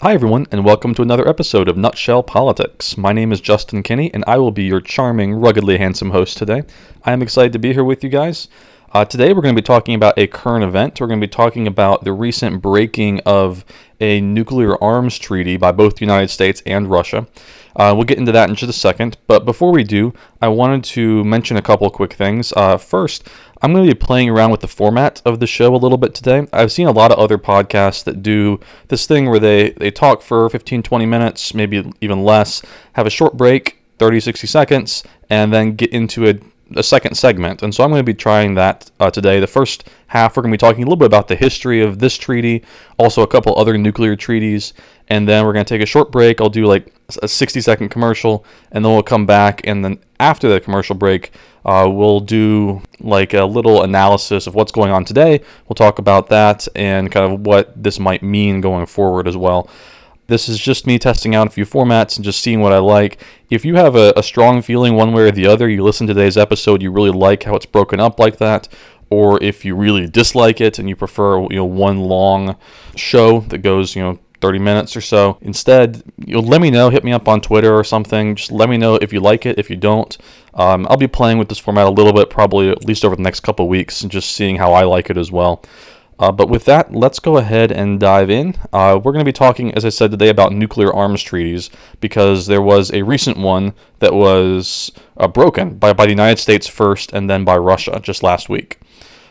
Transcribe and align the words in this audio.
Hi, 0.00 0.14
everyone, 0.14 0.46
and 0.52 0.64
welcome 0.64 0.94
to 0.94 1.02
another 1.02 1.26
episode 1.26 1.68
of 1.68 1.76
Nutshell 1.76 2.22
Politics. 2.22 2.96
My 2.96 3.12
name 3.12 3.32
is 3.32 3.40
Justin 3.40 3.82
Kinney, 3.82 4.14
and 4.14 4.22
I 4.28 4.38
will 4.38 4.52
be 4.52 4.62
your 4.62 4.80
charming, 4.80 5.34
ruggedly 5.34 5.78
handsome 5.78 6.10
host 6.10 6.38
today. 6.38 6.62
I 7.02 7.10
am 7.10 7.20
excited 7.20 7.52
to 7.54 7.58
be 7.58 7.72
here 7.72 7.82
with 7.82 8.04
you 8.04 8.08
guys. 8.08 8.46
Uh, 8.92 9.04
today, 9.04 9.32
we're 9.32 9.42
going 9.42 9.56
to 9.56 9.60
be 9.60 9.66
talking 9.66 9.96
about 9.96 10.16
a 10.16 10.28
current 10.28 10.62
event. 10.62 11.00
We're 11.00 11.08
going 11.08 11.20
to 11.20 11.26
be 11.26 11.32
talking 11.32 11.66
about 11.66 12.04
the 12.04 12.12
recent 12.12 12.62
breaking 12.62 13.22
of 13.26 13.64
a 13.98 14.20
nuclear 14.20 14.80
arms 14.80 15.18
treaty 15.18 15.56
by 15.56 15.72
both 15.72 15.96
the 15.96 16.02
United 16.02 16.28
States 16.28 16.62
and 16.64 16.88
Russia. 16.88 17.26
Uh, 17.78 17.94
we'll 17.94 18.04
get 18.04 18.18
into 18.18 18.32
that 18.32 18.48
in 18.48 18.56
just 18.56 18.68
a 18.68 18.72
second, 18.72 19.16
but 19.28 19.44
before 19.44 19.70
we 19.70 19.84
do, 19.84 20.12
I 20.42 20.48
wanted 20.48 20.82
to 20.84 21.22
mention 21.24 21.56
a 21.56 21.62
couple 21.62 21.88
quick 21.90 22.12
things. 22.12 22.52
Uh, 22.56 22.76
first, 22.76 23.28
I'm 23.62 23.72
going 23.72 23.86
to 23.86 23.94
be 23.94 23.98
playing 23.98 24.28
around 24.28 24.50
with 24.50 24.60
the 24.60 24.68
format 24.68 25.22
of 25.24 25.38
the 25.38 25.46
show 25.46 25.74
a 25.74 25.78
little 25.78 25.96
bit 25.96 26.12
today. 26.12 26.48
I've 26.52 26.72
seen 26.72 26.88
a 26.88 26.92
lot 26.92 27.12
of 27.12 27.18
other 27.18 27.38
podcasts 27.38 28.02
that 28.04 28.22
do 28.22 28.58
this 28.88 29.06
thing 29.06 29.30
where 29.30 29.38
they, 29.38 29.70
they 29.70 29.92
talk 29.92 30.22
for 30.22 30.50
15, 30.50 30.82
20 30.82 31.06
minutes, 31.06 31.54
maybe 31.54 31.90
even 32.00 32.24
less, 32.24 32.62
have 32.94 33.06
a 33.06 33.10
short 33.10 33.36
break, 33.36 33.78
30, 33.98 34.20
60 34.20 34.46
seconds, 34.48 35.04
and 35.30 35.52
then 35.52 35.76
get 35.76 35.90
into 35.92 36.28
a, 36.28 36.34
a 36.76 36.82
second 36.82 37.14
segment. 37.14 37.62
And 37.62 37.74
so 37.74 37.82
I'm 37.82 37.90
going 37.90 38.00
to 38.00 38.04
be 38.04 38.14
trying 38.14 38.54
that 38.54 38.90
uh, 39.00 39.10
today. 39.10 39.40
The 39.40 39.46
first 39.46 39.88
half, 40.08 40.36
we're 40.36 40.42
going 40.42 40.52
to 40.52 40.54
be 40.54 40.58
talking 40.58 40.82
a 40.82 40.86
little 40.86 40.96
bit 40.96 41.06
about 41.06 41.28
the 41.28 41.36
history 41.36 41.80
of 41.80 41.98
this 41.98 42.16
treaty, 42.18 42.62
also 42.98 43.22
a 43.22 43.26
couple 43.26 43.58
other 43.58 43.78
nuclear 43.78 44.16
treaties, 44.16 44.74
and 45.08 45.28
then 45.28 45.44
we're 45.44 45.52
going 45.52 45.64
to 45.64 45.68
take 45.68 45.82
a 45.82 45.86
short 45.86 46.12
break. 46.12 46.40
I'll 46.40 46.50
do 46.50 46.66
like 46.66 46.92
a 47.22 47.28
60 47.28 47.60
second 47.60 47.88
commercial, 47.88 48.44
and 48.70 48.84
then 48.84 48.92
we'll 48.92 49.02
come 49.02 49.26
back. 49.26 49.60
And 49.64 49.84
then 49.84 49.98
after 50.20 50.48
the 50.48 50.60
commercial 50.60 50.94
break, 50.94 51.32
uh, 51.64 51.88
we'll 51.90 52.20
do 52.20 52.82
like 53.00 53.34
a 53.34 53.44
little 53.44 53.82
analysis 53.82 54.46
of 54.46 54.54
what's 54.54 54.72
going 54.72 54.90
on 54.90 55.04
today. 55.04 55.40
We'll 55.68 55.74
talk 55.74 55.98
about 55.98 56.28
that 56.28 56.66
and 56.74 57.10
kind 57.10 57.32
of 57.32 57.40
what 57.40 57.82
this 57.82 57.98
might 57.98 58.22
mean 58.22 58.60
going 58.60 58.86
forward 58.86 59.26
as 59.28 59.36
well. 59.36 59.68
This 60.28 60.46
is 60.46 60.58
just 60.58 60.86
me 60.86 60.98
testing 60.98 61.34
out 61.34 61.46
a 61.46 61.50
few 61.50 61.64
formats 61.64 62.16
and 62.16 62.24
just 62.24 62.42
seeing 62.42 62.60
what 62.60 62.72
I 62.74 62.78
like. 62.78 63.18
If 63.48 63.64
you 63.64 63.76
have 63.76 63.96
a, 63.96 64.12
a 64.14 64.22
strong 64.22 64.60
feeling 64.60 64.94
one 64.94 65.14
way 65.14 65.22
or 65.22 65.30
the 65.30 65.46
other, 65.46 65.70
you 65.70 65.82
listen 65.82 66.06
to 66.06 66.12
today's 66.12 66.36
episode, 66.36 66.82
you 66.82 66.92
really 66.92 67.10
like 67.10 67.44
how 67.44 67.56
it's 67.56 67.64
broken 67.64 67.98
up 67.98 68.20
like 68.20 68.36
that, 68.36 68.68
or 69.08 69.42
if 69.42 69.64
you 69.64 69.74
really 69.74 70.06
dislike 70.06 70.60
it 70.60 70.78
and 70.78 70.86
you 70.86 70.96
prefer 70.96 71.40
you 71.44 71.56
know 71.56 71.64
one 71.64 72.00
long 72.00 72.58
show 72.94 73.40
that 73.40 73.58
goes 73.58 73.96
you 73.96 74.02
know 74.02 74.18
30 74.42 74.58
minutes 74.58 74.94
or 74.94 75.00
so. 75.00 75.38
Instead, 75.40 76.02
you'll 76.18 76.42
let 76.42 76.60
me 76.60 76.70
know, 76.70 76.90
hit 76.90 77.04
me 77.04 77.12
up 77.12 77.26
on 77.26 77.40
Twitter 77.40 77.74
or 77.74 77.82
something. 77.82 78.36
Just 78.36 78.52
let 78.52 78.68
me 78.68 78.76
know 78.76 78.96
if 78.96 79.14
you 79.14 79.20
like 79.20 79.46
it. 79.46 79.58
If 79.58 79.70
you 79.70 79.76
don't, 79.76 80.16
um, 80.52 80.86
I'll 80.90 80.98
be 80.98 81.08
playing 81.08 81.38
with 81.38 81.48
this 81.48 81.58
format 81.58 81.86
a 81.86 81.90
little 81.90 82.12
bit, 82.12 82.28
probably 82.28 82.68
at 82.68 82.84
least 82.84 83.04
over 83.04 83.16
the 83.16 83.22
next 83.22 83.40
couple 83.40 83.66
weeks, 83.66 84.02
and 84.02 84.12
just 84.12 84.32
seeing 84.32 84.56
how 84.56 84.74
I 84.74 84.84
like 84.84 85.08
it 85.08 85.16
as 85.16 85.32
well. 85.32 85.62
Uh, 86.18 86.32
but 86.32 86.48
with 86.48 86.64
that, 86.64 86.92
let's 86.92 87.20
go 87.20 87.36
ahead 87.36 87.70
and 87.70 88.00
dive 88.00 88.28
in. 88.28 88.54
Uh, 88.72 88.98
we're 89.02 89.12
going 89.12 89.24
to 89.24 89.28
be 89.28 89.32
talking, 89.32 89.72
as 89.74 89.84
I 89.84 89.88
said 89.88 90.10
today, 90.10 90.28
about 90.28 90.52
nuclear 90.52 90.92
arms 90.92 91.22
treaties 91.22 91.70
because 92.00 92.46
there 92.46 92.62
was 92.62 92.92
a 92.92 93.02
recent 93.02 93.36
one 93.36 93.72
that 94.00 94.12
was 94.12 94.90
uh, 95.16 95.28
broken 95.28 95.78
by, 95.78 95.92
by 95.92 96.06
the 96.06 96.12
United 96.12 96.38
States 96.38 96.66
first 96.66 97.12
and 97.12 97.30
then 97.30 97.44
by 97.44 97.56
Russia 97.56 98.00
just 98.02 98.22
last 98.22 98.48
week. 98.48 98.80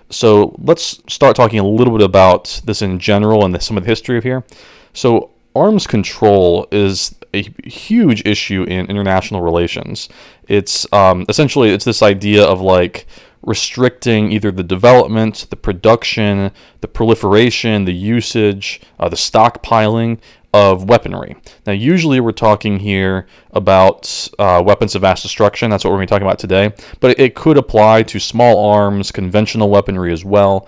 So 0.09 0.55
let's 0.59 1.01
start 1.09 1.35
talking 1.35 1.59
a 1.59 1.67
little 1.67 1.97
bit 1.97 2.05
about 2.05 2.61
this 2.63 2.81
in 2.81 2.99
general 2.99 3.43
and 3.43 3.53
the, 3.53 3.59
some 3.59 3.77
of 3.77 3.83
the 3.83 3.89
history 3.89 4.17
of 4.17 4.23
here. 4.23 4.45
So 4.93 5.31
arms 5.55 5.87
control 5.87 6.67
is 6.71 7.15
a 7.33 7.41
huge 7.65 8.25
issue 8.25 8.63
in 8.63 8.85
international 8.85 9.41
relations. 9.41 10.07
It's 10.47 10.91
um, 10.93 11.25
essentially 11.27 11.71
it's 11.71 11.85
this 11.85 12.01
idea 12.01 12.43
of 12.45 12.61
like 12.61 13.05
restricting 13.41 14.31
either 14.31 14.51
the 14.51 14.63
development, 14.63 15.47
the 15.49 15.55
production, 15.55 16.51
the 16.81 16.87
proliferation, 16.87 17.85
the 17.85 17.93
usage, 17.93 18.81
uh, 18.99 19.07
the 19.09 19.15
stockpiling 19.15 20.19
of 20.53 20.85
weaponry. 20.89 21.35
Now, 21.65 21.73
usually 21.73 22.19
we're 22.19 22.31
talking 22.31 22.79
here 22.79 23.27
about 23.51 24.29
uh, 24.39 24.63
weapons 24.65 24.95
of 24.95 25.01
mass 25.01 25.21
destruction. 25.21 25.69
That's 25.69 25.83
what 25.83 25.91
we're 25.91 25.97
going 25.97 26.07
to 26.07 26.11
be 26.11 26.15
talking 26.15 26.27
about 26.27 26.39
today. 26.39 26.73
But 26.99 27.19
it 27.19 27.35
could 27.35 27.57
apply 27.57 28.03
to 28.03 28.19
small 28.19 28.71
arms, 28.71 29.11
conventional 29.11 29.69
weaponry 29.69 30.11
as 30.11 30.25
well. 30.25 30.67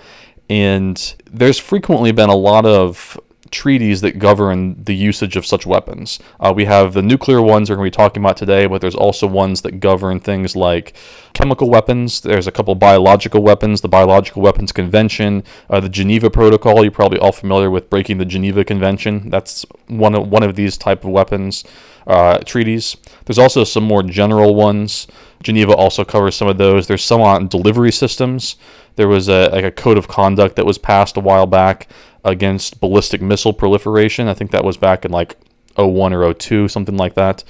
And 0.50 1.16
there's 1.32 1.60
frequently 1.60 2.12
been 2.12 2.30
a 2.30 2.36
lot 2.36 2.66
of 2.66 3.20
treaties 3.52 4.02
that 4.02 4.20
govern 4.20 4.84
the 4.84 4.96
usage 4.96 5.36
of 5.36 5.46
such 5.46 5.66
weapons. 5.66 6.20
Uh, 6.40 6.54
we 6.56 6.66
have 6.66 6.94
the 6.94 7.02
nuclear 7.02 7.42
ones 7.42 7.70
we're 7.70 7.76
going 7.76 7.90
to 7.90 7.92
be 7.92 8.04
talking 8.04 8.24
about 8.24 8.38
today, 8.38 8.68
but 8.68 8.82
there's 8.82 8.96
also 8.96 9.28
ones 9.28 9.62
that 9.62 9.80
govern 9.80 10.20
things 10.20 10.56
like 10.56 10.96
chemical 11.34 11.70
weapons. 11.70 12.22
There's 12.22 12.48
a 12.48 12.52
couple 12.52 12.76
biological 12.76 13.42
weapons, 13.42 13.82
the 13.82 13.88
Biological 13.88 14.42
Weapons 14.42 14.72
Convention, 14.72 15.44
uh, 15.70 15.80
the 15.80 15.90
Geneva 15.90 16.30
Protocol. 16.30 16.84
You're 16.84 16.92
probably 16.92 17.20
all 17.20 17.32
familiar 17.32 17.70
with 17.70 17.90
breaking 17.90 18.18
the 18.18 18.26
Geneva 18.26 18.64
Convention. 18.64 19.30
That's 19.30 19.66
one 19.88 20.16
of, 20.16 20.28
one 20.28 20.44
of 20.44 20.56
these 20.56 20.78
type 20.78 21.04
of 21.04 21.12
weapons 21.12 21.64
uh, 22.08 22.40
treaties. 22.40 22.98
There's 23.26 23.38
also 23.38 23.64
some 23.64 23.84
more 23.84 24.04
general 24.04 24.56
ones. 24.56 25.08
Geneva 25.44 25.74
also 25.74 26.04
covers 26.04 26.36
some 26.36 26.48
of 26.48 26.58
those. 26.58 26.88
There's 26.88 27.04
some 27.04 27.22
on 27.22 27.48
delivery 27.48 27.92
systems. 27.92 28.58
There 29.00 29.08
was 29.08 29.30
a, 29.30 29.48
like 29.48 29.64
a 29.64 29.72
code 29.72 29.98
of 29.98 30.10
conduct 30.10 30.58
that 30.58 30.66
was 30.66 30.78
passed 30.78 31.16
a 31.16 31.22
while 31.22 31.46
back 31.46 31.88
against 32.26 32.82
ballistic 32.82 33.22
missile 33.22 33.54
proliferation. 33.54 34.28
I 34.28 34.34
think 34.34 34.52
that 34.52 34.66
was 34.66 34.76
back 34.76 35.06
in 35.06 35.12
like 35.12 35.38
01 35.78 36.12
or 36.12 36.34
02, 36.34 36.68
something 36.68 36.98
like 36.98 37.14
that. 37.14 37.46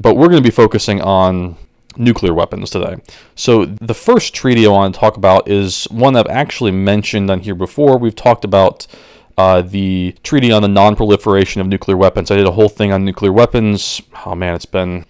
But 0.00 0.14
we're 0.14 0.28
going 0.28 0.42
to 0.42 0.48
be 0.48 0.50
focusing 0.50 1.02
on 1.02 1.56
nuclear 1.98 2.32
weapons 2.32 2.70
today. 2.70 2.96
So 3.34 3.66
the 3.66 3.92
first 3.92 4.34
treaty 4.34 4.66
I 4.66 4.70
want 4.70 4.94
to 4.94 4.98
talk 4.98 5.18
about 5.18 5.46
is 5.46 5.84
one 5.90 6.16
I've 6.16 6.26
actually 6.28 6.70
mentioned 6.70 7.30
on 7.30 7.40
here 7.40 7.54
before. 7.54 7.98
We've 7.98 8.16
talked 8.16 8.46
about 8.46 8.86
uh, 9.36 9.60
the 9.60 10.16
treaty 10.22 10.50
on 10.52 10.62
the 10.62 10.68
non-proliferation 10.68 11.60
of 11.60 11.66
nuclear 11.66 11.98
weapons. 11.98 12.30
I 12.30 12.36
did 12.36 12.46
a 12.46 12.52
whole 12.52 12.70
thing 12.70 12.94
on 12.94 13.04
nuclear 13.04 13.30
weapons. 13.30 14.00
Oh 14.24 14.34
man, 14.34 14.54
it's 14.54 14.64
been 14.64 15.04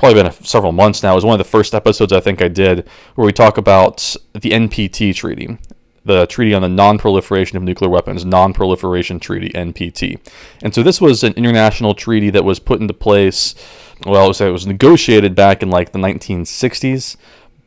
probably 0.00 0.22
been 0.22 0.26
a, 0.26 0.32
several 0.32 0.72
months 0.72 1.02
now. 1.02 1.12
It 1.12 1.16
was 1.16 1.24
one 1.24 1.38
of 1.38 1.46
the 1.46 1.50
first 1.50 1.74
episodes 1.74 2.12
I 2.12 2.20
think 2.20 2.42
I 2.42 2.48
did 2.48 2.88
where 3.14 3.26
we 3.26 3.32
talk 3.32 3.56
about 3.56 4.16
the 4.32 4.50
NPT 4.50 5.14
treaty 5.14 5.58
the 6.04 6.26
Treaty 6.26 6.54
on 6.54 6.62
the 6.62 6.68
Non-Proliferation 6.68 7.56
of 7.56 7.62
Nuclear 7.62 7.90
Weapons, 7.90 8.24
Non-Proliferation 8.24 9.20
Treaty, 9.20 9.50
NPT. 9.50 10.18
And 10.62 10.74
so 10.74 10.82
this 10.82 11.00
was 11.00 11.22
an 11.22 11.34
international 11.34 11.94
treaty 11.94 12.30
that 12.30 12.44
was 12.44 12.58
put 12.58 12.80
into 12.80 12.94
place, 12.94 13.54
well, 14.06 14.24
it 14.24 14.28
was, 14.28 14.40
it 14.40 14.50
was 14.50 14.66
negotiated 14.66 15.34
back 15.34 15.62
in 15.62 15.70
like 15.70 15.92
the 15.92 15.98
1960s, 15.98 17.16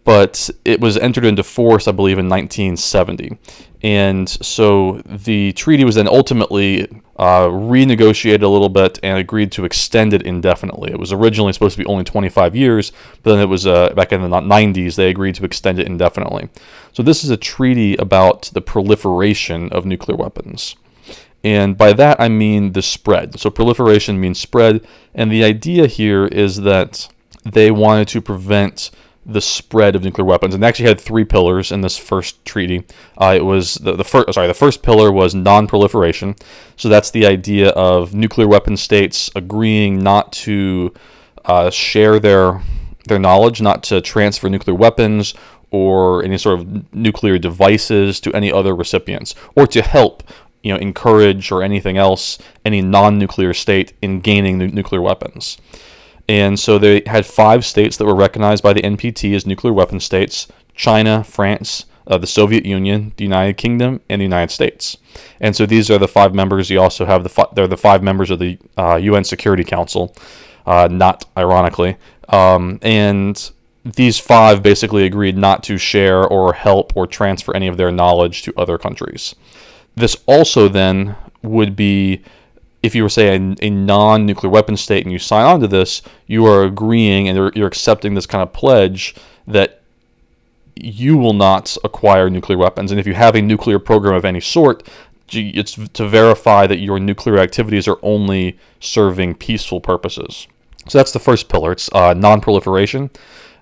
but 0.04 0.50
it 0.66 0.82
was 0.82 0.98
entered 0.98 1.26
into 1.26 1.44
force, 1.44 1.88
I 1.88 1.92
believe, 1.92 2.18
in 2.18 2.28
1970. 2.28 3.38
And 3.84 4.28
so 4.28 5.02
the 5.06 5.54
treaty 5.54 5.84
was 5.84 5.96
then 5.96 6.08
ultimately 6.08 6.90
uh, 7.18 7.46
renegotiated 7.46 8.42
a 8.42 8.48
little 8.48 8.70
bit 8.70 9.00
and 9.04 9.18
agreed 9.18 9.52
to 9.52 9.66
extend 9.66 10.14
it 10.14 10.24
indefinitely. 10.24 10.92
It 10.92 11.00
was 11.00 11.12
originally 11.12 11.54
supposed 11.54 11.78
to 11.78 11.84
be 11.84 11.88
only 11.88 12.04
25 12.04 12.56
years, 12.56 12.92
but 13.22 13.32
then 13.32 13.40
it 13.40 13.50
was 13.50 13.68
uh, 13.68 13.94
back 13.94 14.12
in 14.12 14.22
the 14.22 14.28
90s 14.28 14.96
they 14.96 15.10
agreed 15.10 15.36
to 15.36 15.46
extend 15.46 15.80
it 15.80 15.88
indefinitely. 15.88 16.50
So 16.92 17.04
this 17.04 17.24
is 17.24 17.30
a 17.30 17.38
treaty 17.38 17.96
about 17.98 18.50
the 18.54 18.62
proliferation 18.62 19.70
of 19.72 19.86
nuclear 19.86 20.18
weapons. 20.18 20.76
And 21.44 21.78
by 21.78 21.94
that 21.94 22.20
I 22.20 22.30
mean 22.30 22.72
the 22.72 22.82
spread. 22.82 23.40
So 23.40 23.50
proliferation 23.50 24.20
means 24.20 24.40
spread, 24.40 24.86
and 25.14 25.32
the 25.32 25.44
idea 25.44 25.88
here 25.88 26.26
is 26.26 26.62
that 26.62 27.10
they 27.44 27.70
wanted 27.70 28.08
to 28.10 28.22
prevent 28.22 28.90
the 29.26 29.42
spread 29.42 29.96
of 29.96 30.04
nuclear 30.04 30.26
weapons. 30.26 30.54
And 30.54 30.62
they 30.62 30.68
actually 30.68 30.88
had 30.88 31.00
three 31.00 31.24
pillars 31.24 31.72
in 31.72 31.82
this 31.82 31.98
first 31.98 32.44
treaty. 32.46 32.86
Uh, 33.18 33.34
it 33.38 33.46
was 33.46 33.76
the, 33.76 33.96
the 33.96 34.04
first 34.04 34.34
sorry, 34.34 34.48
the 34.48 34.54
first 34.54 34.84
pillar 34.84 35.12
was 35.12 35.34
non-proliferation. 35.34 36.36
So 36.76 36.90
that's 36.90 37.12
the 37.12 37.26
idea 37.26 37.70
of 37.70 38.14
nuclear 38.14 38.48
weapon 38.48 38.78
states 38.78 39.30
agreeing 39.36 40.02
not 40.04 40.32
to 40.34 40.94
uh, 41.46 41.70
share 41.70 42.20
their 42.20 42.62
their 43.06 43.20
knowledge, 43.20 43.62
not 43.62 43.84
to 43.84 44.02
transfer 44.02 44.50
nuclear 44.50 44.76
weapons 44.76 45.34
or 45.72 46.24
any 46.24 46.38
sort 46.38 46.60
of 46.60 46.94
nuclear 46.94 47.38
devices 47.38 48.20
to 48.22 48.32
any 48.34 48.52
other 48.52 48.76
recipients, 48.76 49.34
or 49.56 49.66
to 49.68 49.82
help 49.82 50.24
you 50.62 50.72
know 50.72 50.80
encourage 50.80 51.52
or 51.52 51.62
anything 51.62 51.98
else 51.98 52.38
any 52.64 52.82
non-nuclear 52.82 53.54
state 53.54 53.94
in 54.02 54.20
gaining 54.20 54.58
nuclear 54.58 55.02
weapons. 55.02 55.58
And 56.28 56.60
so 56.60 56.78
they 56.78 57.04
had 57.06 57.26
five 57.26 57.66
states 57.66 57.98
that 57.98 58.06
were 58.06 58.16
recognized 58.16 58.64
by 58.64 58.74
the 58.74 58.82
NPT 58.82 59.36
as 59.36 59.46
nuclear 59.46 59.74
weapon 59.74 60.00
states 60.00 60.48
China, 60.76 61.24
France, 61.24 61.86
uh, 62.08 62.18
the 62.18 62.28
Soviet 62.28 62.66
Union, 62.66 63.14
the 63.18 63.24
United 63.24 63.58
Kingdom, 63.58 64.02
and 64.10 64.20
the 64.20 64.26
United 64.26 64.52
States. 64.52 64.98
And 65.40 65.56
so 65.56 65.66
these 65.66 65.90
are 65.90 65.98
the 65.98 66.08
five 66.08 66.34
members. 66.34 66.70
You 66.70 66.82
also 66.82 67.06
have 67.06 67.24
the 67.24 67.30
fi- 67.30 67.48
they're 67.54 67.68
the 67.68 67.78
five 67.78 68.04
members 68.04 68.32
of 68.32 68.40
the 68.40 68.58
uh, 68.78 68.96
UN 68.96 69.24
Security 69.24 69.64
Council, 69.64 70.16
uh, 70.66 70.88
not 70.90 71.26
ironically. 71.38 71.98
Um, 72.30 72.80
and 72.82 73.52
these 73.86 74.18
five 74.20 74.64
basically 74.64 75.06
agreed 75.06 75.38
not 75.38 75.62
to 75.64 75.78
share 75.78 76.26
or 76.26 76.54
help 76.54 76.96
or 76.96 77.06
transfer 77.06 77.56
any 77.56 77.68
of 77.68 77.78
their 77.78 77.92
knowledge 77.92 78.44
to 78.44 78.54
other 78.58 78.78
countries. 78.78 79.36
This 79.96 80.16
also 80.26 80.68
then 80.68 81.16
would 81.42 81.76
be 81.76 82.24
if 82.84 82.94
you 82.94 83.02
were 83.02 83.10
say 83.10 83.36
a, 83.36 83.56
a, 83.62 83.70
non-nuclear 83.70 84.52
weapon 84.52 84.76
state 84.76 85.06
and 85.06 85.12
you 85.12 85.18
sign 85.18 85.46
on 85.46 85.62
to 85.62 85.68
this, 85.68 86.02
you 86.28 86.46
are 86.46 86.64
agreeing 86.64 87.30
and 87.30 87.38
you're, 87.38 87.52
you're 87.56 87.68
accepting 87.68 88.14
this 88.14 88.26
kind 88.26 88.44
of 88.44 88.52
pledge 88.52 89.16
that 89.48 89.82
you 90.76 91.18
will 91.18 91.34
not 91.34 91.78
acquire 91.84 92.30
nuclear 92.30 92.58
weapons. 92.58 92.92
And 92.92 93.00
if 93.00 93.08
you 93.08 93.14
have 93.14 93.36
a 93.36 93.42
nuclear 93.42 93.80
program 93.80 94.16
of 94.16 94.26
any 94.26 94.42
sort, 94.42 94.88
it's 95.32 95.76
to 95.94 96.08
verify 96.08 96.68
that 96.68 96.80
your 96.80 97.00
nuclear 97.00 97.40
activities 97.40 97.88
are 97.88 97.98
only 98.02 98.58
serving 98.80 99.36
peaceful 99.36 99.80
purposes. 99.80 100.48
So 100.88 100.98
that's 100.98 101.14
the 101.14 101.20
first 101.20 101.48
pillar. 101.48 101.72
It's 101.72 101.90
uh, 101.94 102.14
non-proliferation. 102.14 103.10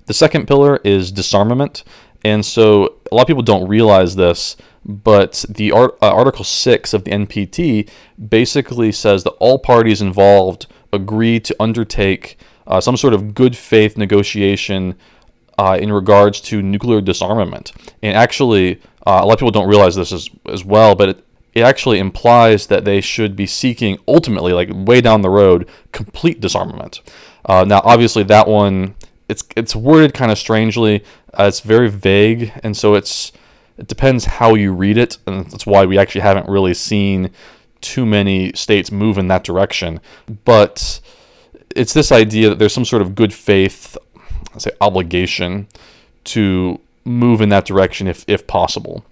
The 0.07 0.13
second 0.13 0.47
pillar 0.47 0.79
is 0.83 1.11
disarmament. 1.11 1.83
And 2.23 2.45
so 2.45 2.95
a 3.11 3.15
lot 3.15 3.21
of 3.21 3.27
people 3.27 3.43
don't 3.43 3.67
realize 3.67 4.15
this, 4.15 4.57
but 4.85 5.45
the 5.47 5.71
art, 5.71 5.97
uh, 6.01 6.13
Article 6.13 6.43
6 6.43 6.93
of 6.93 7.03
the 7.03 7.11
NPT 7.11 7.89
basically 8.29 8.91
says 8.91 9.23
that 9.23 9.31
all 9.31 9.59
parties 9.59 10.01
involved 10.01 10.67
agree 10.91 11.39
to 11.39 11.55
undertake 11.59 12.37
uh, 12.67 12.81
some 12.81 12.97
sort 12.97 13.13
of 13.13 13.33
good 13.33 13.55
faith 13.55 13.97
negotiation 13.97 14.95
uh, 15.57 15.77
in 15.79 15.91
regards 15.91 16.41
to 16.41 16.61
nuclear 16.61 17.01
disarmament. 17.01 17.71
And 18.01 18.15
actually, 18.17 18.81
uh, 19.05 19.19
a 19.21 19.25
lot 19.25 19.33
of 19.33 19.39
people 19.39 19.51
don't 19.51 19.69
realize 19.69 19.95
this 19.95 20.11
as, 20.11 20.29
as 20.47 20.65
well, 20.65 20.95
but 20.95 21.09
it, 21.09 21.25
it 21.53 21.61
actually 21.61 21.99
implies 21.99 22.67
that 22.67 22.85
they 22.85 23.01
should 23.01 23.35
be 23.35 23.45
seeking 23.45 23.97
ultimately, 24.07 24.53
like 24.53 24.69
way 24.71 25.01
down 25.01 25.21
the 25.21 25.29
road, 25.29 25.69
complete 25.91 26.39
disarmament. 26.39 27.01
Uh, 27.45 27.65
now, 27.65 27.81
obviously, 27.83 28.23
that 28.23 28.47
one 28.47 28.95
it's 29.31 29.43
it's 29.55 29.75
worded 29.75 30.13
kind 30.13 30.29
of 30.31 30.37
strangely. 30.37 31.03
Uh, 31.33 31.45
it's 31.45 31.61
very 31.61 31.89
vague, 31.89 32.51
and 32.63 32.75
so 32.75 32.95
it's 32.95 33.31
it 33.77 33.87
depends 33.87 34.25
how 34.25 34.53
you 34.55 34.73
read 34.73 34.97
it, 34.97 35.17
and 35.25 35.45
that's 35.49 35.65
why 35.65 35.85
we 35.85 35.97
actually 35.97 36.21
haven't 36.21 36.49
really 36.49 36.73
seen 36.73 37.31
too 37.81 38.05
many 38.05 38.53
states 38.53 38.91
move 38.91 39.17
in 39.17 39.27
that 39.27 39.43
direction. 39.43 39.99
But 40.45 40.99
it's 41.75 41.93
this 41.93 42.11
idea 42.11 42.49
that 42.49 42.59
there's 42.59 42.73
some 42.73 42.85
sort 42.85 43.01
of 43.01 43.15
good 43.15 43.33
faith, 43.33 43.97
I 44.53 44.59
say 44.59 44.71
obligation 44.81 45.67
to 46.25 46.79
move 47.03 47.41
in 47.41 47.49
that 47.49 47.65
direction 47.65 48.07
if 48.07 48.23
if 48.27 48.45
possible. 48.47 49.03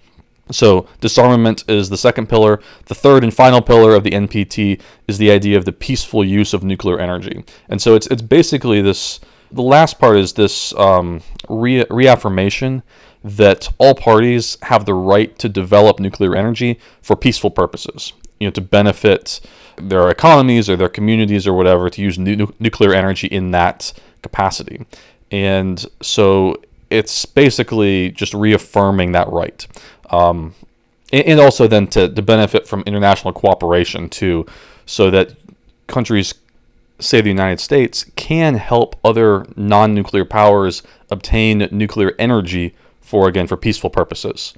So, 0.51 0.87
disarmament 0.99 1.63
is 1.67 1.89
the 1.89 1.97
second 1.97 2.27
pillar. 2.27 2.59
The 2.85 2.95
third 2.95 3.23
and 3.23 3.31
final 3.31 3.61
pillar 3.61 3.93
of 3.93 4.03
the 4.03 4.11
NPT 4.11 4.81
is 5.07 5.19
the 5.19 5.29
idea 5.29 5.57
of 5.57 5.65
the 5.65 5.71
peaceful 5.71 6.23
use 6.23 6.55
of 6.55 6.63
nuclear 6.63 6.99
energy. 6.99 7.43
And 7.67 7.79
so, 7.79 7.93
it's, 7.93 8.07
it's 8.07 8.23
basically 8.23 8.81
this 8.81 9.19
the 9.51 9.61
last 9.61 9.99
part 9.99 10.17
is 10.17 10.33
this 10.33 10.73
um, 10.75 11.21
re- 11.47 11.85
reaffirmation 11.89 12.83
that 13.23 13.69
all 13.77 13.95
parties 13.95 14.57
have 14.63 14.85
the 14.85 14.93
right 14.93 15.37
to 15.39 15.49
develop 15.49 15.99
nuclear 15.99 16.35
energy 16.35 16.79
for 17.01 17.15
peaceful 17.15 17.51
purposes, 17.51 18.13
you 18.39 18.47
know, 18.47 18.51
to 18.51 18.61
benefit 18.61 19.41
their 19.77 20.09
economies 20.09 20.69
or 20.69 20.75
their 20.75 20.89
communities 20.89 21.45
or 21.45 21.53
whatever, 21.53 21.89
to 21.89 22.01
use 22.01 22.17
nu- 22.17 22.53
nuclear 22.59 22.93
energy 22.93 23.27
in 23.27 23.51
that 23.51 23.93
capacity. 24.21 24.85
And 25.31 25.85
so 26.01 26.61
it's 26.89 27.25
basically 27.25 28.11
just 28.11 28.33
reaffirming 28.33 29.11
that 29.11 29.27
right. 29.29 29.67
Um, 30.09 30.55
and 31.11 31.39
also 31.39 31.67
then 31.67 31.87
to, 31.87 32.07
to 32.07 32.21
benefit 32.21 32.67
from 32.67 32.83
international 32.85 33.33
cooperation 33.33 34.09
too, 34.09 34.45
so 34.85 35.09
that 35.11 35.35
countries 35.87 36.33
say 36.99 37.21
the 37.21 37.29
United 37.29 37.59
States, 37.59 38.05
can 38.15 38.55
help 38.55 38.95
other 39.03 39.45
non 39.55 39.93
nuclear 39.93 40.25
powers 40.25 40.83
obtain 41.09 41.67
nuclear 41.71 42.13
energy 42.19 42.75
for, 43.09 43.27
again, 43.27 43.47
for 43.47 43.57
peaceful 43.57 43.89
purposes. 43.89 44.53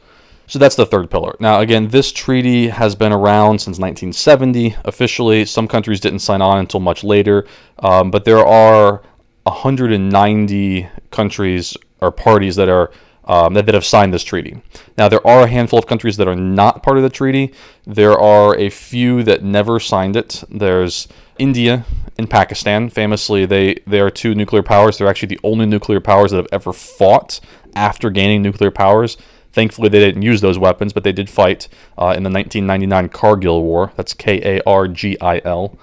So 0.45 0.59
that's 0.59 0.75
the 0.75 0.85
third 0.85 1.09
pillar. 1.09 1.37
Now, 1.39 1.61
again, 1.61 1.87
this 1.87 2.11
treaty 2.11 2.67
has 2.67 2.93
been 2.93 3.13
around 3.13 3.59
since 3.59 3.79
1970 3.79 4.75
officially. 4.83 5.45
Some 5.45 5.65
countries 5.65 6.01
didn't 6.01 6.19
sign 6.19 6.41
on 6.41 6.57
until 6.57 6.81
much 6.81 7.05
later, 7.05 7.47
um, 7.79 8.11
but 8.11 8.25
there 8.25 8.45
are 8.45 9.01
190 9.43 10.89
countries 11.09 11.77
or 12.01 12.11
parties 12.11 12.57
that 12.57 12.67
are 12.67 12.91
um, 13.23 13.53
that, 13.53 13.65
that 13.67 13.75
have 13.75 13.85
signed 13.85 14.13
this 14.13 14.23
treaty. 14.23 14.61
Now, 14.97 15.07
there 15.07 15.25
are 15.25 15.43
a 15.43 15.47
handful 15.47 15.79
of 15.79 15.85
countries 15.85 16.17
that 16.17 16.27
are 16.27 16.35
not 16.35 16.83
part 16.83 16.97
of 16.97 17.03
the 17.03 17.09
treaty. 17.09 17.53
There 17.85 18.19
are 18.19 18.57
a 18.57 18.69
few 18.69 19.23
that 19.23 19.43
never 19.43 19.79
signed 19.79 20.17
it. 20.17 20.43
There's 20.49 21.07
India 21.37 21.85
and 22.17 22.29
Pakistan. 22.29 22.89
Famously, 22.89 23.45
they, 23.45 23.75
they 23.87 24.01
are 24.01 24.09
two 24.09 24.35
nuclear 24.35 24.63
powers. 24.63 24.97
They're 24.97 25.07
actually 25.07 25.35
the 25.35 25.39
only 25.43 25.65
nuclear 25.65 26.01
powers 26.01 26.31
that 26.31 26.37
have 26.37 26.47
ever 26.51 26.73
fought 26.73 27.39
after 27.75 28.09
gaining 28.09 28.41
nuclear 28.41 28.71
powers. 28.71 29.17
Thankfully, 29.53 29.89
they 29.89 29.99
didn't 29.99 30.21
use 30.21 30.41
those 30.41 30.57
weapons, 30.57 30.93
but 30.93 31.03
they 31.03 31.11
did 31.11 31.29
fight 31.29 31.67
uh, 31.97 32.13
in 32.15 32.23
the 32.23 32.29
1999 32.29 33.09
Kargil 33.09 33.61
War. 33.61 33.91
That's 33.97 34.13
K 34.13 34.57
A 34.57 34.61
R 34.65 34.87
G 34.87 35.17
I 35.19 35.41
L. 35.43 35.77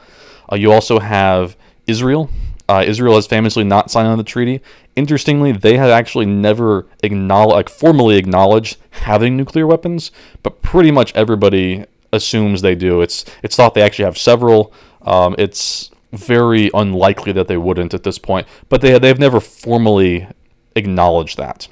Uh, 0.50 0.56
you 0.56 0.73
also 0.73 0.99
have 1.00 1.56
Israel. 1.87 2.31
Uh, 2.69 2.85
Israel 2.87 3.14
has 3.14 3.26
famously 3.26 3.64
not 3.64 3.90
signed 3.90 4.08
on 4.08 4.19
the 4.19 4.25
treaty. 4.25 4.61
Interestingly, 4.94 5.52
they 5.52 5.76
have 5.79 5.90
actually 5.90 6.26
never 6.26 6.87
like 7.02 7.69
formally 7.69 8.17
acknowledged 8.17 8.76
having 8.91 9.37
nuclear 9.37 9.67
weapons, 9.67 10.11
but 10.43 10.61
pretty 10.61 10.91
much 10.91 11.14
everybody 11.14 11.84
assumes 12.12 12.62
they 12.62 12.75
do. 12.75 13.00
It's 13.00 13.25
it's 13.43 13.56
thought 13.56 13.75
they 13.75 13.82
actually 13.82 14.05
have 14.05 14.19
several. 14.19 14.73
Um, 15.02 15.34
it's 15.38 15.91
very 16.12 16.70
unlikely 16.75 17.32
that 17.32 17.49
they 17.49 17.56
wouldn't 17.56 17.94
at 17.94 18.02
this 18.02 18.19
point, 18.19 18.46
but 18.69 18.81
they 18.81 18.99
they've 18.99 19.19
never 19.19 19.41
formally 19.41 20.29
acknowledged 20.75 21.38
that. 21.38 21.69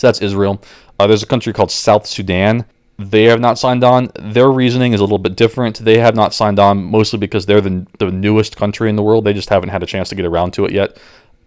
So 0.00 0.06
that's 0.06 0.22
Israel. 0.22 0.62
Uh, 0.98 1.06
there's 1.06 1.22
a 1.22 1.26
country 1.26 1.52
called 1.52 1.70
South 1.70 2.06
Sudan. 2.06 2.64
They 2.98 3.24
have 3.24 3.38
not 3.38 3.58
signed 3.58 3.84
on. 3.84 4.10
Their 4.18 4.50
reasoning 4.50 4.94
is 4.94 5.00
a 5.00 5.04
little 5.04 5.18
bit 5.18 5.36
different. 5.36 5.78
They 5.78 5.98
have 5.98 6.16
not 6.16 6.32
signed 6.32 6.58
on 6.58 6.82
mostly 6.82 7.18
because 7.18 7.44
they're 7.44 7.60
the, 7.60 7.86
the 7.98 8.10
newest 8.10 8.56
country 8.56 8.88
in 8.88 8.96
the 8.96 9.02
world. 9.02 9.24
They 9.24 9.34
just 9.34 9.50
haven't 9.50 9.68
had 9.68 9.82
a 9.82 9.86
chance 9.86 10.08
to 10.08 10.14
get 10.14 10.24
around 10.24 10.54
to 10.54 10.64
it 10.64 10.72
yet. 10.72 10.96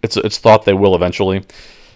It's 0.03 0.17
it's 0.17 0.37
thought 0.37 0.65
they 0.65 0.75
will 0.75 0.93
eventually. 0.93 1.43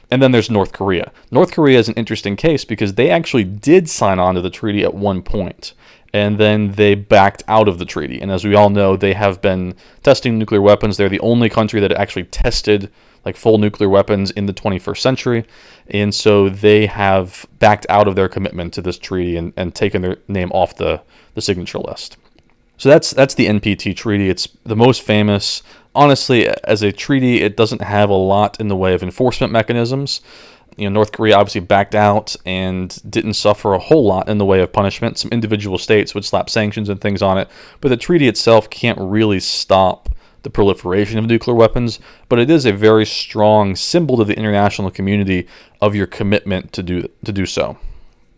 And 0.10 0.20
then 0.20 0.32
there's 0.32 0.50
North 0.50 0.72
Korea. 0.72 1.12
North 1.30 1.52
Korea 1.52 1.78
is 1.78 1.90
an 1.90 1.94
interesting 1.94 2.36
case 2.36 2.66
because 2.66 2.96
they 2.96 3.12
actually 3.12 3.44
did 3.44 3.88
sign 3.88 4.18
on 4.18 4.34
to 4.34 4.42
the 4.42 4.50
treaty 4.50 4.84
at 4.84 4.96
one 4.96 5.22
point 5.22 5.74
and 6.12 6.40
then 6.40 6.72
they 6.72 6.96
backed 6.96 7.44
out 7.48 7.68
of 7.68 7.78
the 7.78 7.86
treaty. 7.86 8.20
And 8.20 8.32
as 8.32 8.44
we 8.44 8.56
all 8.56 8.72
know, 8.72 8.96
they 8.96 9.14
have 9.14 9.42
been 9.42 9.76
testing 10.02 10.40
nuclear 10.40 10.62
weapons. 10.62 10.98
They're 10.98 11.10
the 11.10 11.20
only 11.20 11.50
country 11.50 11.80
that 11.82 11.92
actually 11.92 12.24
tested 12.24 12.92
like 13.28 13.36
full 13.36 13.58
nuclear 13.58 13.90
weapons 13.90 14.32
in 14.32 14.46
the 14.46 14.54
21st 14.54 14.98
century. 14.98 15.46
And 15.90 16.16
so 16.16 16.50
they 16.50 16.86
have 16.86 17.46
backed 17.60 17.86
out 17.90 18.08
of 18.08 18.16
their 18.16 18.30
commitment 18.30 18.74
to 18.74 18.82
this 18.82 18.98
treaty 18.98 19.36
and, 19.36 19.54
and 19.56 19.76
taken 19.76 20.02
their 20.02 20.18
name 20.28 20.52
off 20.52 20.78
the, 20.78 21.02
the 21.36 21.42
signature 21.42 21.80
list. 21.80 22.18
So 22.78 22.90
that's 22.90 23.12
that's 23.12 23.34
the 23.34 23.48
NPT 23.48 23.96
treaty. 23.96 24.30
It's 24.30 24.48
the 24.64 24.76
most 24.76 25.02
famous. 25.02 25.64
Honestly, 25.94 26.48
as 26.64 26.84
a 26.84 26.92
treaty, 26.92 27.42
it 27.42 27.58
doesn't 27.58 27.82
have 27.82 28.10
a 28.10 28.14
lot 28.14 28.60
in 28.60 28.68
the 28.68 28.76
way 28.76 28.94
of 28.94 29.02
enforcement 29.02 29.52
mechanisms 29.52 30.22
you 30.78 30.88
know, 30.88 30.94
North 30.94 31.12
Korea 31.12 31.36
obviously 31.36 31.62
backed 31.62 31.96
out 31.96 32.36
and 32.46 32.98
didn't 33.10 33.34
suffer 33.34 33.74
a 33.74 33.80
whole 33.80 34.06
lot 34.06 34.30
in 34.30 34.38
the 34.38 34.46
way 34.46 34.62
of 34.62 34.72
punishment. 34.72 35.18
Some 35.18 35.32
individual 35.32 35.80
states 35.80 36.14
would 36.14 36.24
slap 36.24 36.50
sanctions 36.50 36.88
and 36.88 37.02
things 37.02 37.22
on 37.22 37.40
it, 37.40 37.50
but 37.82 37.90
the 37.90 37.98
treaty 37.98 38.28
itself 38.28 38.70
can't 38.70 39.00
really 39.02 39.40
stop 39.40 40.08
the 40.48 40.52
proliferation 40.52 41.20
of 41.20 41.26
nuclear 41.26 41.54
weapons, 41.54 42.00
but 42.30 42.40
it 42.40 42.50
is 42.50 42.66
a 42.66 42.72
very 42.72 43.06
strong 43.06 43.76
symbol 43.76 44.16
to 44.16 44.24
the 44.24 44.38
international 44.38 44.90
community 44.90 45.46
of 45.82 45.94
your 45.94 46.08
commitment 46.08 46.72
to 46.72 46.82
do 46.82 47.06
to 47.26 47.34
do 47.34 47.46
so. 47.46 47.78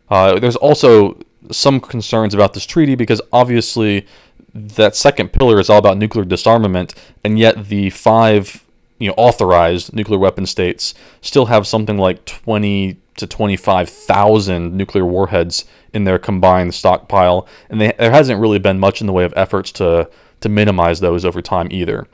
Uh, 0.10 0.39
there's 0.39 0.56
also 0.56 1.22
some 1.51 1.80
concerns 1.80 2.34
about 2.34 2.54
this 2.54 2.66
treaty 2.66 2.96
because 2.96 3.22
obviously 3.32 4.08
that 4.56 4.96
second 4.96 5.32
pillar 5.32 5.60
is 5.60 5.70
all 5.70 5.78
about 5.78 6.00
nuclear 6.00 6.25
disarmament, 6.25 6.96
and 7.24 7.38
yet 7.38 7.68
the 7.68 7.92
five 7.92 8.66
you 8.98 9.08
know 9.08 9.13
authorized 9.16 9.94
nuclear 9.94 10.18
weapon 10.18 10.48
states 10.48 10.96
still 11.22 11.46
have 11.46 11.68
something 11.68 12.00
like 12.00 12.25
20 12.25 12.98
to 13.18 13.28
25,000 13.28 14.75
nuclear 14.75 15.06
warheads 15.06 15.66
in 15.94 16.06
their 16.06 16.18
combined 16.18 16.74
stockpile, 16.74 17.48
and 17.70 17.80
they, 17.80 17.94
there 18.00 18.12
hasn't 18.12 18.42
really 18.42 18.60
been 18.60 18.80
much 18.80 19.00
in 19.00 19.06
the 19.06 19.13
way 19.13 19.25
of 19.25 19.34
efforts 19.36 19.72
to 19.74 20.10
to 20.41 20.50
minimize 20.50 21.00
those 21.00 21.25
over 21.25 21.41
time 21.41 21.67
either. 21.72 22.08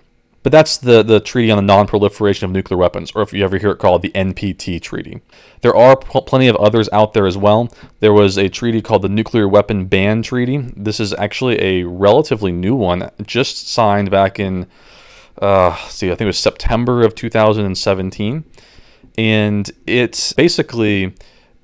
But 0.43 0.51
that's 0.51 0.77
the, 0.77 1.01
the 1.01 1.19
Treaty 1.19 1.49
on 1.49 1.57
the 1.57 1.63
Non-Proliferation 1.63 2.45
of 2.45 2.51
Nuclear 2.51 2.77
Weapons, 2.77 3.11
or 3.15 3.23
if 3.23 3.33
you 3.33 3.43
ever 3.43 3.57
hear 3.57 3.71
it 3.71 3.79
called 3.79 4.03
the 4.03 4.11
NPT 4.11 4.79
Treaty. 4.79 5.21
There 5.61 5.75
are 5.75 5.97
pl- 5.97 6.21
plenty 6.21 6.47
of 6.47 6.55
others 6.57 6.87
out 6.93 7.13
there 7.13 7.25
as 7.25 7.35
well. 7.35 7.73
There 7.99 8.13
was 8.13 8.37
a 8.37 8.47
treaty 8.47 8.81
called 8.81 9.01
the 9.01 9.09
Nuclear 9.09 9.47
Weapon 9.47 9.85
Ban 9.85 10.21
Treaty. 10.21 10.57
This 10.75 10.99
is 10.99 11.13
actually 11.13 11.59
a 11.61 11.83
relatively 11.85 12.51
new 12.51 12.75
one, 12.75 13.09
just 13.25 13.67
signed 13.67 14.11
back 14.11 14.39
in 14.39 14.67
uh, 15.41 15.75
see, 15.87 16.07
I 16.07 16.11
think 16.11 16.21
it 16.21 16.27
was 16.27 16.39
September 16.39 17.03
of 17.03 17.13
2017, 17.15 18.43
and 19.17 19.71
it 19.85 20.33
basically 20.37 21.13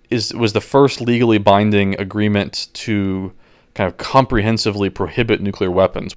is 0.09 0.33
was 0.33 0.53
the 0.53 0.61
first 0.61 0.99
legally 0.99 1.37
binding 1.37 1.99
agreement 1.99 2.67
to 2.73 3.33
kind 3.73 3.89
of 3.89 3.97
comprehensively 3.97 4.89
prohibit 4.89 5.41
nuclear 5.41 5.71
weapons. 5.71 6.15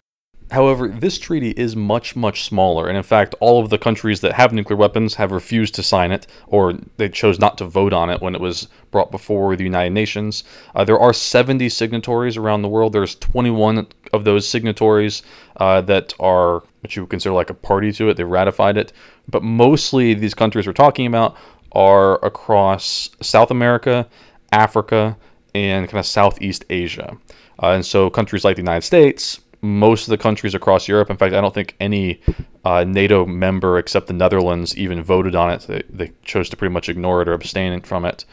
However, 0.54 0.86
this 0.86 1.18
treaty 1.18 1.50
is 1.50 1.74
much, 1.74 2.14
much 2.14 2.44
smaller, 2.44 2.86
and 2.86 2.96
in 2.96 3.02
fact, 3.02 3.34
all 3.40 3.60
of 3.62 3.70
the 3.70 3.78
countries 3.78 4.20
that 4.20 4.34
have 4.34 4.52
nuclear 4.52 4.76
weapons 4.76 5.16
have 5.16 5.32
refused 5.32 5.74
to 5.74 5.82
sign 5.82 6.12
it, 6.12 6.28
or 6.46 6.74
they 6.96 7.08
chose 7.08 7.40
not 7.40 7.58
to 7.58 7.64
vote 7.64 7.92
on 7.92 8.08
it 8.08 8.22
when 8.22 8.36
it 8.36 8.40
was 8.40 8.68
brought 8.92 9.10
before 9.10 9.56
the 9.56 9.64
United 9.64 9.90
Nations. 9.90 10.44
Uh, 10.72 10.84
there 10.84 10.98
are 10.98 11.12
70 11.12 11.68
signatories 11.70 12.36
around 12.36 12.62
the 12.62 12.68
world. 12.68 12.92
There's 12.92 13.16
21 13.16 13.88
of 14.12 14.24
those 14.24 14.46
signatories 14.46 15.24
uh, 15.56 15.80
that 15.82 16.14
are 16.20 16.62
what 16.82 16.94
you 16.94 17.02
would 17.02 17.10
consider 17.10 17.34
like 17.34 17.50
a 17.50 17.54
party 17.54 17.90
to 17.90 18.08
it. 18.08 18.16
They've 18.16 18.28
ratified 18.28 18.76
it, 18.76 18.92
but 19.26 19.42
mostly 19.42 20.14
these 20.14 20.34
countries 20.34 20.68
we're 20.68 20.72
talking 20.72 21.06
about 21.06 21.36
are 21.72 22.24
across 22.24 23.10
South 23.20 23.50
America, 23.50 24.08
Africa, 24.52 25.16
and 25.52 25.88
kind 25.88 25.98
of 25.98 26.06
Southeast 26.06 26.64
Asia. 26.70 27.16
Uh, 27.60 27.70
and 27.70 27.84
so 27.84 28.08
countries 28.08 28.44
like 28.44 28.56
the 28.56 28.62
United 28.62 28.82
States, 28.82 29.40
most 29.64 30.06
of 30.06 30.10
the 30.10 30.18
countries 30.18 30.54
across 30.54 30.88
Europe, 30.88 31.08
in 31.08 31.16
fact, 31.16 31.34
I 31.34 31.40
don't 31.40 31.54
think 31.54 31.74
any 31.80 32.20
uh, 32.64 32.84
NATO 32.84 33.24
member 33.24 33.78
except 33.78 34.06
the 34.06 34.12
Netherlands 34.12 34.76
even 34.76 35.02
voted 35.02 35.34
on 35.34 35.50
it. 35.50 35.62
They, 35.62 35.82
they 35.88 36.12
chose 36.22 36.50
to 36.50 36.56
pretty 36.56 36.72
much 36.72 36.88
ignore 36.88 37.22
it 37.22 37.28
or 37.28 37.32
abstain 37.32 37.80
from 37.80 38.04
it. 38.04 38.26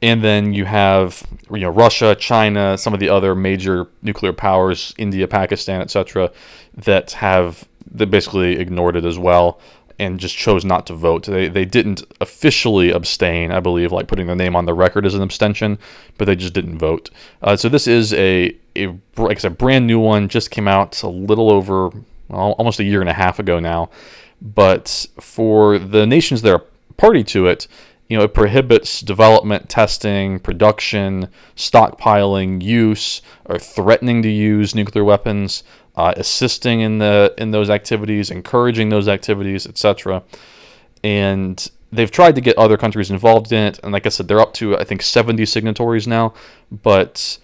And 0.00 0.22
then 0.22 0.52
you 0.52 0.64
have 0.64 1.22
you 1.50 1.60
know 1.60 1.68
Russia, 1.68 2.14
China, 2.14 2.78
some 2.78 2.94
of 2.94 3.00
the 3.00 3.08
other 3.08 3.34
major 3.34 3.88
nuclear 4.02 4.32
powers, 4.32 4.94
India, 4.98 5.28
Pakistan, 5.28 5.80
etc., 5.80 6.30
that 6.74 7.12
have 7.12 7.68
that 7.90 8.10
basically 8.10 8.58
ignored 8.58 8.96
it 8.96 9.04
as 9.04 9.18
well 9.18 9.60
and 10.02 10.20
just 10.20 10.36
chose 10.36 10.64
not 10.64 10.86
to 10.86 10.94
vote. 10.94 11.24
They, 11.24 11.48
they 11.48 11.64
didn't 11.64 12.02
officially 12.20 12.90
abstain, 12.90 13.50
I 13.52 13.60
believe, 13.60 13.92
like 13.92 14.08
putting 14.08 14.26
their 14.26 14.36
name 14.36 14.56
on 14.56 14.66
the 14.66 14.74
record 14.74 15.06
as 15.06 15.14
an 15.14 15.22
abstention, 15.22 15.78
but 16.18 16.26
they 16.26 16.36
just 16.36 16.54
didn't 16.54 16.78
vote. 16.78 17.10
Uh, 17.42 17.56
so 17.56 17.68
this 17.68 17.86
is 17.86 18.12
a, 18.14 18.56
a, 18.76 18.88
like 19.16 19.38
I 19.38 19.40
said, 19.40 19.58
brand 19.58 19.86
new 19.86 20.00
one, 20.00 20.28
just 20.28 20.50
came 20.50 20.68
out 20.68 21.02
a 21.02 21.08
little 21.08 21.50
over, 21.50 21.90
well, 22.28 22.52
almost 22.52 22.80
a 22.80 22.84
year 22.84 23.00
and 23.00 23.10
a 23.10 23.14
half 23.14 23.38
ago 23.38 23.60
now. 23.60 23.90
But 24.40 25.06
for 25.20 25.78
the 25.78 26.06
nations 26.06 26.42
that 26.42 26.52
are 26.52 26.64
party 26.96 27.22
to 27.24 27.46
it, 27.46 27.68
you 28.08 28.18
know, 28.18 28.24
it 28.24 28.34
prohibits 28.34 29.00
development, 29.00 29.70
testing, 29.70 30.38
production, 30.38 31.28
stockpiling, 31.56 32.60
use, 32.60 33.22
or 33.46 33.58
threatening 33.58 34.20
to 34.22 34.28
use 34.28 34.74
nuclear 34.74 35.04
weapons, 35.04 35.64
uh, 35.96 36.14
assisting 36.16 36.80
in 36.80 36.98
the 36.98 37.34
in 37.38 37.50
those 37.50 37.70
activities, 37.70 38.30
encouraging 38.30 38.88
those 38.88 39.08
activities, 39.08 39.66
etc. 39.66 40.22
And 41.04 41.70
they've 41.90 42.10
tried 42.10 42.34
to 42.36 42.40
get 42.40 42.56
other 42.56 42.76
countries 42.76 43.10
involved 43.10 43.52
in 43.52 43.62
it, 43.64 43.80
and 43.82 43.92
like 43.92 44.06
I 44.06 44.08
said, 44.08 44.28
they're 44.28 44.40
up 44.40 44.54
to 44.54 44.76
I 44.78 44.84
think 44.84 45.02
70 45.02 45.44
signatories 45.46 46.06
now, 46.06 46.34
but 46.70 47.38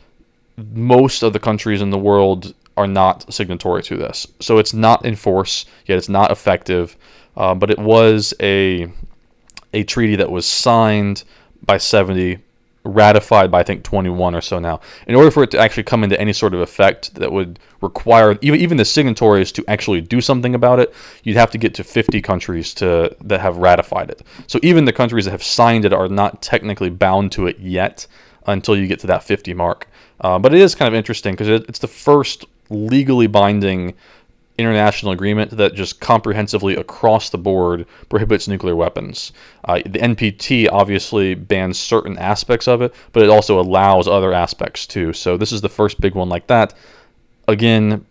most 0.56 1.22
of 1.22 1.32
the 1.32 1.38
countries 1.38 1.82
in 1.82 1.90
the 1.90 1.98
world 1.98 2.54
are 2.76 2.86
not 2.86 3.32
signatory 3.32 3.82
to 3.82 3.96
this, 3.96 4.26
so 4.40 4.58
it's 4.58 4.72
not 4.72 5.04
in 5.04 5.16
force 5.16 5.66
yet. 5.86 5.98
It's 5.98 6.08
not 6.08 6.30
effective, 6.30 6.96
uh, 7.36 7.54
but 7.54 7.70
it 7.70 7.78
was 7.78 8.32
a 8.40 8.90
a 9.74 9.84
treaty 9.84 10.16
that 10.16 10.30
was 10.30 10.46
signed 10.46 11.24
by 11.62 11.76
70 11.76 12.38
ratified 12.85 13.50
by 13.50 13.61
I 13.61 13.62
think 13.62 13.82
21 13.85 14.35
or 14.35 14.40
so 14.40 14.58
now. 14.58 14.80
In 15.06 15.14
order 15.14 15.30
for 15.30 15.42
it 15.42 15.50
to 15.52 15.58
actually 15.58 15.82
come 15.82 16.04
into 16.04 16.18
any 16.20 16.32
sort 16.32 16.54
of 16.54 16.61
effect 16.61 17.14
that 17.16 17.32
would 17.32 17.58
require 17.80 18.38
even 18.40 18.61
even 18.61 18.76
the 18.76 18.85
signatories 18.85 19.52
to 19.52 19.64
actually 19.68 20.00
do 20.00 20.20
something 20.20 20.54
about 20.54 20.78
it, 20.80 20.94
you'd 21.23 21.37
have 21.37 21.50
to 21.50 21.58
get 21.58 21.75
to 21.75 21.85
50 21.85 22.20
countries 22.23 22.75
to 22.75 23.16
that 23.20 23.40
have 23.40 23.56
ratified 23.56 24.11
it. 24.11 24.23
So 24.47 24.58
even 24.62 24.85
the 24.85 24.92
countries 24.92 25.25
that 25.26 25.32
have 25.32 25.42
signed 25.42 25.85
it 25.85 25.92
are 25.92 26.08
not 26.08 26.42
technically 26.42 26.90
bound 26.90 27.32
to 27.32 27.47
it 27.47 27.58
yet 27.58 28.06
until 28.47 28.76
you 28.76 28.87
get 28.87 29.00
to 29.00 29.06
that 29.08 29.23
50 29.23 29.54
mark. 29.54 29.88
Uh, 30.20 30.38
but 30.38 30.54
it 30.54 30.61
is 30.61 30.75
kind 30.75 30.88
of 30.88 30.94
interesting 30.94 31.35
because 31.35 31.49
it, 31.49 31.66
it's 31.68 31.78
the 31.78 31.88
first 31.88 32.47
legally 32.70 33.26
binding 33.26 33.94
international 34.58 35.12
agreement 35.12 35.52
that 35.52 35.74
just 35.74 36.00
comprehensively 36.00 36.74
across 36.74 37.30
the 37.30 37.38
board 37.38 37.86
prohibits 38.08 38.48
nuclear 38.48 38.74
weapons. 38.74 39.32
Uh, 39.64 39.76
the 39.86 40.00
NPT 40.00 40.68
obviously 40.70 41.34
bans 41.34 41.78
certain 41.78 42.18
aspects 42.18 42.66
of 42.66 42.82
it, 42.82 42.92
but 43.12 43.22
it 43.22 43.30
also 43.30 43.60
allows 43.60 44.08
other 44.08 44.32
aspects 44.32 44.86
too. 44.86 45.12
So 45.12 45.36
this 45.36 45.52
is 45.52 45.60
the 45.60 45.68
first 45.68 46.00
big 46.00 46.14
one 46.14 46.28
like 46.28 46.48
that. 46.48 46.74
Again, 47.46 48.04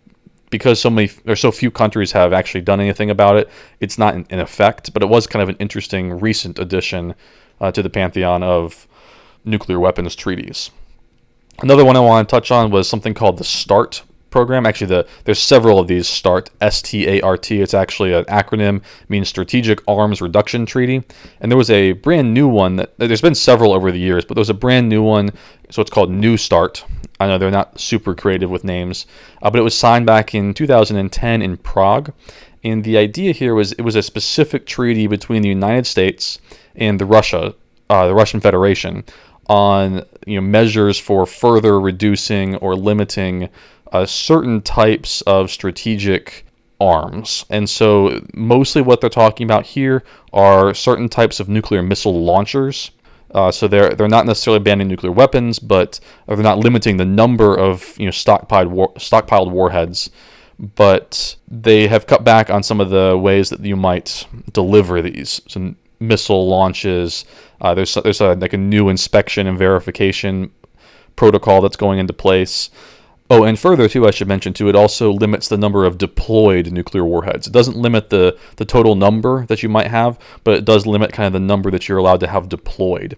because 0.50 0.80
so 0.80 0.88
many 0.88 1.10
or 1.26 1.36
so 1.36 1.52
few 1.52 1.70
countries 1.70 2.12
have 2.12 2.32
actually 2.32 2.62
done 2.62 2.80
anything 2.80 3.10
about 3.10 3.36
it, 3.36 3.50
it's 3.80 3.98
not 3.98 4.14
in, 4.14 4.26
in 4.30 4.40
effect. 4.40 4.94
But 4.94 5.02
it 5.02 5.08
was 5.08 5.26
kind 5.26 5.42
of 5.42 5.50
an 5.50 5.56
interesting 5.58 6.18
recent 6.18 6.58
addition 6.58 7.14
uh, 7.60 7.70
to 7.72 7.82
the 7.82 7.90
pantheon 7.90 8.42
of 8.42 8.88
nuclear 9.44 9.78
weapons 9.78 10.16
treaties. 10.16 10.70
Another 11.60 11.84
one 11.84 11.96
I 11.96 12.00
want 12.00 12.28
to 12.28 12.34
touch 12.34 12.50
on 12.50 12.70
was 12.70 12.88
something 12.88 13.14
called 13.14 13.36
the 13.36 13.44
START 13.44 14.02
program. 14.30 14.66
Actually, 14.66 14.88
the 14.88 15.08
there's 15.24 15.38
several 15.38 15.78
of 15.78 15.88
these. 15.88 16.08
START, 16.08 16.50
S-T-A-R-T. 16.60 17.60
It's 17.60 17.74
actually 17.74 18.12
an 18.12 18.24
acronym, 18.24 18.82
means 19.08 19.28
Strategic 19.28 19.80
Arms 19.86 20.20
Reduction 20.20 20.66
Treaty. 20.66 21.02
And 21.40 21.50
there 21.50 21.56
was 21.56 21.70
a 21.70 21.92
brand 21.92 22.34
new 22.34 22.48
one 22.48 22.76
that 22.76 22.96
there's 22.98 23.20
been 23.20 23.34
several 23.34 23.72
over 23.72 23.92
the 23.92 23.98
years, 23.98 24.24
but 24.24 24.34
there 24.34 24.40
was 24.40 24.50
a 24.50 24.54
brand 24.54 24.88
new 24.88 25.02
one. 25.02 25.30
So 25.70 25.82
it's 25.82 25.90
called 25.90 26.10
New 26.10 26.36
START. 26.36 26.84
I 27.20 27.26
know 27.26 27.38
they're 27.38 27.50
not 27.50 27.80
super 27.80 28.14
creative 28.14 28.50
with 28.50 28.64
names, 28.64 29.06
uh, 29.42 29.50
but 29.50 29.58
it 29.58 29.62
was 29.64 29.76
signed 29.76 30.06
back 30.06 30.34
in 30.34 30.54
2010 30.54 31.42
in 31.42 31.56
Prague. 31.56 32.12
And 32.64 32.84
the 32.84 32.96
idea 32.96 33.32
here 33.32 33.54
was 33.54 33.72
it 33.72 33.82
was 33.82 33.96
a 33.96 34.02
specific 34.02 34.66
treaty 34.66 35.06
between 35.06 35.42
the 35.42 35.48
United 35.48 35.86
States 35.86 36.38
and 36.74 37.00
the 37.00 37.06
Russia, 37.06 37.54
uh, 37.90 38.06
the 38.06 38.14
Russian 38.14 38.40
Federation, 38.40 39.04
on 39.48 40.04
you 40.26 40.40
know 40.40 40.46
measures 40.46 40.98
for 40.98 41.26
further 41.26 41.80
reducing 41.80 42.56
or 42.56 42.76
limiting 42.76 43.48
uh, 43.92 44.06
certain 44.06 44.62
types 44.62 45.20
of 45.22 45.50
strategic 45.50 46.44
arms. 46.80 47.44
And 47.50 47.68
so, 47.68 48.24
mostly 48.34 48.82
what 48.82 49.00
they're 49.00 49.10
talking 49.10 49.44
about 49.44 49.66
here 49.66 50.02
are 50.32 50.74
certain 50.74 51.08
types 51.08 51.40
of 51.40 51.48
nuclear 51.48 51.82
missile 51.82 52.24
launchers. 52.24 52.90
Uh, 53.34 53.50
so 53.50 53.68
they're 53.68 53.90
they're 53.90 54.08
not 54.08 54.24
necessarily 54.24 54.62
banning 54.62 54.88
nuclear 54.88 55.12
weapons, 55.12 55.58
but 55.58 56.00
they're 56.26 56.38
not 56.38 56.58
limiting 56.58 56.96
the 56.96 57.04
number 57.04 57.54
of 57.54 57.94
you 57.98 58.06
know 58.06 58.10
stockpiled 58.10 58.68
war, 58.68 58.92
stockpiled 58.94 59.50
warheads. 59.50 60.10
But 60.58 61.36
they 61.46 61.86
have 61.86 62.06
cut 62.06 62.24
back 62.24 62.50
on 62.50 62.62
some 62.62 62.80
of 62.80 62.90
the 62.90 63.16
ways 63.16 63.50
that 63.50 63.60
you 63.60 63.76
might 63.76 64.26
deliver 64.52 65.00
these. 65.02 65.40
So 65.46 65.74
missile 66.00 66.48
launches. 66.48 67.24
Uh, 67.60 67.74
there's 67.74 67.94
there's 67.94 68.20
a, 68.20 68.34
like 68.34 68.54
a 68.54 68.58
new 68.58 68.88
inspection 68.88 69.46
and 69.46 69.58
verification 69.58 70.50
protocol 71.16 71.60
that's 71.60 71.76
going 71.76 71.98
into 71.98 72.12
place. 72.12 72.70
Oh, 73.30 73.44
and 73.44 73.58
further 73.58 73.88
too, 73.88 74.06
I 74.06 74.10
should 74.10 74.28
mention 74.28 74.54
too, 74.54 74.68
it 74.68 74.76
also 74.76 75.12
limits 75.12 75.48
the 75.48 75.58
number 75.58 75.84
of 75.84 75.98
deployed 75.98 76.72
nuclear 76.72 77.04
warheads. 77.04 77.46
It 77.46 77.52
doesn't 77.52 77.76
limit 77.76 78.08
the 78.08 78.38
the 78.56 78.64
total 78.64 78.94
number 78.94 79.44
that 79.46 79.62
you 79.62 79.68
might 79.68 79.88
have, 79.88 80.18
but 80.44 80.54
it 80.54 80.64
does 80.64 80.86
limit 80.86 81.12
kind 81.12 81.26
of 81.26 81.34
the 81.34 81.40
number 81.46 81.70
that 81.70 81.88
you're 81.88 81.98
allowed 81.98 82.20
to 82.20 82.26
have 82.26 82.48
deployed. 82.48 83.16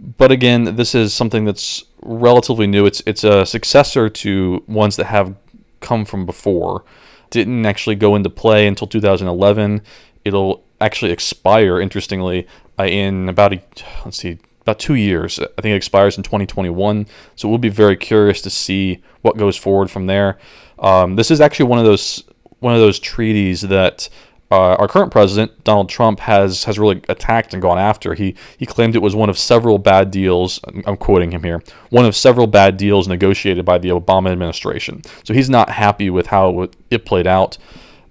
But 0.00 0.32
again, 0.32 0.76
this 0.76 0.94
is 0.94 1.12
something 1.12 1.44
that's 1.44 1.84
relatively 2.02 2.66
new. 2.66 2.86
It's 2.86 3.02
it's 3.06 3.22
a 3.24 3.44
successor 3.44 4.08
to 4.08 4.64
ones 4.66 4.96
that 4.96 5.06
have 5.06 5.36
come 5.80 6.04
from 6.04 6.24
before. 6.24 6.84
Didn't 7.30 7.66
actually 7.66 7.96
go 7.96 8.16
into 8.16 8.30
play 8.30 8.66
until 8.66 8.86
2011. 8.86 9.82
It'll 10.24 10.64
actually 10.80 11.12
expire, 11.12 11.80
interestingly, 11.80 12.46
uh, 12.78 12.84
in 12.84 13.28
about 13.28 13.52
a 13.52 13.62
let's 14.04 14.16
see, 14.18 14.38
about 14.64 14.78
two 14.78 14.94
years. 14.94 15.38
I 15.38 15.60
think 15.60 15.72
it 15.72 15.76
expires 15.76 16.16
in 16.16 16.22
2021. 16.22 17.06
So 17.36 17.48
we'll 17.48 17.58
be 17.58 17.68
very 17.68 17.96
curious 17.96 18.40
to 18.42 18.50
see 18.50 19.02
what 19.22 19.36
goes 19.36 19.56
forward 19.56 19.90
from 19.90 20.06
there. 20.06 20.38
Um, 20.78 21.16
this 21.16 21.30
is 21.30 21.40
actually 21.40 21.66
one 21.66 21.78
of 21.78 21.84
those 21.84 22.24
one 22.60 22.74
of 22.74 22.80
those 22.80 22.98
treaties 22.98 23.60
that 23.60 24.08
uh, 24.50 24.76
our 24.76 24.88
current 24.88 25.12
president 25.12 25.64
Donald 25.64 25.88
Trump 25.88 26.20
has 26.20 26.64
has 26.64 26.78
really 26.78 27.02
attacked 27.08 27.52
and 27.52 27.60
gone 27.60 27.78
after. 27.78 28.14
He 28.14 28.34
he 28.56 28.64
claimed 28.64 28.96
it 28.96 29.02
was 29.02 29.14
one 29.14 29.28
of 29.28 29.38
several 29.38 29.78
bad 29.78 30.10
deals. 30.10 30.60
I'm 30.86 30.96
quoting 30.96 31.30
him 31.30 31.42
here. 31.42 31.62
One 31.90 32.06
of 32.06 32.16
several 32.16 32.46
bad 32.46 32.76
deals 32.76 33.06
negotiated 33.06 33.64
by 33.64 33.78
the 33.78 33.90
Obama 33.90 34.30
administration. 34.30 35.02
So 35.24 35.34
he's 35.34 35.50
not 35.50 35.70
happy 35.70 36.08
with 36.08 36.28
how 36.28 36.68
it 36.90 37.04
played 37.04 37.26
out 37.26 37.58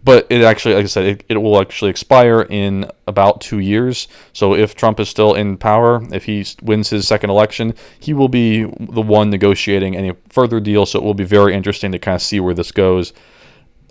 but 0.04 0.28
it 0.30 0.42
actually, 0.44 0.76
like 0.76 0.84
I 0.84 0.88
said, 0.88 1.06
it, 1.06 1.24
it 1.30 1.38
will 1.38 1.60
actually 1.62 1.90
expire 1.90 2.42
in 2.42 2.90
about 3.08 3.40
two 3.40 3.60
years. 3.60 4.08
So 4.34 4.54
if 4.54 4.76
Trump 4.76 5.00
is 5.00 5.08
still 5.08 5.34
in 5.34 5.58
power, 5.58 6.06
if 6.14 6.26
he 6.26 6.46
wins 6.62 6.90
his 6.90 7.08
second 7.08 7.30
election, 7.30 7.74
he 8.00 8.14
will 8.14 8.28
be 8.28 8.64
the 8.64 9.02
one 9.02 9.30
negotiating 9.30 9.96
any 9.96 10.14
further 10.30 10.60
deal. 10.60 10.86
So 10.86 11.00
it 11.00 11.06
will 11.06 11.14
be 11.14 11.24
very 11.24 11.54
interesting 11.54 11.92
to 11.94 12.00
kind 12.00 12.16
of 12.16 12.22
see 12.22 12.40
where 12.40 12.54
this 12.54 12.72
goes. 12.72 13.14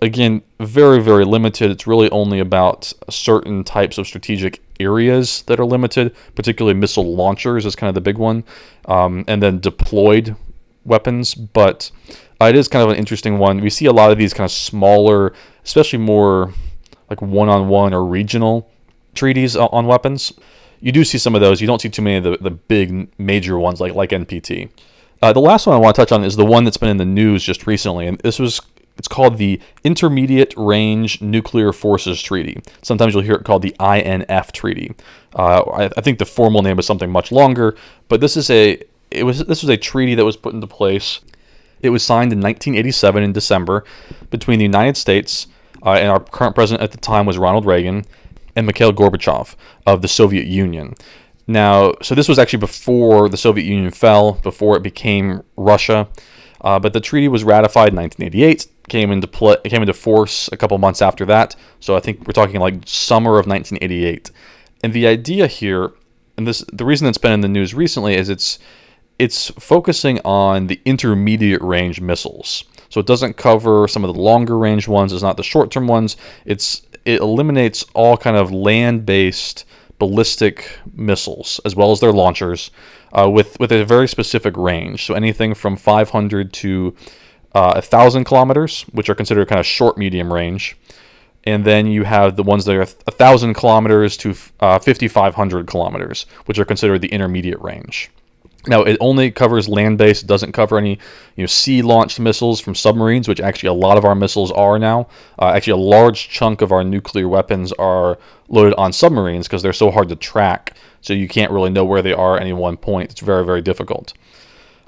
Again, 0.01 0.43
very, 0.59 1.01
very 1.01 1.25
limited. 1.25 1.71
It's 1.71 1.87
really 1.87 2.09
only 2.11 2.39
about 2.39 2.91
certain 3.09 3.63
types 3.63 3.97
of 3.97 4.05
strategic 4.05 4.61
areas 4.79 5.43
that 5.43 5.59
are 5.59 5.65
limited, 5.65 6.15
particularly 6.35 6.77
missile 6.77 7.15
launchers 7.15 7.65
is 7.65 7.75
kind 7.75 7.87
of 7.87 7.95
the 7.95 8.01
big 8.01 8.17
one, 8.17 8.43
um, 8.85 9.23
and 9.27 9.41
then 9.41 9.59
deployed 9.59 10.35
weapons. 10.83 11.33
But 11.35 11.89
uh, 12.43 12.49
it 12.49 12.55
is 12.55 12.67
kind 12.67 12.83
of 12.83 12.89
an 12.89 12.97
interesting 12.97 13.37
one. 13.37 13.61
We 13.61 13.69
see 13.69 13.85
a 13.85 13.93
lot 13.93 14.11
of 14.11 14.17
these 14.17 14.33
kind 14.33 14.45
of 14.45 14.51
smaller, 14.51 15.33
especially 15.63 15.99
more 15.99 16.53
like 17.09 17.21
one-on-one 17.21 17.93
or 17.93 18.05
regional 18.05 18.69
treaties 19.15 19.55
on 19.55 19.87
weapons. 19.87 20.33
You 20.81 20.91
do 20.91 21.03
see 21.05 21.17
some 21.17 21.35
of 21.35 21.41
those. 21.41 21.61
You 21.61 21.67
don't 21.67 21.81
see 21.81 21.89
too 21.89 22.01
many 22.01 22.17
of 22.17 22.23
the, 22.23 22.37
the 22.37 22.51
big 22.51 23.07
major 23.17 23.57
ones 23.57 23.79
like 23.79 23.93
like 23.93 24.09
NPT. 24.09 24.69
Uh, 25.21 25.31
the 25.31 25.39
last 25.39 25.65
one 25.65 25.75
I 25.75 25.79
want 25.79 25.95
to 25.95 26.01
touch 26.01 26.11
on 26.11 26.25
is 26.25 26.35
the 26.35 26.45
one 26.45 26.65
that's 26.65 26.75
been 26.75 26.89
in 26.89 26.97
the 26.97 27.05
news 27.05 27.43
just 27.43 27.65
recently, 27.65 28.07
and 28.07 28.19
this 28.19 28.39
was 28.39 28.59
it's 28.97 29.07
called 29.07 29.37
the 29.37 29.61
Intermediate 29.85 30.53
Range 30.57 31.21
Nuclear 31.21 31.71
Forces 31.71 32.21
Treaty. 32.21 32.61
Sometimes 32.81 33.13
you'll 33.13 33.23
hear 33.23 33.35
it 33.35 33.45
called 33.45 33.61
the 33.61 33.75
INF 33.79 34.51
Treaty. 34.51 34.93
Uh, 35.33 35.61
I, 35.61 35.85
I, 35.97 36.01
think 36.01 36.19
the 36.19 36.25
formal 36.25 36.61
name 36.61 36.77
is 36.77 36.85
something 36.85 37.09
much 37.09 37.31
longer, 37.31 37.75
but 38.07 38.19
this 38.19 38.35
is 38.35 38.49
a 38.49 38.79
it 39.09 39.23
was 39.23 39.39
this 39.45 39.63
was 39.63 39.69
a 39.69 39.77
treaty 39.77 40.15
that 40.15 40.25
was 40.25 40.35
put 40.35 40.53
into 40.53 40.67
place. 40.67 41.21
It 41.83 41.89
was 41.89 42.03
signed 42.03 42.31
in 42.31 42.39
1987 42.39 43.23
in 43.23 43.33
December 43.33 43.83
between 44.31 44.57
the 44.57 44.65
United 44.65 44.97
States 44.97 45.47
uh, 45.85 45.91
and 45.91 46.09
our 46.09 46.21
current 46.21 46.55
president 46.55 46.81
at 46.81 46.91
the 46.91 46.97
time 46.97 47.25
was 47.25 47.37
Ronald 47.37 47.65
Reagan 47.65 48.05
and 48.55 48.65
Mikhail 48.65 48.93
Gorbachev 48.93 49.55
of 49.85 50.01
the 50.01 50.07
Soviet 50.07 50.47
Union. 50.47 50.95
Now, 51.45 51.93
so 52.01 52.15
this 52.15 52.29
was 52.29 52.39
actually 52.39 52.59
before 52.59 53.27
the 53.27 53.37
Soviet 53.37 53.65
Union 53.65 53.91
fell, 53.91 54.33
before 54.43 54.77
it 54.77 54.83
became 54.83 55.43
Russia. 55.57 56.07
Uh, 56.61 56.79
but 56.79 56.93
the 56.93 57.01
treaty 57.01 57.27
was 57.27 57.43
ratified 57.43 57.89
in 57.89 57.97
1988, 57.97 58.67
came 58.87 59.11
into 59.11 59.27
play, 59.27 59.57
came 59.65 59.81
into 59.81 59.93
force 59.93 60.49
a 60.53 60.57
couple 60.57 60.77
months 60.77 61.01
after 61.01 61.25
that. 61.25 61.57
So 61.81 61.97
I 61.97 61.99
think 61.99 62.25
we're 62.25 62.31
talking 62.31 62.61
like 62.61 62.75
summer 62.85 63.31
of 63.31 63.45
1988. 63.45 64.31
And 64.81 64.93
the 64.93 65.05
idea 65.05 65.47
here, 65.47 65.91
and 66.37 66.47
this 66.47 66.63
the 66.71 66.85
reason 66.85 67.07
it's 67.07 67.17
been 67.17 67.33
in 67.33 67.41
the 67.41 67.49
news 67.49 67.73
recently 67.73 68.15
is 68.15 68.29
it's 68.29 68.59
it's 69.23 69.51
focusing 69.51 70.19
on 70.25 70.67
the 70.67 70.81
intermediate 70.83 71.61
range 71.61 72.01
missiles. 72.01 72.65
So 72.89 72.99
it 72.99 73.05
doesn't 73.05 73.37
cover 73.37 73.87
some 73.87 74.03
of 74.03 74.13
the 74.13 74.21
longer 74.21 74.57
range 74.57 74.85
ones. 74.89 75.13
It's 75.13 75.23
not 75.23 75.37
the 75.37 75.43
short 75.43 75.71
term 75.71 75.87
ones. 75.87 76.17
It's 76.45 76.81
it 77.05 77.21
eliminates 77.21 77.85
all 77.93 78.17
kind 78.17 78.35
of 78.35 78.51
land 78.51 79.05
based 79.05 79.63
ballistic 79.97 80.77
missiles 80.93 81.61
as 81.63 81.73
well 81.73 81.93
as 81.93 82.01
their 82.01 82.11
launchers 82.11 82.69
uh, 83.13 83.29
with 83.29 83.57
with 83.61 83.71
a 83.71 83.85
very 83.85 84.09
specific 84.09 84.57
range. 84.57 85.05
So 85.05 85.13
anything 85.13 85.53
from 85.53 85.77
500 85.77 86.51
to 86.51 86.93
uh, 87.55 87.73
1,000 87.75 88.25
kilometers, 88.25 88.81
which 88.91 89.09
are 89.09 89.15
considered 89.15 89.47
kind 89.47 89.59
of 89.59 89.65
short 89.65 89.97
medium 89.97 90.33
range. 90.33 90.75
And 91.45 91.63
then 91.63 91.87
you 91.87 92.03
have 92.03 92.35
the 92.35 92.43
ones 92.43 92.65
that 92.65 92.75
are 92.75 92.79
1,000 92.79 93.53
kilometers 93.53 94.17
to 94.17 94.31
uh, 94.59 94.79
5,500 94.79 95.67
kilometers, 95.67 96.25
which 96.45 96.59
are 96.59 96.65
considered 96.65 97.01
the 97.01 97.09
intermediate 97.09 97.61
range. 97.61 98.11
Now 98.65 98.83
it 98.83 98.97
only 98.99 99.29
covers 99.31 99.67
land-based; 99.67 100.25
doesn't 100.25 100.53
cover 100.53 100.77
any, 100.77 100.97
you 101.35 101.43
know, 101.43 101.47
sea-launched 101.47 102.19
missiles 102.19 102.61
from 102.61 102.75
submarines, 102.75 103.27
which 103.27 103.41
actually 103.41 103.69
a 103.69 103.73
lot 103.73 103.97
of 103.97 104.05
our 104.05 104.15
missiles 104.15 104.51
are 104.51 104.79
now. 104.79 105.07
Uh, 105.37 105.49
actually, 105.49 105.73
a 105.73 105.77
large 105.77 106.29
chunk 106.29 106.61
of 106.61 106.71
our 106.71 106.83
nuclear 106.83 107.27
weapons 107.27 107.73
are 107.73 108.17
loaded 108.47 108.73
on 108.75 108.93
submarines 108.93 109.47
because 109.47 109.61
they're 109.61 109.73
so 109.73 109.91
hard 109.91 110.09
to 110.09 110.15
track. 110.15 110.75
So 111.01 111.13
you 111.13 111.27
can't 111.27 111.51
really 111.51 111.69
know 111.69 111.83
where 111.83 112.01
they 112.01 112.13
are 112.13 112.37
at 112.37 112.41
any 112.41 112.53
one 112.53 112.77
point. 112.77 113.11
It's 113.11 113.19
very, 113.19 113.45
very 113.45 113.61
difficult. 113.61 114.13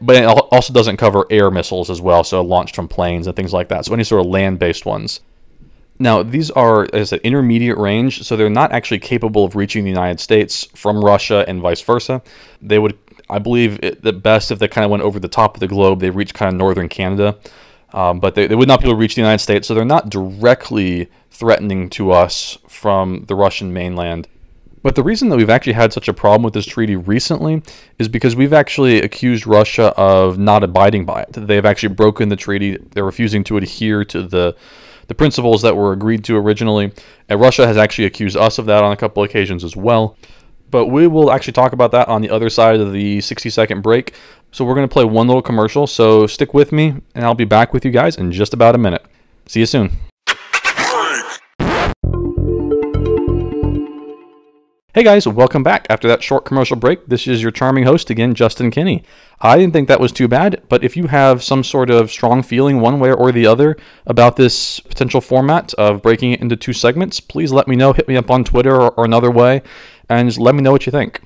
But 0.01 0.15
it 0.15 0.25
also 0.25 0.73
doesn't 0.73 0.97
cover 0.97 1.25
air 1.29 1.51
missiles 1.51 1.89
as 1.89 2.01
well, 2.01 2.23
so 2.23 2.41
launched 2.41 2.75
from 2.75 2.87
planes 2.87 3.27
and 3.27 3.35
things 3.35 3.53
like 3.53 3.67
that. 3.69 3.85
So 3.85 3.93
any 3.93 4.03
sort 4.03 4.25
of 4.25 4.31
land-based 4.31 4.85
ones. 4.85 5.21
Now, 5.97 6.23
these 6.23 6.51
are, 6.51 6.87
as 6.91 7.13
an 7.13 7.19
intermediate 7.23 7.77
range, 7.77 8.23
so 8.23 8.35
they're 8.35 8.49
not 8.49 8.73
actually 8.73 8.99
capable 8.99 9.45
of 9.45 9.55
reaching 9.55 9.85
the 9.85 9.89
United 9.89 10.19
States 10.19 10.67
from 10.75 11.03
Russia 11.03 11.45
and 11.47 11.61
vice 11.61 11.81
versa. 11.81 12.21
They 12.61 12.79
would 12.79 12.97
I 13.29 13.39
believe 13.39 13.79
it, 13.83 14.03
the 14.03 14.13
best 14.13 14.51
if 14.51 14.59
they 14.59 14.67
kind 14.67 14.85
of 14.85 14.91
went 14.91 15.03
over 15.03 15.19
the 15.19 15.27
top 15.27 15.55
of 15.55 15.59
the 15.59 15.67
globe, 15.67 15.99
they 15.99 16.09
reached 16.09 16.33
kind 16.33 16.53
of 16.53 16.57
northern 16.57 16.89
Canada. 16.89 17.37
Um, 17.93 18.19
but 18.19 18.35
they, 18.35 18.47
they 18.47 18.55
would 18.55 18.67
not 18.67 18.81
be 18.81 18.87
able 18.87 18.95
to 18.95 18.99
reach 18.99 19.15
the 19.15 19.21
United 19.21 19.41
States, 19.41 19.67
so 19.67 19.73
they're 19.73 19.85
not 19.85 20.09
directly 20.09 21.09
threatening 21.31 21.89
to 21.91 22.11
us 22.11 22.57
from 22.67 23.25
the 23.27 23.35
Russian 23.35 23.71
mainland. 23.71 24.27
But 24.83 24.95
the 24.95 25.03
reason 25.03 25.29
that 25.29 25.37
we've 25.37 25.49
actually 25.49 25.73
had 25.73 25.93
such 25.93 26.07
a 26.07 26.13
problem 26.13 26.43
with 26.43 26.53
this 26.53 26.65
treaty 26.65 26.95
recently 26.95 27.63
is 27.97 28.07
because 28.07 28.35
we've 28.35 28.53
actually 28.53 29.01
accused 29.01 29.47
Russia 29.47 29.93
of 29.97 30.37
not 30.37 30.63
abiding 30.63 31.05
by 31.05 31.21
it. 31.21 31.33
They 31.33 31.55
have 31.55 31.65
actually 31.65 31.95
broken 31.95 32.29
the 32.29 32.35
treaty. 32.35 32.77
They're 32.77 33.05
refusing 33.05 33.43
to 33.45 33.57
adhere 33.57 34.05
to 34.05 34.21
the 34.21 34.55
the 35.07 35.15
principles 35.15 35.61
that 35.61 35.75
were 35.75 35.91
agreed 35.91 36.23
to 36.25 36.37
originally. 36.37 36.91
And 37.29 37.39
Russia 37.39 37.67
has 37.67 37.77
actually 37.77 38.05
accused 38.05 38.37
us 38.37 38.57
of 38.57 38.65
that 38.65 38.83
on 38.83 38.91
a 38.91 38.95
couple 38.95 39.23
occasions 39.23 39.63
as 39.63 39.75
well. 39.75 40.17
But 40.75 40.87
we 40.87 41.07
will 41.07 41.31
actually 41.31 41.53
talk 41.53 41.71
about 41.71 41.91
that 41.91 42.09
on 42.09 42.19
the 42.19 42.29
other 42.29 42.49
side 42.49 42.81
of 42.81 42.91
the 42.91 43.21
60 43.21 43.49
second 43.49 43.79
break. 43.79 44.13
So 44.51 44.65
we're 44.65 44.75
going 44.75 44.85
to 44.85 44.91
play 44.91 45.05
one 45.05 45.25
little 45.25 45.41
commercial. 45.41 45.87
So 45.87 46.27
stick 46.27 46.53
with 46.53 46.73
me, 46.73 46.95
and 47.15 47.23
I'll 47.23 47.33
be 47.33 47.45
back 47.45 47.71
with 47.71 47.85
you 47.85 47.91
guys 47.91 48.17
in 48.17 48.33
just 48.33 48.53
about 48.53 48.75
a 48.75 48.77
minute. 48.77 49.05
See 49.45 49.61
you 49.61 49.67
soon. 49.67 49.91
Hey 54.93 55.03
guys, 55.03 55.27
welcome 55.27 55.61
back. 55.61 55.87
After 55.89 56.07
that 56.07 56.23
short 56.23 56.45
commercial 56.45 56.77
break, 56.77 57.05
this 57.07 57.27
is 57.27 57.41
your 57.41 57.51
charming 57.51 57.83
host 57.83 58.09
again, 58.09 58.33
Justin 58.33 58.71
Kinney. 58.71 59.03
I 59.41 59.57
didn't 59.57 59.73
think 59.73 59.89
that 59.89 59.99
was 59.99 60.13
too 60.13 60.29
bad, 60.29 60.63
but 60.69 60.85
if 60.85 60.95
you 60.95 61.07
have 61.07 61.43
some 61.43 61.65
sort 61.65 61.89
of 61.89 62.09
strong 62.09 62.41
feeling 62.41 62.79
one 62.79 63.01
way 63.01 63.11
or 63.11 63.33
the 63.33 63.45
other 63.45 63.75
about 64.05 64.37
this 64.37 64.79
potential 64.79 65.19
format 65.19 65.73
of 65.73 66.01
breaking 66.01 66.31
it 66.31 66.41
into 66.41 66.55
two 66.55 66.71
segments, 66.71 67.19
please 67.19 67.51
let 67.51 67.67
me 67.67 67.75
know. 67.75 67.91
Hit 67.91 68.07
me 68.07 68.15
up 68.15 68.31
on 68.31 68.45
Twitter 68.45 68.73
or, 68.73 68.91
or 68.91 69.03
another 69.03 69.29
way 69.29 69.63
and 70.09 70.37
let 70.37 70.55
me 70.55 70.61
know 70.61 70.71
what 70.71 70.85
you 70.85 70.91
think. 70.91 71.21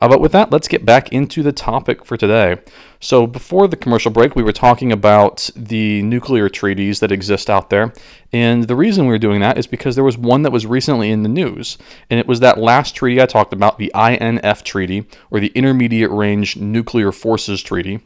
Uh, 0.00 0.08
but 0.08 0.20
with 0.20 0.32
that, 0.32 0.50
let's 0.50 0.68
get 0.68 0.86
back 0.86 1.12
into 1.12 1.42
the 1.42 1.52
topic 1.52 2.04
for 2.04 2.16
today. 2.16 2.56
So, 3.00 3.26
before 3.26 3.68
the 3.68 3.76
commercial 3.76 4.10
break, 4.10 4.34
we 4.34 4.42
were 4.42 4.52
talking 4.52 4.92
about 4.92 5.50
the 5.54 6.02
nuclear 6.02 6.48
treaties 6.48 7.00
that 7.00 7.12
exist 7.12 7.50
out 7.50 7.68
there. 7.68 7.92
And 8.32 8.64
the 8.64 8.76
reason 8.76 9.04
we 9.04 9.12
were 9.12 9.18
doing 9.18 9.40
that 9.40 9.58
is 9.58 9.66
because 9.66 9.94
there 9.94 10.04
was 10.04 10.16
one 10.16 10.42
that 10.42 10.52
was 10.52 10.64
recently 10.64 11.10
in 11.10 11.22
the 11.22 11.28
news. 11.28 11.76
And 12.08 12.18
it 12.18 12.26
was 12.26 12.40
that 12.40 12.58
last 12.58 12.94
treaty 12.94 13.20
I 13.20 13.26
talked 13.26 13.52
about, 13.52 13.78
the 13.78 13.92
INF 13.94 14.64
Treaty, 14.64 15.06
or 15.30 15.38
the 15.38 15.52
Intermediate 15.54 16.10
Range 16.10 16.56
Nuclear 16.56 17.12
Forces 17.12 17.62
Treaty. 17.62 18.00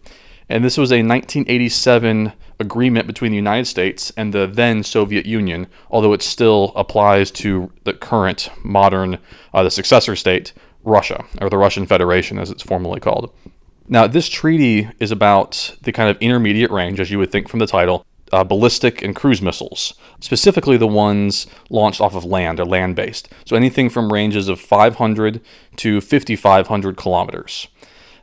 And 0.48 0.64
this 0.64 0.76
was 0.76 0.90
a 0.90 0.96
1987 0.96 2.32
agreement 2.60 3.06
between 3.06 3.32
the 3.32 3.36
United 3.36 3.66
States 3.66 4.12
and 4.16 4.32
the 4.32 4.46
then 4.46 4.82
Soviet 4.82 5.26
Union, 5.26 5.66
although 5.90 6.12
it 6.12 6.22
still 6.22 6.72
applies 6.76 7.30
to 7.32 7.70
the 7.84 7.92
current 7.92 8.48
modern, 8.62 9.18
uh, 9.52 9.62
the 9.62 9.70
successor 9.70 10.16
state, 10.16 10.52
Russia, 10.84 11.24
or 11.40 11.50
the 11.50 11.58
Russian 11.58 11.86
Federation 11.86 12.38
as 12.38 12.50
it's 12.50 12.62
formally 12.62 13.00
called. 13.00 13.32
Now, 13.88 14.06
this 14.06 14.28
treaty 14.28 14.88
is 14.98 15.10
about 15.10 15.76
the 15.82 15.92
kind 15.92 16.08
of 16.08 16.16
intermediate 16.20 16.70
range, 16.70 17.00
as 17.00 17.10
you 17.10 17.18
would 17.18 17.30
think 17.30 17.48
from 17.48 17.58
the 17.58 17.66
title, 17.66 18.06
uh, 18.32 18.42
ballistic 18.42 19.02
and 19.02 19.14
cruise 19.14 19.42
missiles, 19.42 19.94
specifically 20.20 20.76
the 20.76 20.86
ones 20.86 21.46
launched 21.70 22.00
off 22.00 22.14
of 22.14 22.24
land 22.24 22.58
or 22.58 22.64
land 22.64 22.96
based. 22.96 23.28
So 23.44 23.56
anything 23.56 23.90
from 23.90 24.12
ranges 24.12 24.48
of 24.48 24.60
500 24.60 25.40
to 25.76 26.00
5,500 26.00 26.96
kilometers. 26.96 27.68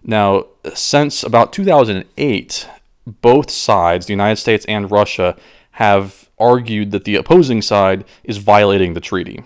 Now, 0.03 0.47
since 0.73 1.23
about 1.23 1.53
2008, 1.53 2.67
both 3.05 3.49
sides, 3.49 4.05
the 4.05 4.13
United 4.13 4.37
States 4.37 4.65
and 4.65 4.91
Russia, 4.91 5.35
have 5.71 6.29
argued 6.37 6.91
that 6.91 7.05
the 7.05 7.15
opposing 7.15 7.61
side 7.61 8.03
is 8.23 8.37
violating 8.37 8.93
the 8.93 8.99
treaty. 8.99 9.43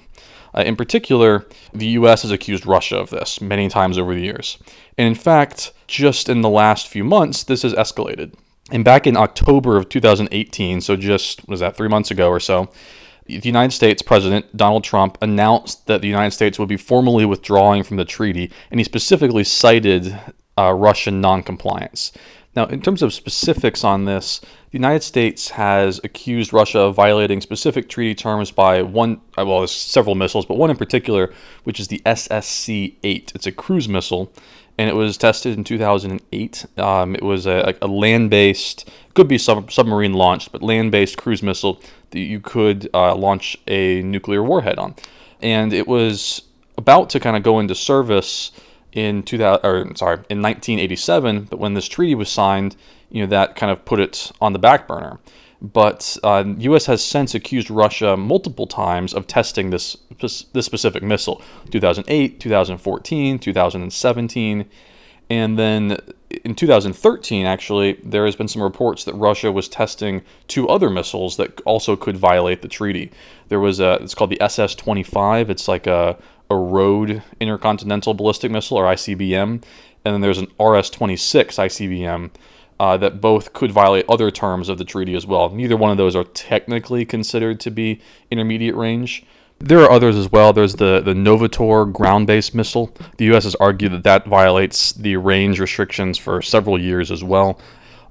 Uh, 0.53 0.61
in 0.61 0.75
particular, 0.75 1.45
the 1.73 1.87
US 1.87 2.21
has 2.21 2.31
accused 2.31 2.65
Russia 2.65 2.97
of 2.97 3.09
this 3.09 3.41
many 3.41 3.67
times 3.67 3.97
over 3.97 4.15
the 4.15 4.21
years. 4.21 4.57
And 4.97 5.07
in 5.07 5.15
fact, 5.15 5.73
just 5.87 6.29
in 6.29 6.41
the 6.41 6.49
last 6.49 6.87
few 6.87 7.03
months, 7.03 7.43
this 7.43 7.63
has 7.63 7.73
escalated. 7.73 8.33
And 8.71 8.83
back 8.83 9.05
in 9.05 9.17
October 9.17 9.77
of 9.77 9.89
2018, 9.89 10.81
so 10.81 10.95
just, 10.95 11.47
was 11.47 11.59
that, 11.59 11.75
three 11.75 11.89
months 11.89 12.09
ago 12.09 12.29
or 12.29 12.39
so, 12.39 12.71
the 13.27 13.39
United 13.39 13.73
States 13.73 14.01
President 14.01 14.55
Donald 14.55 14.83
Trump 14.83 15.17
announced 15.21 15.87
that 15.87 16.01
the 16.01 16.07
United 16.07 16.31
States 16.31 16.57
would 16.59 16.69
be 16.69 16.77
formally 16.77 17.25
withdrawing 17.25 17.83
from 17.83 17.97
the 17.97 18.05
treaty, 18.05 18.51
and 18.69 18.79
he 18.79 18.83
specifically 18.83 19.43
cited 19.43 20.17
uh, 20.57 20.71
Russian 20.73 21.21
noncompliance. 21.21 22.11
Now, 22.55 22.65
in 22.67 22.81
terms 22.81 23.01
of 23.01 23.13
specifics 23.13 23.83
on 23.83 24.05
this, 24.05 24.39
the 24.39 24.77
United 24.77 25.03
States 25.03 25.49
has 25.49 25.99
accused 26.05 26.53
Russia 26.53 26.79
of 26.79 26.95
violating 26.95 27.41
specific 27.41 27.89
treaty 27.89 28.15
terms 28.15 28.49
by 28.49 28.81
one, 28.81 29.19
uh, 29.37 29.45
well, 29.45 29.59
there's 29.59 29.71
several 29.71 30.15
missiles, 30.15 30.45
but 30.45 30.57
one 30.57 30.69
in 30.69 30.77
particular, 30.77 31.33
which 31.65 31.81
is 31.81 31.89
the 31.89 32.01
SSC 32.05 32.95
8. 33.03 33.33
It's 33.35 33.45
a 33.45 33.51
cruise 33.51 33.89
missile, 33.89 34.31
and 34.77 34.89
it 34.89 34.93
was 34.93 35.17
tested 35.17 35.57
in 35.57 35.65
2008. 35.65 36.65
Um, 36.77 37.15
it 37.15 37.23
was 37.23 37.45
a, 37.45 37.75
a 37.81 37.87
land 37.87 38.29
based, 38.29 38.89
could 39.15 39.27
be 39.27 39.37
sub- 39.37 39.69
submarine 39.69 40.13
launched, 40.13 40.53
but 40.53 40.61
land 40.61 40.91
based 40.91 41.17
cruise 41.17 41.43
missile 41.43 41.81
that 42.11 42.21
you 42.21 42.39
could 42.39 42.89
uh, 42.93 43.15
launch 43.15 43.57
a 43.67 44.01
nuclear 44.01 44.41
warhead 44.41 44.79
on. 44.79 44.95
And 45.41 45.73
it 45.73 45.87
was 45.87 46.43
about 46.77 47.09
to 47.09 47.19
kind 47.19 47.35
of 47.35 47.43
go 47.43 47.59
into 47.59 47.75
service 47.75 48.51
in 48.95 49.21
2000 49.21 49.63
or 49.63 49.95
sorry 49.95 50.15
in 50.29 50.41
1987 50.41 51.43
but 51.43 51.59
when 51.59 51.75
this 51.75 51.87
treaty 51.87 52.15
was 52.15 52.29
signed 52.29 52.75
you 53.11 53.21
know 53.21 53.27
that 53.27 53.55
kind 53.55 53.71
of 53.71 53.85
put 53.85 53.99
it 53.99 54.31
on 54.41 54.53
the 54.53 54.59
back 54.59 54.87
burner 54.87 55.19
but 55.61 56.17
uh, 56.23 56.43
U.S. 56.59 56.85
has 56.87 57.03
since 57.03 57.33
accused 57.33 57.69
Russia 57.69 58.17
multiple 58.17 58.67
times 58.67 59.13
of 59.13 59.27
testing 59.27 59.69
this 59.69 59.97
this 60.19 60.65
specific 60.65 61.03
missile 61.03 61.41
2008 61.69 62.39
2014 62.39 63.37
2017 63.37 64.65
and 65.29 65.57
then 65.57 65.97
in 66.43 66.55
2013, 66.55 67.45
actually, 67.45 67.93
there 68.03 68.25
has 68.25 68.35
been 68.35 68.47
some 68.47 68.61
reports 68.61 69.03
that 69.05 69.13
Russia 69.13 69.51
was 69.51 69.67
testing 69.67 70.21
two 70.47 70.67
other 70.67 70.89
missiles 70.89 71.37
that 71.37 71.61
also 71.61 71.95
could 71.95 72.17
violate 72.17 72.61
the 72.61 72.67
treaty. 72.67 73.11
There 73.47 73.59
was 73.59 73.79
a, 73.79 73.93
it's 74.01 74.13
called 74.13 74.29
the 74.29 74.41
SS-25. 74.41 75.49
It's 75.49 75.67
like 75.67 75.87
a, 75.87 76.17
a 76.49 76.55
road 76.55 77.21
intercontinental 77.39 78.13
ballistic 78.13 78.51
missile, 78.51 78.77
or 78.77 78.85
ICBM, 78.85 79.63
and 80.03 80.13
then 80.13 80.21
there's 80.21 80.37
an 80.37 80.47
RS-26 80.59 81.19
ICBM. 81.57 82.31
Uh, 82.77 82.97
that 82.97 83.21
both 83.21 83.53
could 83.53 83.71
violate 83.71 84.03
other 84.09 84.29
terms 84.29 84.67
of 84.67 84.77
the 84.77 84.83
treaty 84.83 85.15
as 85.15 85.25
well. 85.25 85.49
Neither 85.49 85.77
one 85.77 85.91
of 85.91 85.97
those 85.97 86.13
are 86.13 86.25
technically 86.25 87.05
considered 87.05 87.57
to 87.61 87.71
be 87.71 88.01
intermediate 88.29 88.75
range, 88.75 89.25
there 89.59 89.79
are 89.79 89.91
others 89.91 90.15
as 90.15 90.31
well. 90.31 90.53
There's 90.53 90.75
the, 90.75 91.01
the 91.01 91.13
Novator 91.13 91.91
ground 91.91 92.27
based 92.27 92.53
missile. 92.53 92.93
The 93.17 93.25
U.S. 93.25 93.45
has 93.45 93.55
argued 93.55 93.93
that 93.93 94.03
that 94.03 94.25
violates 94.25 94.91
the 94.91 95.15
range 95.17 95.59
restrictions 95.59 96.17
for 96.17 96.41
several 96.41 96.79
years 96.79 97.11
as 97.11 97.23
well. 97.23 97.59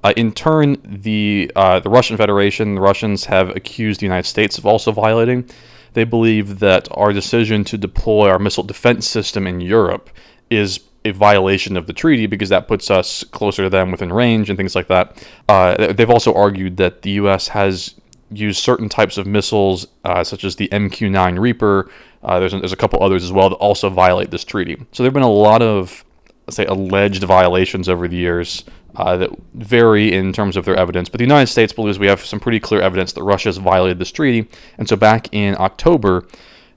Uh, 0.03 0.13
in 0.15 0.31
turn, 0.31 0.77
the, 0.83 1.51
uh, 1.55 1.79
the 1.79 1.89
Russian 1.89 2.17
Federation, 2.17 2.75
the 2.75 2.81
Russians 2.81 3.25
have 3.25 3.55
accused 3.55 4.01
the 4.01 4.05
United 4.05 4.27
States 4.27 4.57
of 4.57 4.65
also 4.65 4.91
violating. 4.91 5.49
They 5.95 6.03
believe 6.03 6.59
that 6.59 6.89
our 6.91 7.13
decision 7.13 7.63
to 7.65 7.77
deploy 7.77 8.29
our 8.29 8.37
missile 8.37 8.65
defense 8.65 9.07
system 9.07 9.47
in 9.47 9.61
Europe 9.61 10.09
is 10.49 10.81
a 11.05 11.11
violation 11.11 11.77
of 11.77 11.87
the 11.87 11.93
treaty 11.93 12.25
because 12.25 12.49
that 12.49 12.67
puts 12.67 12.91
us 12.91 13.23
closer 13.23 13.63
to 13.63 13.69
them 13.69 13.91
within 13.91 14.11
range 14.11 14.49
and 14.49 14.57
things 14.57 14.75
like 14.75 14.89
that. 14.89 15.25
Uh, 15.47 15.93
they've 15.93 16.09
also 16.09 16.33
argued 16.33 16.75
that 16.77 17.03
the 17.03 17.11
U.S. 17.11 17.47
has 17.47 17.95
used 18.29 18.61
certain 18.61 18.89
types 18.89 19.17
of 19.17 19.25
missiles, 19.25 19.87
uh, 20.03 20.21
such 20.21 20.43
as 20.43 20.57
the 20.57 20.67
MQ-9 20.67 21.39
Reaper. 21.39 21.89
Uh, 22.21 22.39
there's, 22.39 22.51
there's 22.51 22.73
a 22.73 22.77
couple 22.77 23.01
others 23.01 23.23
as 23.23 23.31
well 23.31 23.49
that 23.49 23.55
also 23.55 23.89
violate 23.89 24.31
this 24.31 24.43
treaty. 24.43 24.75
So 24.91 25.01
there 25.01 25.07
have 25.07 25.13
been 25.13 25.23
a 25.23 25.31
lot 25.31 25.61
of, 25.61 26.03
let's 26.45 26.57
say, 26.57 26.65
alleged 26.65 27.23
violations 27.23 27.87
over 27.87 28.09
the 28.09 28.17
years 28.17 28.65
uh, 28.95 29.17
that 29.17 29.29
vary 29.53 30.13
in 30.13 30.33
terms 30.33 30.57
of 30.57 30.65
their 30.65 30.75
evidence. 30.75 31.09
But 31.09 31.19
the 31.19 31.23
United 31.25 31.47
States 31.47 31.73
believes 31.73 31.99
we 31.99 32.07
have 32.07 32.25
some 32.25 32.39
pretty 32.39 32.59
clear 32.59 32.81
evidence 32.81 33.13
that 33.13 33.23
Russia 33.23 33.49
has 33.49 33.57
violated 33.57 33.99
this 33.99 34.11
treaty. 34.11 34.47
And 34.77 34.87
so 34.87 34.95
back 34.95 35.27
in 35.31 35.55
October, 35.59 36.27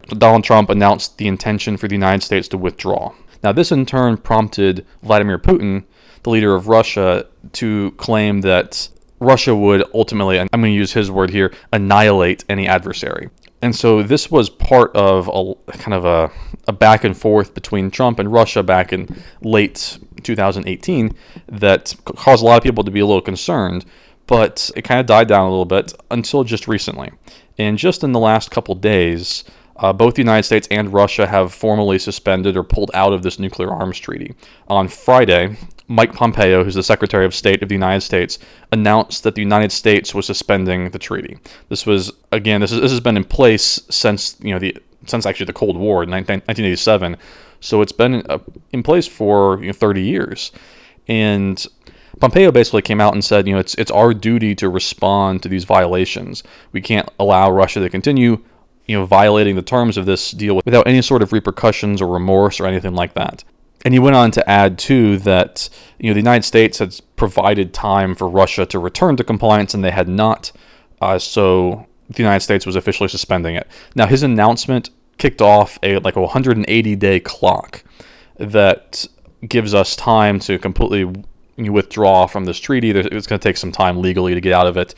Donald 0.08 0.44
Trump 0.44 0.70
announced 0.70 1.18
the 1.18 1.28
intention 1.28 1.76
for 1.76 1.88
the 1.88 1.94
United 1.94 2.24
States 2.24 2.48
to 2.48 2.58
withdraw. 2.58 3.12
Now, 3.42 3.52
this 3.52 3.70
in 3.70 3.86
turn 3.86 4.16
prompted 4.16 4.84
Vladimir 5.02 5.38
Putin, 5.38 5.84
the 6.22 6.30
leader 6.30 6.54
of 6.54 6.68
Russia, 6.68 7.26
to 7.52 7.92
claim 7.92 8.40
that 8.40 8.88
Russia 9.20 9.54
would 9.54 9.84
ultimately, 9.94 10.40
I'm 10.40 10.48
going 10.50 10.64
to 10.64 10.70
use 10.70 10.92
his 10.92 11.10
word 11.10 11.30
here, 11.30 11.52
annihilate 11.72 12.44
any 12.48 12.66
adversary. 12.66 13.30
And 13.60 13.74
so 13.74 14.02
this 14.02 14.30
was 14.30 14.48
part 14.48 14.94
of 14.94 15.28
a 15.28 15.72
kind 15.72 15.94
of 15.94 16.04
a, 16.04 16.30
a 16.68 16.72
back 16.72 17.04
and 17.04 17.16
forth 17.16 17.54
between 17.54 17.90
Trump 17.90 18.18
and 18.18 18.32
Russia 18.32 18.62
back 18.62 18.92
in 18.92 19.20
late 19.42 19.98
2018 20.22 21.14
that 21.48 21.94
caused 22.04 22.42
a 22.42 22.46
lot 22.46 22.56
of 22.56 22.62
people 22.62 22.84
to 22.84 22.90
be 22.90 23.00
a 23.00 23.06
little 23.06 23.20
concerned, 23.20 23.84
but 24.26 24.70
it 24.76 24.82
kind 24.82 25.00
of 25.00 25.06
died 25.06 25.28
down 25.28 25.46
a 25.46 25.50
little 25.50 25.64
bit 25.64 25.92
until 26.10 26.44
just 26.44 26.68
recently. 26.68 27.10
And 27.56 27.76
just 27.76 28.04
in 28.04 28.12
the 28.12 28.20
last 28.20 28.50
couple 28.50 28.76
days, 28.76 29.42
uh, 29.76 29.92
both 29.92 30.14
the 30.14 30.22
United 30.22 30.44
States 30.44 30.68
and 30.70 30.92
Russia 30.92 31.26
have 31.26 31.52
formally 31.52 31.98
suspended 31.98 32.56
or 32.56 32.62
pulled 32.62 32.90
out 32.94 33.12
of 33.12 33.22
this 33.22 33.38
nuclear 33.38 33.70
arms 33.70 33.98
treaty. 33.98 34.34
On 34.68 34.88
Friday, 34.88 35.56
Mike 35.88 36.12
Pompeo, 36.12 36.62
who's 36.62 36.74
the 36.74 36.82
Secretary 36.82 37.24
of 37.24 37.34
State 37.34 37.62
of 37.62 37.70
the 37.70 37.74
United 37.74 38.02
States, 38.02 38.38
announced 38.72 39.22
that 39.22 39.34
the 39.34 39.40
United 39.40 39.72
States 39.72 40.14
was 40.14 40.26
suspending 40.26 40.90
the 40.90 40.98
treaty. 40.98 41.38
This 41.70 41.86
was 41.86 42.12
again, 42.30 42.60
this, 42.60 42.72
is, 42.72 42.80
this 42.82 42.90
has 42.90 43.00
been 43.00 43.16
in 43.16 43.24
place 43.24 43.80
since 43.90 44.36
you 44.40 44.52
know 44.52 44.58
the 44.58 44.76
since 45.06 45.24
actually 45.24 45.46
the 45.46 45.54
Cold 45.54 45.78
War, 45.78 45.98
1987. 45.98 47.16
So 47.60 47.80
it's 47.80 47.92
been 47.92 48.22
uh, 48.28 48.38
in 48.72 48.82
place 48.82 49.06
for 49.06 49.58
you 49.60 49.68
know, 49.68 49.72
30 49.72 50.02
years, 50.02 50.52
and 51.08 51.66
Pompeo 52.20 52.52
basically 52.52 52.82
came 52.82 53.00
out 53.00 53.14
and 53.14 53.24
said, 53.24 53.48
you 53.48 53.54
know, 53.54 53.60
it's 53.60 53.74
it's 53.76 53.90
our 53.90 54.12
duty 54.12 54.54
to 54.56 54.68
respond 54.68 55.42
to 55.42 55.48
these 55.48 55.64
violations. 55.64 56.42
We 56.70 56.82
can't 56.82 57.08
allow 57.18 57.50
Russia 57.50 57.80
to 57.80 57.88
continue, 57.88 58.44
you 58.86 58.98
know, 58.98 59.06
violating 59.06 59.56
the 59.56 59.62
terms 59.62 59.96
of 59.96 60.04
this 60.04 60.32
deal 60.32 60.60
without 60.66 60.86
any 60.86 61.00
sort 61.00 61.22
of 61.22 61.32
repercussions 61.32 62.02
or 62.02 62.12
remorse 62.12 62.60
or 62.60 62.66
anything 62.66 62.94
like 62.94 63.14
that 63.14 63.42
and 63.84 63.94
he 63.94 64.00
went 64.00 64.16
on 64.16 64.30
to 64.32 64.48
add 64.48 64.78
too 64.78 65.18
that 65.18 65.68
you 65.98 66.10
know 66.10 66.14
the 66.14 66.20
United 66.20 66.44
States 66.44 66.78
had 66.78 66.98
provided 67.16 67.72
time 67.72 68.14
for 68.14 68.28
Russia 68.28 68.66
to 68.66 68.78
return 68.78 69.16
to 69.16 69.24
compliance, 69.24 69.74
and 69.74 69.84
they 69.84 69.90
had 69.90 70.08
not. 70.08 70.52
Uh, 71.00 71.18
so 71.18 71.86
the 72.08 72.22
United 72.22 72.40
States 72.40 72.66
was 72.66 72.76
officially 72.76 73.08
suspending 73.08 73.54
it. 73.54 73.68
Now 73.94 74.06
his 74.06 74.22
announcement 74.22 74.90
kicked 75.18 75.42
off 75.42 75.78
a 75.82 75.98
like 75.98 76.16
a 76.16 76.20
180 76.20 76.96
day 76.96 77.20
clock 77.20 77.84
that 78.36 79.06
gives 79.46 79.74
us 79.74 79.94
time 79.94 80.38
to 80.40 80.58
completely 80.58 81.24
withdraw 81.56 82.26
from 82.26 82.44
this 82.44 82.58
treaty. 82.58 82.90
It's 82.90 83.26
going 83.26 83.38
to 83.40 83.48
take 83.48 83.56
some 83.56 83.72
time 83.72 84.00
legally 84.00 84.34
to 84.34 84.40
get 84.40 84.52
out 84.52 84.66
of 84.66 84.76
it. 84.76 84.94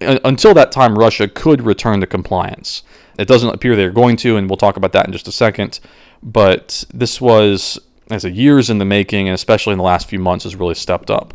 Until 0.00 0.52
that 0.54 0.72
time, 0.72 0.98
Russia 0.98 1.28
could 1.28 1.62
return 1.62 2.00
to 2.00 2.06
compliance. 2.06 2.82
It 3.18 3.28
doesn't 3.28 3.50
appear 3.50 3.76
they're 3.76 3.90
going 3.90 4.16
to, 4.18 4.36
and 4.36 4.50
we'll 4.50 4.56
talk 4.56 4.76
about 4.76 4.92
that 4.92 5.06
in 5.06 5.12
just 5.12 5.28
a 5.28 5.32
second. 5.32 5.78
But 6.22 6.84
this 6.92 7.20
was 7.20 7.78
as 8.12 8.24
a 8.24 8.30
years 8.30 8.70
in 8.70 8.78
the 8.78 8.84
making, 8.84 9.28
and 9.28 9.34
especially 9.34 9.72
in 9.72 9.78
the 9.78 9.84
last 9.84 10.08
few 10.08 10.18
months, 10.18 10.44
has 10.44 10.56
really 10.56 10.74
stepped 10.74 11.10
up. 11.10 11.34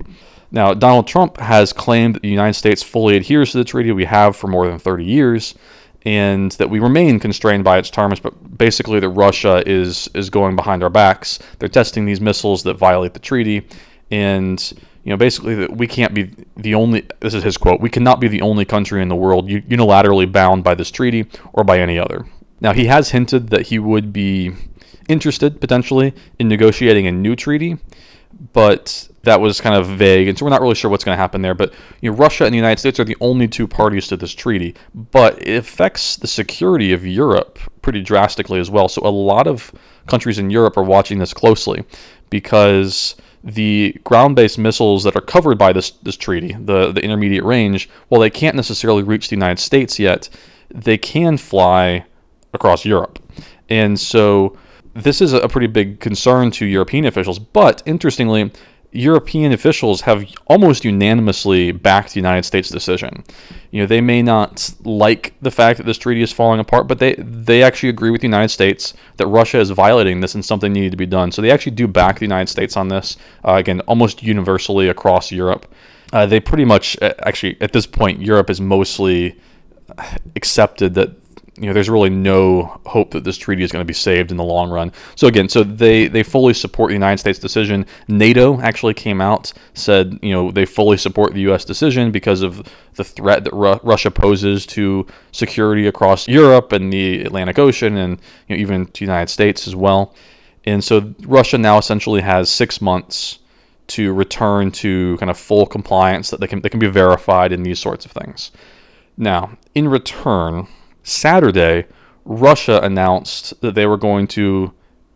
Now, 0.51 0.73
Donald 0.73 1.07
Trump 1.07 1.37
has 1.37 1.73
claimed 1.73 2.15
that 2.15 2.21
the 2.21 2.29
United 2.29 2.53
States 2.53 2.81
fully 2.81 3.17
adheres 3.17 3.51
to 3.51 3.57
the 3.57 3.65
treaty 3.65 3.91
we 3.91 4.05
have 4.05 4.35
for 4.35 4.47
more 4.47 4.67
than 4.67 4.79
30 4.79 5.03
years, 5.03 5.55
and 6.05 6.51
that 6.53 6.69
we 6.69 6.79
remain 6.79 7.19
constrained 7.19 7.63
by 7.63 7.77
its 7.77 7.89
terms, 7.89 8.19
but 8.19 8.57
basically 8.57 8.99
that 8.99 9.09
Russia 9.09 9.61
is 9.65 10.07
is 10.13 10.29
going 10.29 10.55
behind 10.55 10.83
our 10.83 10.89
backs. 10.89 11.39
They're 11.59 11.67
testing 11.67 12.05
these 12.05 12.21
missiles 12.21 12.63
that 12.63 12.75
violate 12.75 13.13
the 13.13 13.19
treaty, 13.19 13.67
and 14.09 14.73
you 15.03 15.09
know 15.09 15.17
basically 15.17 15.55
that 15.55 15.75
we 15.75 15.85
can't 15.85 16.13
be 16.13 16.31
the 16.55 16.75
only. 16.75 17.07
This 17.19 17.33
is 17.33 17.43
his 17.43 17.57
quote: 17.57 17.81
"We 17.81 17.89
cannot 17.89 18.21
be 18.21 18.29
the 18.29 18.41
only 18.41 18.63
country 18.63 19.01
in 19.01 19.09
the 19.09 19.15
world 19.15 19.49
unilaterally 19.49 20.31
bound 20.31 20.63
by 20.63 20.75
this 20.75 20.91
treaty 20.91 21.25
or 21.51 21.65
by 21.65 21.79
any 21.79 21.99
other." 21.99 22.25
Now, 22.59 22.73
he 22.73 22.85
has 22.85 23.11
hinted 23.11 23.49
that 23.49 23.67
he 23.67 23.77
would 23.77 24.11
be 24.11 24.53
interested 25.07 25.61
potentially 25.61 26.13
in 26.39 26.47
negotiating 26.47 27.07
a 27.07 27.11
new 27.11 27.35
treaty, 27.35 27.77
but 28.53 29.09
that 29.23 29.41
was 29.41 29.59
kind 29.59 29.75
of 29.75 29.87
vague, 29.87 30.27
and 30.27 30.37
so 30.37 30.45
we're 30.45 30.51
not 30.51 30.61
really 30.61 30.75
sure 30.75 30.89
what's 30.89 31.03
going 31.03 31.15
to 31.15 31.21
happen 31.21 31.41
there. 31.41 31.53
But 31.53 31.73
you 32.01 32.09
know, 32.11 32.17
Russia 32.17 32.45
and 32.45 32.53
the 32.53 32.57
United 32.57 32.79
States 32.79 32.99
are 32.99 33.03
the 33.03 33.17
only 33.19 33.47
two 33.47 33.67
parties 33.67 34.07
to 34.07 34.17
this 34.17 34.33
treaty, 34.33 34.75
but 34.93 35.41
it 35.41 35.57
affects 35.57 36.15
the 36.15 36.27
security 36.27 36.93
of 36.93 37.05
Europe 37.05 37.59
pretty 37.81 38.01
drastically 38.01 38.59
as 38.59 38.69
well. 38.69 38.87
So 38.87 39.01
a 39.03 39.09
lot 39.09 39.47
of 39.47 39.71
countries 40.07 40.39
in 40.39 40.49
Europe 40.49 40.77
are 40.77 40.83
watching 40.83 41.19
this 41.19 41.33
closely 41.33 41.83
because 42.29 43.15
the 43.43 43.99
ground-based 44.03 44.57
missiles 44.57 45.03
that 45.03 45.15
are 45.15 45.21
covered 45.21 45.57
by 45.57 45.73
this 45.73 45.91
this 45.91 46.17
treaty, 46.17 46.53
the 46.53 46.91
the 46.91 47.03
intermediate 47.03 47.43
range, 47.43 47.89
while 48.07 48.21
they 48.21 48.29
can't 48.29 48.55
necessarily 48.55 49.03
reach 49.03 49.29
the 49.29 49.35
United 49.35 49.59
States 49.59 49.99
yet, 49.99 50.29
they 50.69 50.97
can 50.97 51.37
fly 51.37 52.05
across 52.53 52.85
Europe, 52.85 53.19
and 53.69 53.99
so 53.99 54.57
this 54.97 55.21
is 55.21 55.33
a 55.33 55.47
pretty 55.47 55.67
big 55.67 55.99
concern 55.99 56.51
to 56.51 56.65
European 56.65 57.05
officials. 57.05 57.39
But 57.39 57.83
interestingly, 57.85 58.51
European 58.91 59.51
officials 59.51 60.01
have 60.01 60.25
almost 60.47 60.85
unanimously 60.85 61.71
backed 61.71 62.13
the 62.13 62.19
United 62.19 62.43
States 62.43 62.69
decision. 62.69 63.23
You 63.69 63.81
know, 63.81 63.85
they 63.85 64.01
may 64.01 64.23
not 64.23 64.73
like 64.83 65.33
the 65.41 65.51
fact 65.51 65.77
that 65.77 65.85
this 65.85 65.97
treaty 65.97 66.21
is 66.21 66.31
falling 66.31 66.59
apart, 66.59 66.87
but 66.87 66.99
they 66.99 67.15
they 67.15 67.61
actually 67.61 67.89
agree 67.89 68.09
with 68.09 68.21
the 68.21 68.27
United 68.27 68.49
States 68.49 68.93
that 69.17 69.27
Russia 69.27 69.59
is 69.59 69.69
violating 69.69 70.21
this 70.21 70.33
and 70.33 70.43
something 70.43 70.73
needed 70.73 70.91
to 70.91 70.97
be 70.97 71.05
done. 71.05 71.31
So 71.31 71.41
they 71.41 71.51
actually 71.51 71.73
do 71.75 71.87
back 71.87 72.19
the 72.19 72.25
United 72.25 72.49
States 72.49 72.75
on 72.77 72.87
this. 72.87 73.17
Uh, 73.45 73.53
again, 73.53 73.81
almost 73.81 74.23
universally 74.23 74.87
across 74.87 75.31
Europe. 75.31 75.71
Uh, 76.13 76.25
they 76.25 76.39
pretty 76.39 76.65
much 76.65 76.97
actually 77.01 77.57
at 77.59 77.73
this 77.73 77.85
point 77.85 78.21
Europe 78.21 78.49
is 78.49 78.61
mostly 78.61 79.37
accepted 80.35 80.93
that 80.93 81.11
you 81.57 81.65
know, 81.65 81.73
there's 81.73 81.89
really 81.89 82.09
no 82.09 82.79
hope 82.85 83.11
that 83.11 83.23
this 83.23 83.37
treaty 83.37 83.63
is 83.63 83.71
going 83.71 83.81
to 83.81 83.87
be 83.87 83.93
saved 83.93 84.29
in 84.29 84.37
the 84.37 84.43
long 84.43 84.69
run. 84.69 84.91
So 85.15 85.27
again, 85.27 85.49
so 85.49 85.63
they 85.63 86.07
they 86.07 86.21
fully 86.21 86.53
support 86.53 86.89
the 86.89 86.93
United 86.93 87.17
States 87.17 87.39
decision. 87.39 87.85
NATO 88.07 88.61
actually 88.61 88.93
came 88.93 89.19
out 89.21 89.53
said, 89.73 90.19
you 90.21 90.31
know, 90.31 90.51
they 90.51 90.65
fully 90.65 90.97
support 90.97 91.33
the 91.33 91.41
U.S. 91.41 91.65
decision 91.65 92.11
because 92.11 92.41
of 92.41 92.67
the 92.93 93.03
threat 93.03 93.43
that 93.43 93.53
Ru- 93.53 93.79
Russia 93.83 94.11
poses 94.11 94.65
to 94.67 95.07
security 95.31 95.87
across 95.87 96.27
Europe 96.27 96.71
and 96.71 96.93
the 96.93 97.21
Atlantic 97.23 97.57
Ocean, 97.57 97.97
and 97.97 98.19
you 98.47 98.55
know, 98.55 98.61
even 98.61 98.85
to 98.85 98.99
the 98.99 99.05
United 99.05 99.29
States 99.29 99.67
as 99.67 99.75
well. 99.75 100.13
And 100.63 100.83
so 100.83 101.13
Russia 101.25 101.57
now 101.57 101.77
essentially 101.77 102.21
has 102.21 102.51
six 102.51 102.81
months 102.81 103.39
to 103.87 104.13
return 104.13 104.69
to 104.69 105.17
kind 105.17 105.31
of 105.31 105.37
full 105.37 105.65
compliance 105.65 106.29
that 106.29 106.39
they 106.39 106.47
can 106.47 106.61
they 106.61 106.69
can 106.69 106.79
be 106.79 106.87
verified 106.87 107.51
in 107.51 107.63
these 107.63 107.79
sorts 107.79 108.05
of 108.05 108.11
things. 108.11 108.51
Now, 109.17 109.57
in 109.73 109.87
return 109.87 110.67
Saturday, 111.07 111.85
Russia 112.25 112.79
announced 112.83 113.59
that 113.61 113.75
they 113.75 113.85
were 113.85 113.97
going 113.97 114.27
to 114.27 114.73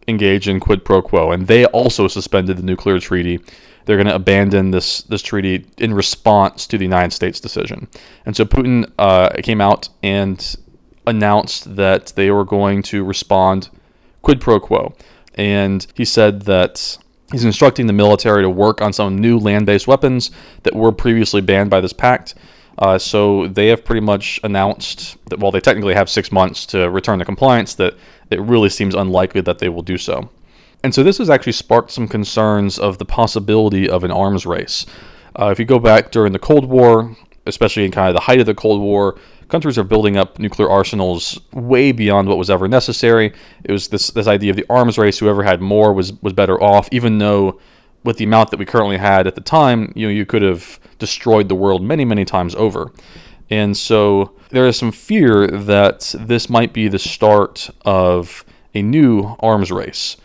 engage 0.07 0.47
in 0.47 0.59
quid 0.59 0.85
pro 0.85 1.01
quo, 1.01 1.31
and 1.31 1.47
they 1.47 1.65
also 1.65 2.07
suspended 2.07 2.57
the 2.57 2.63
nuclear 2.63 2.99
treaty. 2.99 3.39
They're 3.85 3.97
going 3.97 4.07
to 4.07 4.15
abandon 4.15 4.71
this 4.71 5.01
this 5.01 5.21
treaty 5.21 5.65
in 5.77 5.93
response 5.93 6.65
to 6.67 6.77
the 6.77 6.85
United 6.85 7.11
States 7.11 7.39
decision. 7.39 7.87
And 8.25 8.35
so 8.35 8.45
Putin 8.45 8.89
uh, 8.97 9.29
came 9.43 9.59
out 9.59 9.89
and 10.01 10.55
announced 11.05 11.75
that 11.75 12.13
they 12.15 12.31
were 12.31 12.45
going 12.45 12.83
to 12.83 13.03
respond 13.03 13.69
quid 14.21 14.39
pro 14.39 14.59
quo, 14.59 14.95
and 15.35 15.85
he 15.95 16.05
said 16.05 16.43
that 16.43 16.97
He's 17.31 17.45
instructing 17.45 17.87
the 17.87 17.93
military 17.93 18.43
to 18.43 18.49
work 18.49 18.81
on 18.81 18.91
some 18.91 19.17
new 19.17 19.39
land 19.39 19.65
based 19.65 19.87
weapons 19.87 20.31
that 20.63 20.75
were 20.75 20.91
previously 20.91 21.39
banned 21.39 21.69
by 21.69 21.79
this 21.79 21.93
pact. 21.93 22.35
Uh, 22.77 22.97
so 22.97 23.47
they 23.47 23.67
have 23.67 23.85
pretty 23.85 24.01
much 24.01 24.39
announced 24.43 25.17
that, 25.29 25.39
while 25.39 25.51
they 25.51 25.59
technically 25.59 25.93
have 25.93 26.09
six 26.09 26.31
months 26.31 26.65
to 26.65 26.89
return 26.89 27.19
to 27.19 27.25
compliance, 27.25 27.75
that 27.75 27.95
it 28.29 28.41
really 28.41 28.69
seems 28.69 28.95
unlikely 28.95 29.41
that 29.41 29.59
they 29.59 29.69
will 29.69 29.83
do 29.83 29.97
so. 29.97 30.29
And 30.83 30.95
so 30.95 31.03
this 31.03 31.19
has 31.19 31.29
actually 31.29 31.51
sparked 31.53 31.91
some 31.91 32.07
concerns 32.07 32.79
of 32.79 32.97
the 32.97 33.05
possibility 33.05 33.89
of 33.89 34.03
an 34.03 34.11
arms 34.11 34.45
race. 34.45 34.85
Uh, 35.39 35.49
if 35.51 35.59
you 35.59 35.65
go 35.65 35.79
back 35.79 36.11
during 36.11 36.33
the 36.33 36.39
Cold 36.39 36.65
War, 36.65 37.15
especially 37.45 37.85
in 37.85 37.91
kind 37.91 38.09
of 38.09 38.15
the 38.15 38.21
height 38.21 38.39
of 38.39 38.45
the 38.45 38.55
Cold 38.55 38.81
War, 38.81 39.17
countries 39.47 39.77
are 39.77 39.83
building 39.83 40.17
up 40.17 40.39
nuclear 40.39 40.69
arsenals 40.69 41.39
way 41.53 41.91
beyond 41.91 42.27
what 42.27 42.37
was 42.37 42.49
ever 42.49 42.67
necessary. 42.67 43.33
It 43.63 43.71
was 43.71 43.89
this 43.89 44.09
this 44.11 44.27
idea 44.27 44.49
of 44.49 44.55
the 44.55 44.65
arms 44.69 44.97
race. 44.97 45.19
Whoever 45.19 45.43
had 45.43 45.61
more 45.61 45.93
was 45.93 46.13
was 46.21 46.33
better 46.33 46.61
off, 46.61 46.87
even 46.91 47.19
though 47.19 47.59
with 48.03 48.17
the 48.17 48.23
amount 48.23 48.51
that 48.51 48.57
we 48.57 48.65
currently 48.65 48.97
had 48.97 49.27
at 49.27 49.35
the 49.35 49.41
time, 49.41 49.91
you 49.95 50.07
know, 50.07 50.11
you 50.11 50.25
could 50.25 50.41
have 50.41 50.79
destroyed 50.99 51.49
the 51.49 51.55
world 51.55 51.83
many, 51.83 52.05
many 52.05 52.25
times 52.25 52.55
over. 52.55 52.91
And 53.49 53.75
so 53.75 54.33
there 54.49 54.65
is 54.65 54.77
some 54.77 54.91
fear 54.91 55.45
that 55.47 56.15
this 56.17 56.49
might 56.49 56.73
be 56.73 56.87
the 56.87 56.99
start 56.99 57.69
of 57.85 58.45
a 58.73 58.81
new 58.81 59.35
arms 59.39 59.71
race 59.71 60.17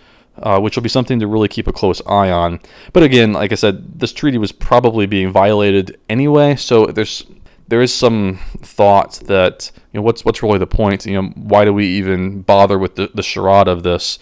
uh, 0.42 0.60
which 0.60 0.76
will 0.76 0.82
be 0.82 0.88
something 0.88 1.18
to 1.20 1.26
really 1.26 1.48
keep 1.48 1.66
a 1.66 1.72
close 1.72 2.02
eye 2.06 2.30
on. 2.30 2.60
But 2.92 3.02
again, 3.02 3.32
like 3.32 3.52
I 3.52 3.54
said, 3.54 3.98
this 3.98 4.12
treaty 4.12 4.38
was 4.38 4.52
probably 4.52 5.06
being 5.06 5.30
violated 5.30 5.98
anyway, 6.08 6.56
so 6.56 6.86
there's 6.86 7.24
there 7.68 7.82
is 7.82 7.92
some 7.92 8.38
thought 8.58 9.14
that 9.26 9.72
you 9.92 9.98
know 9.98 10.02
what's 10.02 10.24
what's 10.24 10.42
really 10.42 10.58
the 10.58 10.66
point? 10.66 11.06
You 11.06 11.22
know, 11.22 11.28
why 11.34 11.64
do 11.64 11.72
we 11.72 11.86
even 11.86 12.42
bother 12.42 12.78
with 12.78 12.96
the, 12.96 13.10
the 13.14 13.22
charade 13.22 13.68
of 13.68 13.82
this 13.82 14.18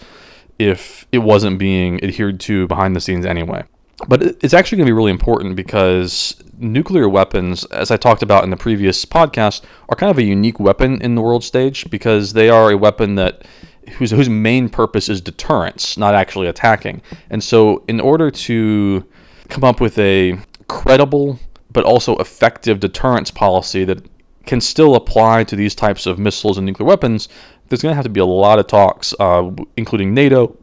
if 0.59 1.07
it 1.11 1.19
wasn't 1.19 1.59
being 1.59 2.03
adhered 2.03 2.39
to 2.41 2.67
behind 2.67 2.95
the 2.95 3.01
scenes 3.01 3.25
anyway? 3.25 3.63
But 4.07 4.23
it's 4.43 4.53
actually 4.53 4.77
going 4.77 4.87
to 4.87 4.89
be 4.89 4.95
really 4.95 5.11
important 5.11 5.55
because 5.55 6.35
nuclear 6.57 7.07
weapons, 7.07 7.63
as 7.65 7.91
I 7.91 7.97
talked 7.97 8.21
about 8.21 8.43
in 8.43 8.49
the 8.49 8.57
previous 8.57 9.05
podcast, 9.05 9.63
are 9.89 9.95
kind 9.95 10.11
of 10.11 10.17
a 10.17 10.23
unique 10.23 10.59
weapon 10.59 11.01
in 11.01 11.15
the 11.15 11.21
world 11.21 11.43
stage 11.43 11.89
because 11.89 12.33
they 12.33 12.49
are 12.49 12.71
a 12.71 12.77
weapon 12.77 13.15
that 13.15 13.45
whose 13.93 14.11
whose 14.11 14.29
main 14.29 14.67
purpose 14.67 15.09
is 15.09 15.21
deterrence, 15.21 15.97
not 15.97 16.13
actually 16.13 16.47
attacking. 16.47 17.01
And 17.29 17.43
so, 17.43 17.83
in 17.87 17.99
order 17.99 18.31
to 18.31 19.05
come 19.49 19.63
up 19.63 19.79
with 19.79 19.97
a 19.97 20.39
credible 20.67 21.39
but 21.71 21.83
also 21.83 22.15
effective 22.17 22.79
deterrence 22.79 23.31
policy 23.31 23.83
that 23.85 24.05
can 24.45 24.61
still 24.61 24.95
apply 24.95 25.43
to 25.43 25.55
these 25.55 25.75
types 25.75 26.05
of 26.05 26.19
missiles 26.19 26.57
and 26.57 26.65
nuclear 26.65 26.87
weapons, 26.87 27.27
there's 27.69 27.81
going 27.81 27.91
to 27.91 27.95
have 27.95 28.05
to 28.05 28.09
be 28.09 28.19
a 28.19 28.25
lot 28.25 28.59
of 28.59 28.67
talks, 28.67 29.13
uh, 29.19 29.49
including 29.75 30.13
NATO 30.13 30.57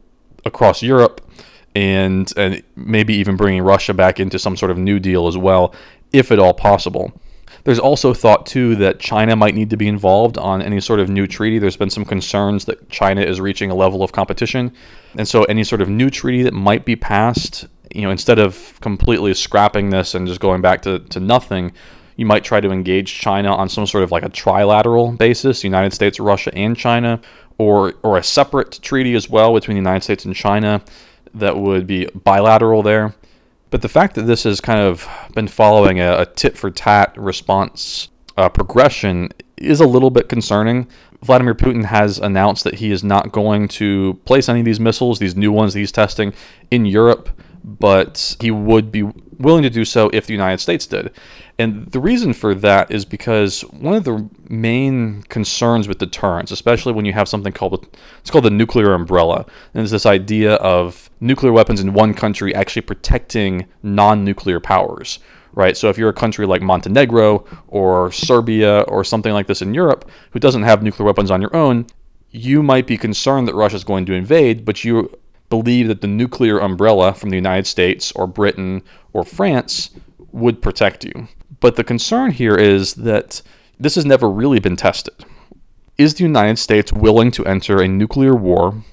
across 0.45 0.81
Europe, 0.81 1.21
and 1.75 2.31
and 2.37 2.63
maybe 2.75 3.13
even 3.15 3.35
bringing 3.35 3.61
Russia 3.61 3.93
back 3.93 4.19
into 4.19 4.39
some 4.39 4.55
sort 4.55 4.71
of 4.71 4.77
new 4.77 4.99
deal 4.99 5.27
as 5.27 5.37
well, 5.37 5.73
if 6.11 6.31
at 6.31 6.39
all 6.39 6.53
possible. 6.53 7.13
There's 7.63 7.79
also 7.79 8.13
thought, 8.13 8.45
too, 8.45 8.75
that 8.77 8.99
China 8.99 9.35
might 9.37 9.55
need 9.55 9.69
to 9.69 9.77
be 9.77 9.87
involved 9.87 10.37
on 10.37 10.61
any 10.61 10.81
sort 10.81 10.99
of 10.99 11.09
new 11.09 11.27
treaty. 11.27 11.59
There's 11.59 11.77
been 11.77 11.89
some 11.89 12.03
concerns 12.03 12.65
that 12.65 12.89
China 12.89 13.21
is 13.21 13.39
reaching 13.39 13.71
a 13.71 13.75
level 13.75 14.03
of 14.03 14.11
competition. 14.11 14.73
And 15.17 15.27
so, 15.27 15.43
any 15.45 15.63
sort 15.63 15.81
of 15.81 15.87
new 15.87 16.09
treaty 16.09 16.43
that 16.43 16.53
might 16.53 16.83
be 16.83 16.97
passed, 16.97 17.67
you 17.95 18.01
know, 18.01 18.11
instead 18.11 18.37
of 18.37 18.77
completely 18.81 19.33
scrapping 19.33 19.91
this 19.91 20.13
and 20.13 20.27
just 20.27 20.41
going 20.41 20.61
back 20.61 20.81
to, 20.81 20.99
to 20.99 21.21
nothing, 21.21 21.71
you 22.15 22.25
might 22.25 22.43
try 22.43 22.59
to 22.61 22.71
engage 22.71 23.19
China 23.19 23.53
on 23.55 23.69
some 23.69 23.85
sort 23.85 24.03
of 24.03 24.11
like 24.11 24.23
a 24.23 24.29
trilateral 24.29 25.17
basis, 25.17 25.63
United 25.63 25.93
States, 25.93 26.19
Russia, 26.19 26.53
and 26.55 26.77
China, 26.77 27.19
or 27.57 27.95
or 28.03 28.17
a 28.17 28.23
separate 28.23 28.79
treaty 28.81 29.15
as 29.15 29.29
well 29.29 29.53
between 29.53 29.75
the 29.75 29.79
United 29.79 30.03
States 30.03 30.25
and 30.25 30.35
China 30.35 30.81
that 31.33 31.57
would 31.57 31.87
be 31.87 32.07
bilateral 32.13 32.83
there. 32.83 33.15
But 33.69 33.81
the 33.81 33.89
fact 33.89 34.15
that 34.15 34.23
this 34.23 34.43
has 34.43 34.61
kind 34.61 34.79
of 34.79 35.07
been 35.33 35.47
following 35.47 35.99
a, 35.99 36.21
a 36.21 36.25
tit 36.27 36.57
for 36.57 36.69
tat 36.69 37.17
response 37.17 38.09
uh, 38.37 38.49
progression 38.49 39.29
is 39.57 39.79
a 39.79 39.87
little 39.87 40.11
bit 40.11 40.29
concerning. 40.29 40.87
Vladimir 41.23 41.55
Putin 41.55 41.85
has 41.85 42.19
announced 42.19 42.63
that 42.65 42.75
he 42.75 42.91
is 42.91 43.03
not 43.03 43.31
going 43.31 43.67
to 43.69 44.19
place 44.25 44.49
any 44.49 44.59
of 44.59 44.65
these 44.65 44.79
missiles, 44.79 45.19
these 45.19 45.35
new 45.35 45.51
ones 45.51 45.73
that 45.73 45.79
he's 45.79 45.91
testing, 45.91 46.33
in 46.69 46.85
Europe, 46.85 47.29
but 47.63 48.35
he 48.41 48.51
would 48.51 48.91
be 48.91 49.09
willing 49.43 49.63
to 49.63 49.69
do 49.69 49.85
so 49.85 50.09
if 50.11 50.25
the 50.25 50.33
United 50.33 50.59
States 50.59 50.87
did. 50.87 51.11
And 51.59 51.85
the 51.91 51.99
reason 51.99 52.33
for 52.33 52.55
that 52.55 52.89
is 52.89 53.05
because 53.05 53.61
one 53.61 53.93
of 53.93 54.05
the 54.05 54.27
main 54.49 55.21
concerns 55.23 55.87
with 55.87 55.99
deterrence, 55.99 56.49
especially 56.49 56.93
when 56.93 57.05
you 57.05 57.13
have 57.13 57.29
something 57.29 57.53
called 57.53 57.87
it's 58.19 58.31
called 58.31 58.45
the 58.45 58.49
nuclear 58.49 58.93
umbrella, 58.93 59.45
and 59.73 59.83
it's 59.83 59.91
this 59.91 60.05
idea 60.05 60.55
of 60.55 61.11
nuclear 61.19 61.51
weapons 61.51 61.79
in 61.79 61.93
one 61.93 62.13
country 62.13 62.55
actually 62.55 62.81
protecting 62.81 63.67
non-nuclear 63.83 64.59
powers, 64.59 65.19
right? 65.53 65.77
So 65.77 65.89
if 65.89 65.97
you're 65.97 66.09
a 66.09 66.13
country 66.13 66.47
like 66.47 66.61
Montenegro 66.63 67.45
or 67.67 68.11
Serbia 68.11 68.81
or 68.81 69.03
something 69.03 69.33
like 69.33 69.47
this 69.47 69.61
in 69.61 69.75
Europe 69.75 70.09
who 70.31 70.39
doesn't 70.39 70.63
have 70.63 70.81
nuclear 70.81 71.05
weapons 71.05 71.29
on 71.29 71.41
your 71.41 71.55
own, 71.55 71.85
you 72.31 72.63
might 72.63 72.87
be 72.87 72.97
concerned 72.97 73.47
that 73.47 73.53
Russia 73.53 73.75
is 73.75 73.83
going 73.83 74.07
to 74.07 74.13
invade, 74.13 74.65
but 74.65 74.83
you 74.83 75.11
believe 75.53 75.87
that 75.87 76.01
the 76.01 76.07
nuclear 76.07 76.57
umbrella 76.57 77.13
from 77.13 77.29
the 77.29 77.35
United 77.35 77.67
States 77.67 78.11
or 78.13 78.25
Britain 78.25 78.81
or 79.13 79.23
France 79.23 79.91
would 80.31 80.63
protect 80.63 81.05
you. 81.05 81.27
But 81.59 81.75
the 81.75 81.83
concern 81.83 82.31
here 82.31 82.55
is 82.55 82.95
that 82.95 83.43
this 83.79 83.93
has 83.93 84.03
never 84.03 84.27
really 84.27 84.59
been 84.59 84.75
tested. 84.75 85.13
Is 85.95 86.15
the 86.15 86.23
United 86.23 86.57
States 86.57 86.91
willing 86.91 87.29
to 87.37 87.45
enter 87.45 87.79
a 87.79 87.87
nuclear 87.87 88.35
war 88.35 88.83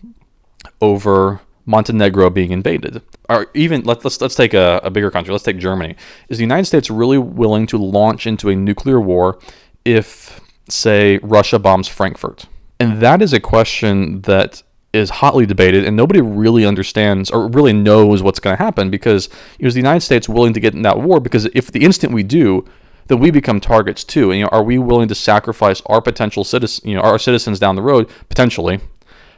over 0.82 1.40
Montenegro 1.64 2.28
being 2.28 2.50
invaded? 2.50 3.00
Or 3.30 3.46
even 3.54 3.82
let, 3.84 4.04
let's 4.04 4.20
let's 4.20 4.34
take 4.34 4.52
a, 4.52 4.82
a 4.84 4.90
bigger 4.90 5.10
country. 5.10 5.32
Let's 5.32 5.44
take 5.44 5.56
Germany. 5.56 5.96
Is 6.28 6.36
the 6.36 6.44
United 6.44 6.66
States 6.66 6.90
really 6.90 7.16
willing 7.16 7.66
to 7.68 7.78
launch 7.78 8.26
into 8.26 8.50
a 8.50 8.54
nuclear 8.54 9.00
war 9.00 9.38
if, 9.86 10.40
say, 10.68 11.18
Russia 11.22 11.58
bombs 11.58 11.88
Frankfurt? 11.88 12.44
And 12.78 13.00
that 13.00 13.22
is 13.22 13.32
a 13.32 13.40
question 13.40 14.20
that 14.22 14.62
is 14.92 15.10
hotly 15.10 15.46
debated, 15.46 15.84
and 15.84 15.96
nobody 15.96 16.20
really 16.20 16.66
understands 16.66 17.30
or 17.30 17.48
really 17.48 17.72
knows 17.72 18.22
what's 18.22 18.40
going 18.40 18.56
to 18.56 18.62
happen 18.62 18.90
because 18.90 19.28
is 19.58 19.74
the 19.74 19.80
United 19.80 20.00
States 20.00 20.28
willing 20.28 20.52
to 20.52 20.60
get 20.60 20.74
in 20.74 20.82
that 20.82 20.98
war? 20.98 21.20
Because 21.20 21.46
if 21.54 21.70
the 21.70 21.84
instant 21.84 22.12
we 22.12 22.22
do, 22.22 22.64
then 23.06 23.18
we 23.18 23.30
become 23.30 23.60
targets 23.60 24.04
too. 24.04 24.30
And 24.30 24.38
you 24.38 24.44
know, 24.44 24.50
are 24.50 24.62
we 24.62 24.78
willing 24.78 25.08
to 25.08 25.14
sacrifice 25.14 25.80
our 25.86 26.00
potential 26.00 26.44
citizens, 26.44 26.86
you 26.86 26.94
know, 26.94 27.02
our 27.02 27.18
citizens 27.18 27.58
down 27.58 27.76
the 27.76 27.82
road 27.82 28.08
potentially 28.28 28.80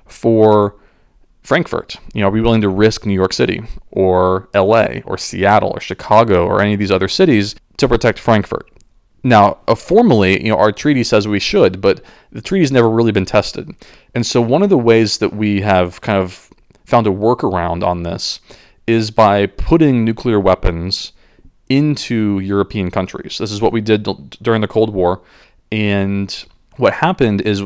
for 0.07 0.77
Frankfurt? 1.43 1.97
You 2.15 2.23
know, 2.23 2.29
are 2.29 2.33
we 2.33 2.41
willing 2.41 2.62
to 2.62 2.69
risk 2.69 3.05
New 3.05 3.15
York 3.15 3.33
City 3.33 3.62
or 3.91 4.49
L.A. 4.55 5.03
or 5.05 5.19
Seattle 5.19 5.71
or 5.75 5.81
Chicago 5.81 6.47
or 6.47 6.62
any 6.62 6.73
of 6.73 6.79
these 6.79 6.91
other 6.91 7.09
cities 7.09 7.55
to 7.77 7.88
protect 7.88 8.19
Frankfurt? 8.19 8.72
Now, 9.25 9.59
uh, 9.69 9.75
formally, 9.75 10.43
you 10.43 10.51
know, 10.51 10.59
our 10.59 10.73
treaty 10.73 11.05
says 11.05 11.29
we 11.29 11.39
should, 11.39 11.81
but 11.81 12.03
the 12.33 12.41
treaty's 12.41 12.73
never 12.73 12.91
really 12.91 13.13
been 13.13 13.25
tested. 13.25 13.71
And 14.15 14.27
so 14.27 14.41
one 14.41 14.63
of 14.63 14.69
the 14.69 14.79
ways 14.79 15.19
that 15.19 15.33
we 15.33 15.61
have 15.61 16.01
kind 16.01 16.21
of 16.21 16.51
found 16.85 17.07
a 17.07 17.11
workaround 17.11 17.85
on 17.85 18.03
this 18.03 18.41
is 18.87 19.11
by 19.11 19.47
putting 19.47 20.05
nuclear 20.05 20.41
weapons 20.41 21.13
into 21.69 22.41
European 22.41 22.91
countries. 22.91 23.39
This 23.39 23.53
is 23.53 23.63
what 23.63 23.73
we 23.73 23.81
did 23.81 24.07
during 24.43 24.61
the 24.61 24.69
Cold 24.69 24.93
War. 24.93 25.23
And 25.71 26.45
what 26.77 26.95
happened 26.95 27.41
is 27.43 27.63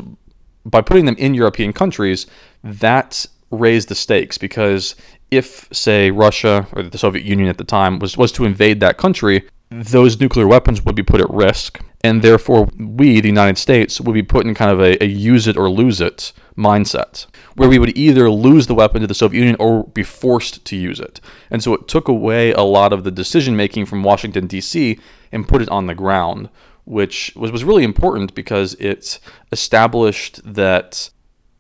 by 0.64 0.82
putting 0.82 1.06
them 1.06 1.16
in 1.16 1.34
European 1.34 1.72
countries, 1.72 2.26
that 2.62 3.26
raised 3.50 3.88
the 3.88 3.94
stakes 3.94 4.36
because 4.36 4.96
if, 5.30 5.68
say, 5.72 6.10
Russia 6.10 6.66
or 6.72 6.82
the 6.82 6.98
Soviet 6.98 7.24
Union 7.24 7.48
at 7.48 7.58
the 7.58 7.64
time 7.64 7.98
was, 7.98 8.16
was 8.16 8.32
to 8.32 8.44
invade 8.44 8.80
that 8.80 8.98
country, 8.98 9.48
those 9.70 10.20
nuclear 10.20 10.46
weapons 10.46 10.84
would 10.84 10.94
be 10.94 11.02
put 11.02 11.20
at 11.20 11.30
risk. 11.30 11.80
And 12.02 12.22
therefore, 12.22 12.68
we, 12.78 13.20
the 13.20 13.28
United 13.28 13.58
States, 13.58 14.00
would 14.00 14.12
be 14.12 14.22
put 14.22 14.46
in 14.46 14.54
kind 14.54 14.70
of 14.70 14.80
a, 14.80 15.02
a 15.02 15.06
use 15.06 15.48
it 15.48 15.56
or 15.56 15.68
lose 15.68 16.00
it 16.00 16.32
mindset, 16.56 17.26
where 17.56 17.68
we 17.68 17.78
would 17.78 17.96
either 17.96 18.30
lose 18.30 18.68
the 18.68 18.74
weapon 18.74 19.00
to 19.00 19.06
the 19.06 19.14
Soviet 19.14 19.40
Union 19.40 19.56
or 19.58 19.84
be 19.84 20.04
forced 20.04 20.64
to 20.66 20.76
use 20.76 21.00
it. 21.00 21.20
And 21.50 21.62
so 21.62 21.74
it 21.74 21.88
took 21.88 22.06
away 22.06 22.52
a 22.52 22.62
lot 22.62 22.92
of 22.92 23.02
the 23.02 23.10
decision 23.10 23.56
making 23.56 23.86
from 23.86 24.04
Washington, 24.04 24.46
D.C., 24.46 24.98
and 25.32 25.48
put 25.48 25.62
it 25.62 25.68
on 25.68 25.86
the 25.86 25.94
ground, 25.94 26.48
which 26.84 27.32
was, 27.34 27.50
was 27.50 27.64
really 27.64 27.82
important 27.82 28.34
because 28.34 28.74
it 28.74 29.18
established 29.50 30.40
that 30.44 31.10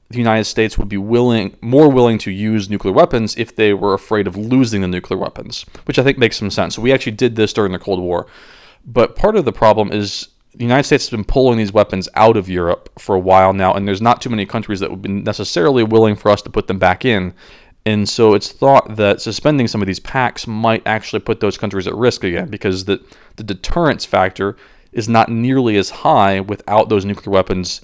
the 0.08 0.18
United 0.18 0.44
States 0.44 0.78
would 0.78 0.88
be 0.88 0.96
willing, 0.96 1.56
more 1.60 1.90
willing 1.90 2.18
to 2.18 2.30
use 2.30 2.70
nuclear 2.70 2.92
weapons 2.92 3.36
if 3.36 3.56
they 3.56 3.74
were 3.74 3.94
afraid 3.94 4.26
of 4.26 4.36
losing 4.36 4.80
the 4.80 4.88
nuclear 4.88 5.18
weapons, 5.18 5.66
which 5.84 5.98
I 5.98 6.04
think 6.04 6.16
makes 6.18 6.36
some 6.36 6.50
sense. 6.50 6.76
So 6.76 6.82
we 6.82 6.92
actually 6.92 7.12
did 7.12 7.34
this 7.34 7.52
during 7.52 7.72
the 7.72 7.78
Cold 7.78 8.00
War. 8.00 8.26
But 8.84 9.16
part 9.16 9.34
of 9.36 9.44
the 9.44 9.52
problem 9.52 9.90
is 9.92 10.28
the 10.54 10.62
United 10.64 10.84
States 10.84 11.04
has 11.04 11.10
been 11.10 11.24
pulling 11.24 11.58
these 11.58 11.72
weapons 11.72 12.08
out 12.14 12.36
of 12.36 12.48
Europe 12.48 12.88
for 12.98 13.16
a 13.16 13.20
while 13.20 13.52
now, 13.52 13.74
and 13.74 13.86
there's 13.86 14.00
not 14.00 14.22
too 14.22 14.30
many 14.30 14.46
countries 14.46 14.80
that 14.80 14.90
would 14.90 15.02
be 15.02 15.08
necessarily 15.08 15.82
willing 15.82 16.14
for 16.14 16.30
us 16.30 16.40
to 16.42 16.50
put 16.50 16.68
them 16.68 16.78
back 16.78 17.04
in. 17.04 17.34
And 17.84 18.08
so 18.08 18.34
it's 18.34 18.50
thought 18.50 18.96
that 18.96 19.20
suspending 19.20 19.68
some 19.68 19.82
of 19.82 19.86
these 19.86 20.00
pacts 20.00 20.46
might 20.46 20.86
actually 20.86 21.20
put 21.20 21.40
those 21.40 21.58
countries 21.58 21.86
at 21.86 21.94
risk 21.94 22.24
again 22.24 22.48
because 22.48 22.84
the, 22.84 23.04
the 23.36 23.44
deterrence 23.44 24.04
factor 24.04 24.56
is 24.92 25.08
not 25.08 25.28
nearly 25.28 25.76
as 25.76 25.90
high 25.90 26.40
without 26.40 26.88
those 26.88 27.04
nuclear 27.04 27.32
weapons 27.32 27.80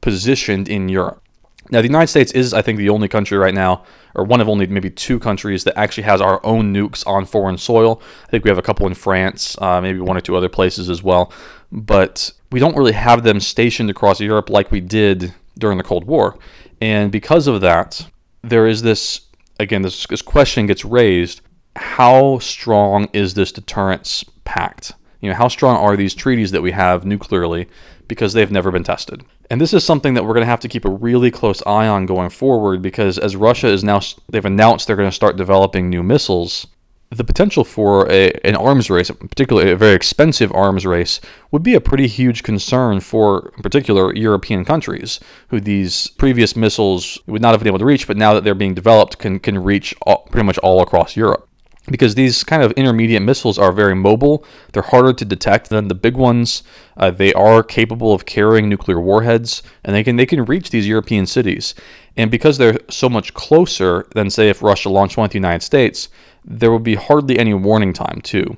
positioned 0.00 0.68
in 0.68 0.88
Europe. 0.88 1.21
Now, 1.70 1.80
the 1.80 1.88
United 1.88 2.08
States 2.08 2.32
is, 2.32 2.52
I 2.52 2.60
think, 2.60 2.78
the 2.78 2.88
only 2.88 3.08
country 3.08 3.38
right 3.38 3.54
now, 3.54 3.84
or 4.14 4.24
one 4.24 4.40
of 4.40 4.48
only 4.48 4.66
maybe 4.66 4.90
two 4.90 5.18
countries 5.18 5.64
that 5.64 5.78
actually 5.78 6.02
has 6.04 6.20
our 6.20 6.44
own 6.44 6.74
nukes 6.74 7.06
on 7.06 7.24
foreign 7.24 7.56
soil. 7.56 8.02
I 8.26 8.30
think 8.30 8.44
we 8.44 8.50
have 8.50 8.58
a 8.58 8.62
couple 8.62 8.86
in 8.86 8.94
France, 8.94 9.56
uh, 9.60 9.80
maybe 9.80 10.00
one 10.00 10.16
or 10.16 10.20
two 10.20 10.36
other 10.36 10.48
places 10.48 10.90
as 10.90 11.02
well. 11.02 11.32
But 11.70 12.32
we 12.50 12.60
don't 12.60 12.76
really 12.76 12.92
have 12.92 13.22
them 13.22 13.40
stationed 13.40 13.90
across 13.90 14.20
Europe 14.20 14.50
like 14.50 14.70
we 14.70 14.80
did 14.80 15.34
during 15.58 15.78
the 15.78 15.84
Cold 15.84 16.04
War. 16.04 16.36
And 16.80 17.10
because 17.12 17.46
of 17.46 17.60
that, 17.60 18.06
there 18.42 18.66
is 18.66 18.82
this, 18.82 19.22
again, 19.60 19.82
this, 19.82 20.06
this 20.06 20.22
question 20.22 20.66
gets 20.66 20.84
raised 20.84 21.40
how 21.76 22.38
strong 22.38 23.08
is 23.12 23.34
this 23.34 23.52
deterrence 23.52 24.24
pact? 24.44 24.92
You 25.20 25.30
know, 25.30 25.36
how 25.36 25.48
strong 25.48 25.76
are 25.76 25.96
these 25.96 26.14
treaties 26.14 26.50
that 26.50 26.62
we 26.62 26.72
have 26.72 27.06
nuclearly 27.06 27.68
because 28.08 28.32
they've 28.32 28.50
never 28.50 28.70
been 28.70 28.84
tested? 28.84 29.22
And 29.52 29.60
this 29.60 29.74
is 29.74 29.84
something 29.84 30.14
that 30.14 30.24
we're 30.24 30.32
going 30.32 30.46
to 30.46 30.50
have 30.50 30.60
to 30.60 30.68
keep 30.68 30.86
a 30.86 30.90
really 30.90 31.30
close 31.30 31.62
eye 31.66 31.86
on 31.86 32.06
going 32.06 32.30
forward 32.30 32.80
because 32.80 33.18
as 33.18 33.36
Russia 33.36 33.66
is 33.66 33.84
now, 33.84 34.00
they've 34.30 34.42
announced 34.42 34.86
they're 34.86 34.96
going 34.96 35.10
to 35.10 35.14
start 35.14 35.36
developing 35.36 35.90
new 35.90 36.02
missiles. 36.02 36.66
The 37.10 37.22
potential 37.22 37.62
for 37.62 38.10
a, 38.10 38.32
an 38.46 38.56
arms 38.56 38.88
race, 38.88 39.10
particularly 39.10 39.70
a 39.70 39.76
very 39.76 39.94
expensive 39.94 40.50
arms 40.54 40.86
race, 40.86 41.20
would 41.50 41.62
be 41.62 41.74
a 41.74 41.82
pretty 41.82 42.06
huge 42.06 42.42
concern 42.42 43.00
for, 43.00 43.52
in 43.54 43.62
particular, 43.62 44.14
European 44.14 44.64
countries 44.64 45.20
who 45.48 45.60
these 45.60 46.08
previous 46.16 46.56
missiles 46.56 47.18
would 47.26 47.42
not 47.42 47.50
have 47.50 47.60
been 47.60 47.68
able 47.68 47.78
to 47.78 47.84
reach, 47.84 48.06
but 48.06 48.16
now 48.16 48.32
that 48.32 48.44
they're 48.44 48.54
being 48.54 48.72
developed, 48.72 49.18
can, 49.18 49.38
can 49.38 49.62
reach 49.62 49.94
all, 50.06 50.26
pretty 50.30 50.46
much 50.46 50.56
all 50.60 50.80
across 50.80 51.14
Europe 51.14 51.46
because 51.90 52.14
these 52.14 52.44
kind 52.44 52.62
of 52.62 52.72
intermediate 52.72 53.22
missiles 53.22 53.58
are 53.58 53.72
very 53.72 53.94
mobile. 53.94 54.44
They're 54.72 54.82
harder 54.82 55.12
to 55.12 55.24
detect 55.24 55.68
than 55.68 55.88
the 55.88 55.94
big 55.94 56.16
ones. 56.16 56.62
Uh, 56.96 57.10
they 57.10 57.32
are 57.34 57.62
capable 57.62 58.12
of 58.14 58.24
carrying 58.24 58.68
nuclear 58.68 59.00
warheads, 59.00 59.62
and 59.82 59.94
they 59.94 60.04
can 60.04 60.16
they 60.16 60.26
can 60.26 60.44
reach 60.44 60.70
these 60.70 60.86
European 60.86 61.26
cities. 61.26 61.74
And 62.16 62.30
because 62.30 62.58
they're 62.58 62.78
so 62.88 63.08
much 63.08 63.34
closer 63.34 64.06
than 64.14 64.30
say 64.30 64.48
if 64.48 64.62
Russia 64.62 64.90
launched 64.90 65.16
one 65.16 65.24
at 65.24 65.30
the 65.32 65.38
United 65.38 65.62
States, 65.62 66.08
there 66.44 66.70
would 66.70 66.82
be 66.82 66.94
hardly 66.94 67.38
any 67.38 67.54
warning 67.54 67.92
time 67.92 68.20
too. 68.22 68.56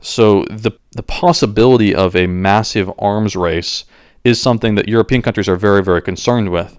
So 0.00 0.44
the 0.50 0.72
the 0.92 1.02
possibility 1.02 1.94
of 1.94 2.14
a 2.14 2.26
massive 2.26 2.90
arms 2.98 3.34
race 3.36 3.84
is 4.22 4.40
something 4.40 4.74
that 4.74 4.88
European 4.88 5.22
countries 5.22 5.48
are 5.48 5.56
very 5.56 5.82
very 5.82 6.02
concerned 6.02 6.50
with. 6.50 6.78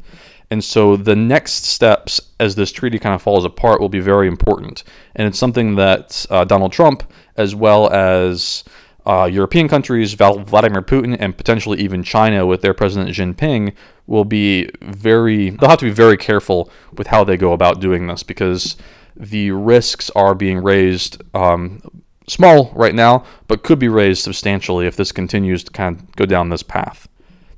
And 0.50 0.64
so 0.64 0.96
the 0.96 1.16
next 1.16 1.66
steps 1.66 2.22
as 2.40 2.56
this 2.56 2.72
treaty 2.72 3.00
kind 3.00 3.14
of 3.14 3.22
falls 3.22 3.44
apart 3.44 3.82
will 3.82 3.90
be 3.90 4.00
very 4.00 4.28
important. 4.28 4.84
And 5.16 5.28
it's 5.28 5.40
something 5.40 5.76
that 5.76 6.26
uh, 6.30 6.46
Donald 6.46 6.72
Trump, 6.72 7.04
as 7.36 7.54
well 7.54 7.90
as 7.92 8.64
uh, 9.06 9.26
European 9.26 9.68
countries, 9.68 10.14
Vladimir 10.14 10.82
Putin, 10.82 11.18
and 11.20 11.38
potentially 11.38 11.80
even 11.80 12.04
China 12.04 12.46
with 12.46 12.62
their 12.62 12.74
President 12.74 13.16
Jinping, 13.16 13.74
will 14.06 14.26
be 14.26 14.70
very, 14.82 15.50
they'll 15.50 15.70
have 15.70 15.80
to 15.80 15.86
be 15.86 15.92
very 15.92 16.18
careful 16.18 16.70
with 16.94 17.08
how 17.08 17.24
they 17.24 17.38
go 17.38 17.52
about 17.52 17.82
doing 17.82 18.08
this 18.08 18.24
because 18.24 18.78
the 19.16 19.52
risks 19.52 20.10
are 20.12 20.36
being 20.36 20.60
raised 20.60 21.22
um, 21.34 21.82
small 22.28 22.72
right 22.76 22.96
now, 22.96 23.26
but 23.48 23.64
could 23.64 23.80
be 23.80 23.88
raised 23.88 24.24
substantially 24.24 24.88
if 24.88 24.96
this 24.96 25.12
continues 25.12 25.64
to 25.64 25.72
kind 25.72 25.98
of 25.98 26.16
go 26.16 26.26
down 26.26 26.50
this 26.50 26.64
path. 26.64 27.08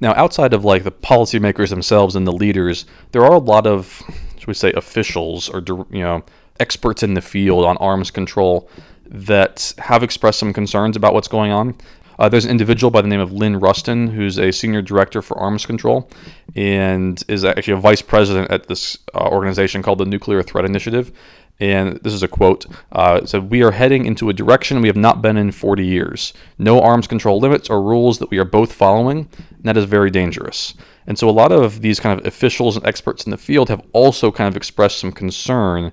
Now, 0.01 0.13
outside 0.15 0.53
of 0.53 0.63
like 0.63 0.83
the 0.83 0.91
policymakers 0.91 1.69
themselves 1.69 2.15
and 2.15 2.25
the 2.25 2.31
leaders, 2.31 2.85
there 3.12 3.23
are 3.23 3.33
a 3.33 3.39
lot 3.39 3.67
of, 3.67 4.01
should 4.38 4.47
we 4.47 4.53
say, 4.53 4.71
officials 4.73 5.49
or 5.49 5.63
you 5.91 6.03
know 6.03 6.23
experts 6.59 7.03
in 7.03 7.13
the 7.13 7.21
field 7.21 7.65
on 7.65 7.77
arms 7.77 8.12
control 8.12 8.69
that 9.05 9.73
have 9.77 10.03
expressed 10.03 10.39
some 10.39 10.53
concerns 10.53 10.95
about 10.95 11.13
what's 11.13 11.27
going 11.27 11.51
on. 11.51 11.75
Uh, 12.19 12.27
there's 12.27 12.43
an 12.43 12.51
individual 12.51 12.91
by 12.91 13.01
the 13.01 13.07
name 13.07 13.21
of 13.21 13.31
Lynn 13.31 13.62
Rusten, 13.62 14.12
who's 14.12 14.38
a 14.38 14.51
senior 14.51 14.81
director 14.81 15.21
for 15.21 15.38
arms 15.38 15.65
control 15.65 16.09
and 16.53 17.23
is 17.29 17.45
actually 17.45 17.73
a 17.73 17.77
vice 17.77 18.01
president 18.01 18.51
at 18.51 18.67
this 18.67 18.97
uh, 19.15 19.29
organization 19.29 19.81
called 19.81 19.99
the 19.99 20.05
Nuclear 20.05 20.43
Threat 20.43 20.65
Initiative 20.65 21.13
and 21.59 21.99
this 22.03 22.13
is 22.13 22.23
a 22.23 22.27
quote. 22.27 22.65
Uh, 22.91 23.21
"We 23.49 23.63
are 23.63 23.71
heading 23.71 24.05
into 24.05 24.29
a 24.29 24.33
direction 24.33 24.81
we 24.81 24.87
have 24.87 24.95
not 24.97 25.21
been 25.21 25.37
in 25.37 25.51
40 25.51 25.85
years. 25.85 26.33
No 26.57 26.81
arms 26.81 27.07
control 27.07 27.39
limits 27.39 27.69
or 27.69 27.81
rules 27.81 28.19
that 28.19 28.31
we 28.31 28.37
are 28.37 28.45
both 28.45 28.73
following, 28.73 29.27
and 29.37 29.63
that 29.63 29.77
is 29.77 29.85
very 29.85 30.09
dangerous." 30.09 30.73
And 31.05 31.17
so, 31.17 31.27
a 31.27 31.31
lot 31.31 31.51
of 31.51 31.81
these 31.81 31.99
kind 31.99 32.19
of 32.19 32.25
officials 32.25 32.77
and 32.77 32.85
experts 32.85 33.25
in 33.25 33.31
the 33.31 33.37
field 33.37 33.69
have 33.69 33.81
also 33.93 34.31
kind 34.31 34.47
of 34.47 34.55
expressed 34.55 34.99
some 34.99 35.11
concern 35.11 35.91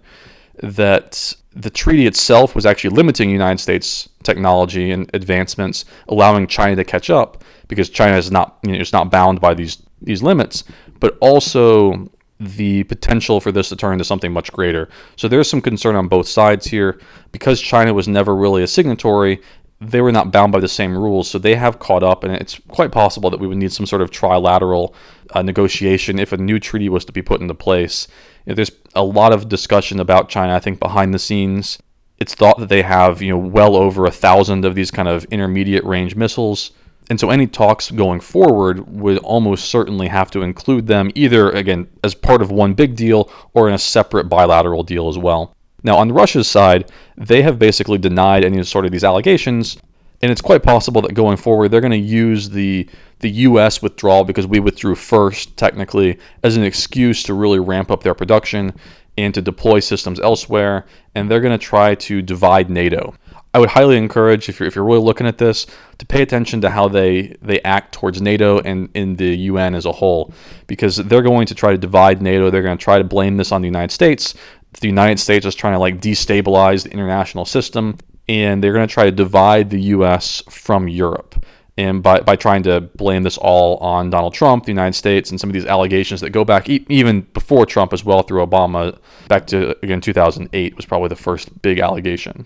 that 0.63 1.35
the 1.55 1.71
treaty 1.71 2.07
itself 2.07 2.55
was 2.55 2.67
actually 2.67 2.95
limiting 2.95 3.31
United 3.31 3.61
States 3.61 4.09
technology 4.23 4.91
and 4.91 5.11
advancements, 5.15 5.85
allowing 6.09 6.47
China 6.47 6.77
to 6.77 6.85
catch 6.85 7.09
up 7.09 7.43
because 7.69 7.89
China 7.89 8.17
is 8.17 8.31
not 8.31 8.59
you 8.63 8.73
know, 8.73 8.79
is 8.79 8.93
not 8.93 9.11
bound 9.11 9.41
by 9.41 9.55
these 9.55 9.83
these 10.03 10.23
limits, 10.23 10.65
but 11.01 11.17
also 11.21 12.11
the 12.39 12.85
potential 12.85 13.41
for 13.41 13.51
this 13.51 13.69
to 13.71 13.77
turn 13.77 13.95
into 13.95 14.05
something 14.05 14.33
much 14.33 14.53
greater. 14.53 14.89
So 15.17 15.27
there's 15.27 15.49
some 15.49 15.63
concern 15.63 15.97
on 15.97 16.09
both 16.09 16.29
sides 16.29 16.67
here. 16.67 17.01
Because 17.33 17.61
China 17.61 17.95
was 17.95 18.09
never 18.09 18.35
really 18.35 18.63
a 18.63 18.67
signatory, 18.67 19.41
they 19.81 20.01
were 20.01 20.13
not 20.13 20.33
bound 20.33 20.53
by 20.53 20.61
the 20.61 20.69
same 20.69 20.97
rules, 20.97 21.29
so 21.29 21.39
they 21.39 21.55
have 21.55 21.79
caught 21.79 22.03
up, 22.03 22.25
and 22.25 22.35
it's 22.35 22.59
quite 22.69 22.93
possible 22.93 23.29
that 23.29 23.41
we 23.41 23.47
would 23.47 23.59
need 23.59 23.73
some 23.73 23.85
sort 23.85 24.01
of 24.01 24.11
trilateral 24.11 24.95
uh, 25.33 25.43
negotiation 25.43 26.19
if 26.19 26.33
a 26.33 26.39
new 26.39 26.59
treaty 26.59 26.89
was 26.89 27.05
to 27.05 27.13
be 27.13 27.21
put 27.21 27.43
into 27.43 27.55
place. 27.55 28.09
You 28.47 28.51
know, 28.51 28.55
there's 28.55 28.73
a 28.95 29.05
lot 29.05 29.33
of 29.33 29.49
discussion 29.49 30.01
about 30.01 30.31
China, 30.31 30.55
I 30.55 30.61
think, 30.61 30.81
behind 30.81 31.13
the 31.13 31.19
scenes. 31.19 31.79
It's 32.19 32.35
thought 32.35 32.59
that 32.59 32.71
they 32.71 32.83
have, 32.83 33.21
you 33.21 33.31
know, 33.31 33.39
well 33.39 33.77
over 33.77 34.07
a 34.07 34.11
thousand 34.11 34.65
of 34.65 34.75
these 34.75 34.91
kind 34.91 35.09
of 35.09 35.25
intermediate 35.27 35.85
range 35.85 36.17
missiles. 36.17 36.71
And 37.09 37.21
so 37.21 37.31
any 37.31 37.47
talks 37.47 37.91
going 37.91 38.21
forward 38.21 38.89
would 38.89 39.19
almost 39.19 39.67
certainly 39.67 40.09
have 40.09 40.31
to 40.33 40.43
include 40.43 40.89
them 40.89 41.11
either, 41.15 41.51
again, 41.51 41.89
as 42.03 42.15
part 42.15 42.43
of 42.43 42.51
one 42.51 42.75
big 42.75 42.97
deal 42.97 43.31
or 43.55 43.69
in 43.69 43.75
a 43.75 43.79
separate 43.79 44.29
bilateral 44.29 44.83
deal 44.83 45.09
as 45.09 45.17
well. 45.17 45.55
Now, 45.85 45.99
on 45.99 46.11
Russia's 46.11 46.49
side, 46.49 46.91
they 47.17 47.43
have 47.43 47.61
basically 47.61 47.99
denied 47.99 48.45
any 48.45 48.63
sort 48.65 48.87
of 48.87 48.91
these 48.91 49.05
allegations, 49.05 49.77
and 50.21 50.33
it's 50.33 50.41
quite 50.41 50.65
possible 50.65 51.01
that 51.03 51.15
going 51.15 51.37
forward 51.37 51.69
they're 51.69 51.81
going 51.81 51.91
to 51.93 51.99
use 51.99 52.51
the 52.51 52.89
the 53.21 53.31
U.S. 53.31 53.81
withdrawal 53.81 54.25
because 54.25 54.47
we 54.47 54.61
withdrew 54.61 54.95
first, 54.95 55.57
technically, 55.57 56.19
as 56.43 56.57
an 56.57 56.65
excuse 56.65 57.23
to 57.23 57.35
really 57.35 57.59
ramp 57.59 57.91
up 57.91 58.03
their 58.03 58.15
production 58.15 58.75
and 59.17 59.33
to 59.33 59.41
deploy 59.41 59.81
systems 59.81 60.21
elsewhere, 60.21 60.85
and 61.15 61.31
they're 61.31 61.41
going 61.41 61.59
to 61.59 61.65
try 61.65 61.95
to 61.95 62.21
divide 62.21 62.69
NATO. 62.69 63.15
I 63.57 63.59
would 63.59 63.71
highly 63.71 63.97
encourage 63.97 64.51
if 64.51 64.61
you're 64.61 64.67
if 64.67 64.77
you're 64.77 64.85
really 64.85 65.01
looking 65.01 65.27
at 65.27 65.39
this 65.39 65.67
to 65.97 66.05
pay 66.05 66.21
attention 66.21 66.61
to 66.61 66.69
how 66.69 66.89
they 66.89 67.35
they 67.41 67.59
act 67.63 67.95
towards 67.95 68.21
NATO 68.21 68.59
and 68.61 68.91
in 68.93 69.17
the 69.17 69.35
UN 69.51 69.75
as 69.75 69.87
a 69.87 69.93
whole, 69.93 70.35
because 70.67 70.97
they're 70.97 71.23
going 71.23 71.47
to 71.47 71.55
try 71.55 71.71
to 71.71 71.79
divide 71.79 72.21
NATO. 72.21 72.51
They're 72.51 72.61
going 72.61 72.77
to 72.77 72.85
try 72.85 72.99
to 72.99 73.05
blame 73.05 73.39
this 73.39 73.53
on 73.53 73.63
the 73.63 73.67
United 73.67 73.95
States. 73.95 74.35
The 74.81 74.89
United 74.89 75.19
States 75.21 75.47
is 75.47 75.55
trying 75.55 75.73
to 75.73 75.79
like 75.79 76.03
destabilize 76.03 76.83
the 76.83 76.91
international 76.91 77.47
system, 77.47 77.97
and 78.29 78.63
they're 78.63 78.75
going 78.75 78.87
to 78.87 78.93
try 78.93 79.05
to 79.05 79.11
divide 79.11 79.71
the 79.71 79.81
U.S. 79.97 80.43
from 80.51 80.87
Europe. 80.87 81.43
And 81.79 82.03
by, 82.03 82.21
by 82.21 82.37
trying 82.37 82.63
to 82.65 82.83
blame 82.83 83.23
this 83.23 83.39
all 83.39 83.79
on 83.79 84.11
Donald 84.11 84.35
Trump, 84.35 84.65
the 84.65 84.73
United 84.73 84.95
States, 84.95 85.31
and 85.31 85.41
some 85.41 85.49
of 85.49 85.55
these 85.55 85.67
allegations 85.67 86.21
that 86.21 86.31
go 86.31 86.45
back 86.45 86.69
e- 86.69 86.85
even 86.91 87.23
before 87.23 87.65
Trump 87.65 87.95
as 87.95 88.05
well 88.05 88.23
through 88.23 88.45
Obama, 88.45 88.99
back 89.29 89.47
to 89.47 89.75
again 89.83 90.03
2008 90.03 90.77
was 90.77 90.85
probably 90.85 91.09
the 91.09 91.17
first 91.17 91.63
big 91.63 91.79
allegation. 91.79 92.45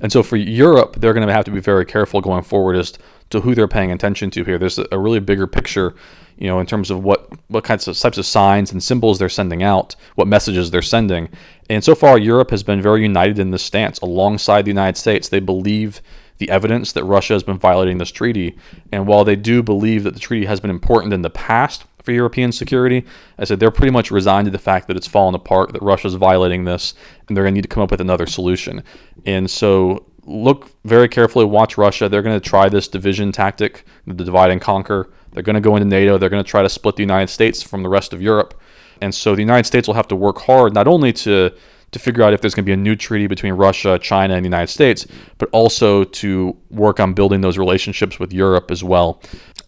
And 0.00 0.10
so 0.10 0.22
for 0.22 0.36
Europe, 0.36 0.96
they're 0.96 1.12
going 1.12 1.26
to 1.26 1.32
have 1.32 1.44
to 1.44 1.50
be 1.50 1.60
very 1.60 1.84
careful 1.84 2.20
going 2.20 2.42
forward 2.42 2.76
as 2.76 2.92
to 3.30 3.40
who 3.40 3.54
they're 3.54 3.68
paying 3.68 3.92
attention 3.92 4.30
to 4.30 4.44
here. 4.44 4.58
There's 4.58 4.78
a 4.78 4.98
really 4.98 5.20
bigger 5.20 5.46
picture, 5.46 5.94
you 6.36 6.48
know, 6.48 6.58
in 6.58 6.66
terms 6.66 6.90
of 6.90 7.04
what 7.04 7.30
what 7.48 7.64
kinds 7.64 7.86
of 7.86 7.96
types 7.96 8.18
of 8.18 8.26
signs 8.26 8.72
and 8.72 8.82
symbols 8.82 9.18
they're 9.18 9.28
sending 9.28 9.62
out, 9.62 9.94
what 10.16 10.26
messages 10.26 10.70
they're 10.70 10.82
sending. 10.82 11.28
And 11.68 11.84
so 11.84 11.94
far, 11.94 12.18
Europe 12.18 12.50
has 12.50 12.62
been 12.62 12.82
very 12.82 13.02
united 13.02 13.38
in 13.38 13.50
this 13.50 13.62
stance 13.62 13.98
alongside 14.00 14.64
the 14.64 14.70
United 14.70 14.96
States. 14.96 15.28
They 15.28 15.40
believe 15.40 16.00
the 16.38 16.50
evidence 16.50 16.92
that 16.92 17.04
Russia 17.04 17.34
has 17.34 17.42
been 17.42 17.58
violating 17.58 17.98
this 17.98 18.10
treaty. 18.10 18.56
And 18.90 19.06
while 19.06 19.24
they 19.24 19.36
do 19.36 19.62
believe 19.62 20.04
that 20.04 20.14
the 20.14 20.20
treaty 20.20 20.46
has 20.46 20.58
been 20.58 20.70
important 20.70 21.12
in 21.12 21.22
the 21.22 21.30
past, 21.30 21.84
for 22.02 22.12
European 22.12 22.52
security. 22.52 23.04
I 23.38 23.44
said 23.44 23.60
they're 23.60 23.70
pretty 23.70 23.92
much 23.92 24.10
resigned 24.10 24.46
to 24.46 24.50
the 24.50 24.58
fact 24.58 24.88
that 24.88 24.96
it's 24.96 25.06
fallen 25.06 25.34
apart, 25.34 25.72
that 25.72 25.82
Russia's 25.82 26.14
violating 26.14 26.64
this, 26.64 26.94
and 27.28 27.36
they're 27.36 27.44
going 27.44 27.54
to 27.54 27.58
need 27.58 27.62
to 27.62 27.68
come 27.68 27.82
up 27.82 27.90
with 27.90 28.00
another 28.00 28.26
solution. 28.26 28.82
And 29.26 29.50
so 29.50 30.06
look 30.24 30.70
very 30.84 31.08
carefully, 31.08 31.44
watch 31.44 31.76
Russia. 31.76 32.08
They're 32.08 32.22
going 32.22 32.38
to 32.38 32.48
try 32.48 32.68
this 32.68 32.88
division 32.88 33.32
tactic, 33.32 33.84
the 34.06 34.24
divide 34.24 34.50
and 34.50 34.60
conquer. 34.60 35.10
They're 35.32 35.42
going 35.42 35.54
to 35.54 35.60
go 35.60 35.76
into 35.76 35.88
NATO. 35.88 36.18
They're 36.18 36.30
going 36.30 36.42
to 36.42 36.50
try 36.50 36.62
to 36.62 36.68
split 36.68 36.96
the 36.96 37.02
United 37.02 37.28
States 37.28 37.62
from 37.62 37.82
the 37.82 37.88
rest 37.88 38.12
of 38.12 38.20
Europe. 38.20 38.60
And 39.00 39.14
so 39.14 39.34
the 39.34 39.42
United 39.42 39.66
States 39.66 39.86
will 39.86 39.94
have 39.94 40.08
to 40.08 40.16
work 40.16 40.38
hard 40.40 40.74
not 40.74 40.86
only 40.86 41.12
to 41.14 41.52
to 41.92 41.98
figure 41.98 42.22
out 42.22 42.32
if 42.32 42.40
there's 42.40 42.54
going 42.54 42.64
to 42.64 42.68
be 42.68 42.72
a 42.72 42.76
new 42.76 42.94
treaty 42.94 43.26
between 43.26 43.54
Russia, 43.54 43.98
China, 43.98 44.34
and 44.34 44.44
the 44.44 44.46
United 44.46 44.68
States, 44.68 45.06
but 45.38 45.48
also 45.50 46.04
to 46.04 46.56
work 46.70 47.00
on 47.00 47.14
building 47.14 47.40
those 47.40 47.58
relationships 47.58 48.18
with 48.20 48.32
Europe 48.32 48.70
as 48.70 48.84
well 48.84 49.20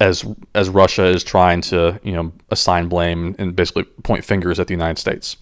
as 0.03 0.25
as 0.55 0.69
Russia 0.69 1.05
is 1.05 1.23
trying 1.25 1.61
to 1.63 1.99
you 2.03 2.13
know 2.13 2.33
assign 2.51 2.89
blame 2.89 3.35
and 3.39 3.55
basically 3.55 3.85
point 4.03 4.25
fingers 4.25 4.59
at 4.59 4.67
the 4.67 4.75
United 4.75 4.99
States. 4.99 5.37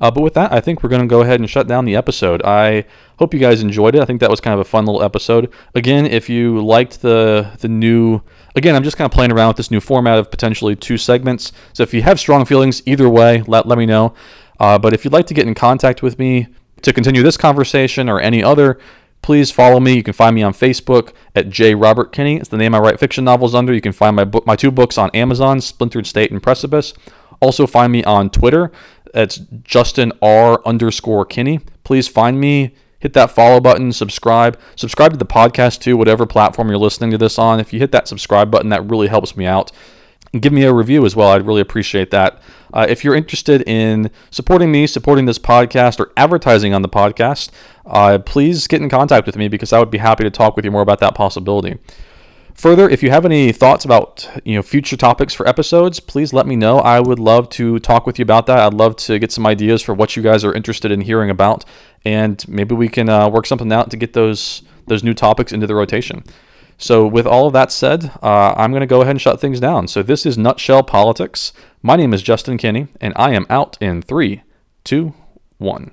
Uh, 0.00 0.10
but 0.10 0.22
with 0.22 0.34
that, 0.34 0.52
I 0.52 0.60
think 0.60 0.82
we're 0.82 0.88
going 0.88 1.02
to 1.02 1.06
go 1.06 1.20
ahead 1.20 1.38
and 1.38 1.48
shut 1.48 1.68
down 1.68 1.84
the 1.84 1.94
episode. 1.94 2.42
I 2.42 2.86
hope 3.18 3.32
you 3.32 3.38
guys 3.38 3.62
enjoyed 3.62 3.94
it. 3.94 4.00
I 4.00 4.04
think 4.04 4.20
that 4.20 4.30
was 4.30 4.40
kind 4.40 4.54
of 4.54 4.58
a 4.58 4.64
fun 4.64 4.84
little 4.84 5.02
episode. 5.02 5.52
Again, 5.76 6.06
if 6.06 6.28
you 6.28 6.64
liked 6.64 7.02
the 7.02 7.50
the 7.60 7.68
new, 7.68 8.20
again, 8.56 8.74
I'm 8.74 8.82
just 8.82 8.96
kind 8.96 9.06
of 9.06 9.12
playing 9.12 9.30
around 9.30 9.48
with 9.48 9.58
this 9.58 9.70
new 9.70 9.80
format 9.80 10.18
of 10.18 10.30
potentially 10.30 10.74
two 10.74 10.96
segments. 10.96 11.52
So 11.74 11.82
if 11.82 11.94
you 11.94 12.02
have 12.02 12.18
strong 12.18 12.44
feelings 12.46 12.82
either 12.86 13.08
way, 13.08 13.42
let 13.42 13.68
let 13.68 13.78
me 13.78 13.86
know. 13.86 14.14
Uh, 14.58 14.78
but 14.78 14.92
if 14.92 15.04
you'd 15.04 15.12
like 15.12 15.26
to 15.26 15.34
get 15.34 15.46
in 15.46 15.54
contact 15.54 16.02
with 16.02 16.18
me 16.18 16.48
to 16.82 16.92
continue 16.92 17.22
this 17.22 17.36
conversation 17.36 18.08
or 18.08 18.20
any 18.20 18.42
other, 18.42 18.78
please 19.22 19.50
follow 19.50 19.80
me. 19.80 19.94
You 19.94 20.02
can 20.02 20.12
find 20.12 20.34
me 20.34 20.42
on 20.42 20.52
Facebook 20.52 21.12
at 21.34 21.48
J. 21.48 21.74
Robert 21.74 22.12
Kinney. 22.12 22.36
It's 22.36 22.48
the 22.48 22.58
name 22.58 22.74
I 22.74 22.78
write 22.78 23.00
fiction 23.00 23.24
novels 23.24 23.54
under. 23.54 23.72
You 23.72 23.80
can 23.80 23.92
find 23.92 24.14
my 24.14 24.24
book, 24.24 24.46
my 24.46 24.56
two 24.56 24.70
books 24.70 24.98
on 24.98 25.10
Amazon, 25.14 25.60
Splintered 25.60 26.06
State 26.06 26.30
and 26.30 26.42
Precipice. 26.42 26.92
Also 27.40 27.66
find 27.66 27.92
me 27.92 28.04
on 28.04 28.30
Twitter 28.30 28.70
it's 29.14 29.38
Justin 29.62 30.12
R 30.22 30.60
underscore 30.64 31.24
Kinney. 31.24 31.60
Please 31.84 32.08
find 32.08 32.40
me, 32.40 32.74
hit 32.98 33.12
that 33.14 33.30
follow 33.30 33.60
button, 33.60 33.92
subscribe. 33.92 34.58
Subscribe 34.76 35.12
to 35.12 35.18
the 35.18 35.26
podcast 35.26 35.80
too, 35.80 35.96
whatever 35.96 36.26
platform 36.26 36.68
you're 36.68 36.78
listening 36.78 37.10
to 37.10 37.18
this 37.18 37.38
on. 37.38 37.60
If 37.60 37.72
you 37.72 37.78
hit 37.78 37.92
that 37.92 38.08
subscribe 38.08 38.50
button, 38.50 38.70
that 38.70 38.88
really 38.88 39.08
helps 39.08 39.36
me 39.36 39.46
out. 39.46 39.72
And 40.32 40.40
give 40.40 40.52
me 40.52 40.64
a 40.64 40.72
review 40.72 41.04
as 41.04 41.14
well. 41.14 41.30
I'd 41.30 41.46
really 41.46 41.60
appreciate 41.60 42.10
that. 42.12 42.40
Uh, 42.72 42.86
if 42.88 43.04
you're 43.04 43.14
interested 43.14 43.62
in 43.68 44.10
supporting 44.30 44.72
me, 44.72 44.86
supporting 44.86 45.26
this 45.26 45.38
podcast, 45.38 46.00
or 46.00 46.10
advertising 46.16 46.72
on 46.72 46.80
the 46.80 46.88
podcast, 46.88 47.50
uh, 47.86 48.18
please 48.18 48.66
get 48.66 48.82
in 48.82 48.88
contact 48.88 49.26
with 49.26 49.36
me 49.36 49.48
because 49.48 49.72
I 49.72 49.78
would 49.78 49.90
be 49.90 49.98
happy 49.98 50.24
to 50.24 50.30
talk 50.30 50.56
with 50.56 50.64
you 50.64 50.70
more 50.70 50.82
about 50.82 51.00
that 51.00 51.14
possibility. 51.14 51.78
Further, 52.54 52.88
if 52.88 53.02
you 53.02 53.10
have 53.10 53.24
any 53.24 53.50
thoughts 53.50 53.84
about 53.84 54.28
you 54.44 54.54
know 54.54 54.62
future 54.62 54.96
topics 54.96 55.32
for 55.32 55.48
episodes, 55.48 56.00
please 56.00 56.32
let 56.32 56.46
me 56.46 56.54
know. 56.54 56.78
I 56.78 57.00
would 57.00 57.18
love 57.18 57.48
to 57.50 57.78
talk 57.78 58.06
with 58.06 58.18
you 58.18 58.22
about 58.22 58.46
that. 58.46 58.58
I'd 58.58 58.74
love 58.74 58.96
to 58.96 59.18
get 59.18 59.32
some 59.32 59.46
ideas 59.46 59.80
for 59.80 59.94
what 59.94 60.16
you 60.16 60.22
guys 60.22 60.44
are 60.44 60.52
interested 60.52 60.90
in 60.90 61.00
hearing 61.00 61.30
about, 61.30 61.64
and 62.04 62.46
maybe 62.48 62.74
we 62.74 62.88
can 62.88 63.08
uh, 63.08 63.28
work 63.28 63.46
something 63.46 63.72
out 63.72 63.90
to 63.90 63.96
get 63.96 64.12
those 64.12 64.62
those 64.86 65.02
new 65.02 65.14
topics 65.14 65.52
into 65.52 65.66
the 65.66 65.74
rotation. 65.74 66.24
So, 66.78 67.06
with 67.06 67.26
all 67.26 67.46
of 67.46 67.52
that 67.52 67.70
said, 67.70 68.10
uh, 68.22 68.54
I'm 68.56 68.72
going 68.72 68.80
to 68.80 68.86
go 68.86 69.02
ahead 69.02 69.12
and 69.12 69.20
shut 69.20 69.40
things 69.40 69.60
down. 69.60 69.88
So, 69.88 70.02
this 70.02 70.26
is 70.26 70.36
Nutshell 70.36 70.82
Politics. 70.82 71.52
My 71.80 71.96
name 71.96 72.12
is 72.12 72.22
Justin 72.22 72.58
Kinney, 72.58 72.88
and 73.00 73.12
I 73.16 73.32
am 73.32 73.46
out 73.48 73.78
in 73.80 74.02
three, 74.02 74.42
two, 74.84 75.14
one. 75.58 75.92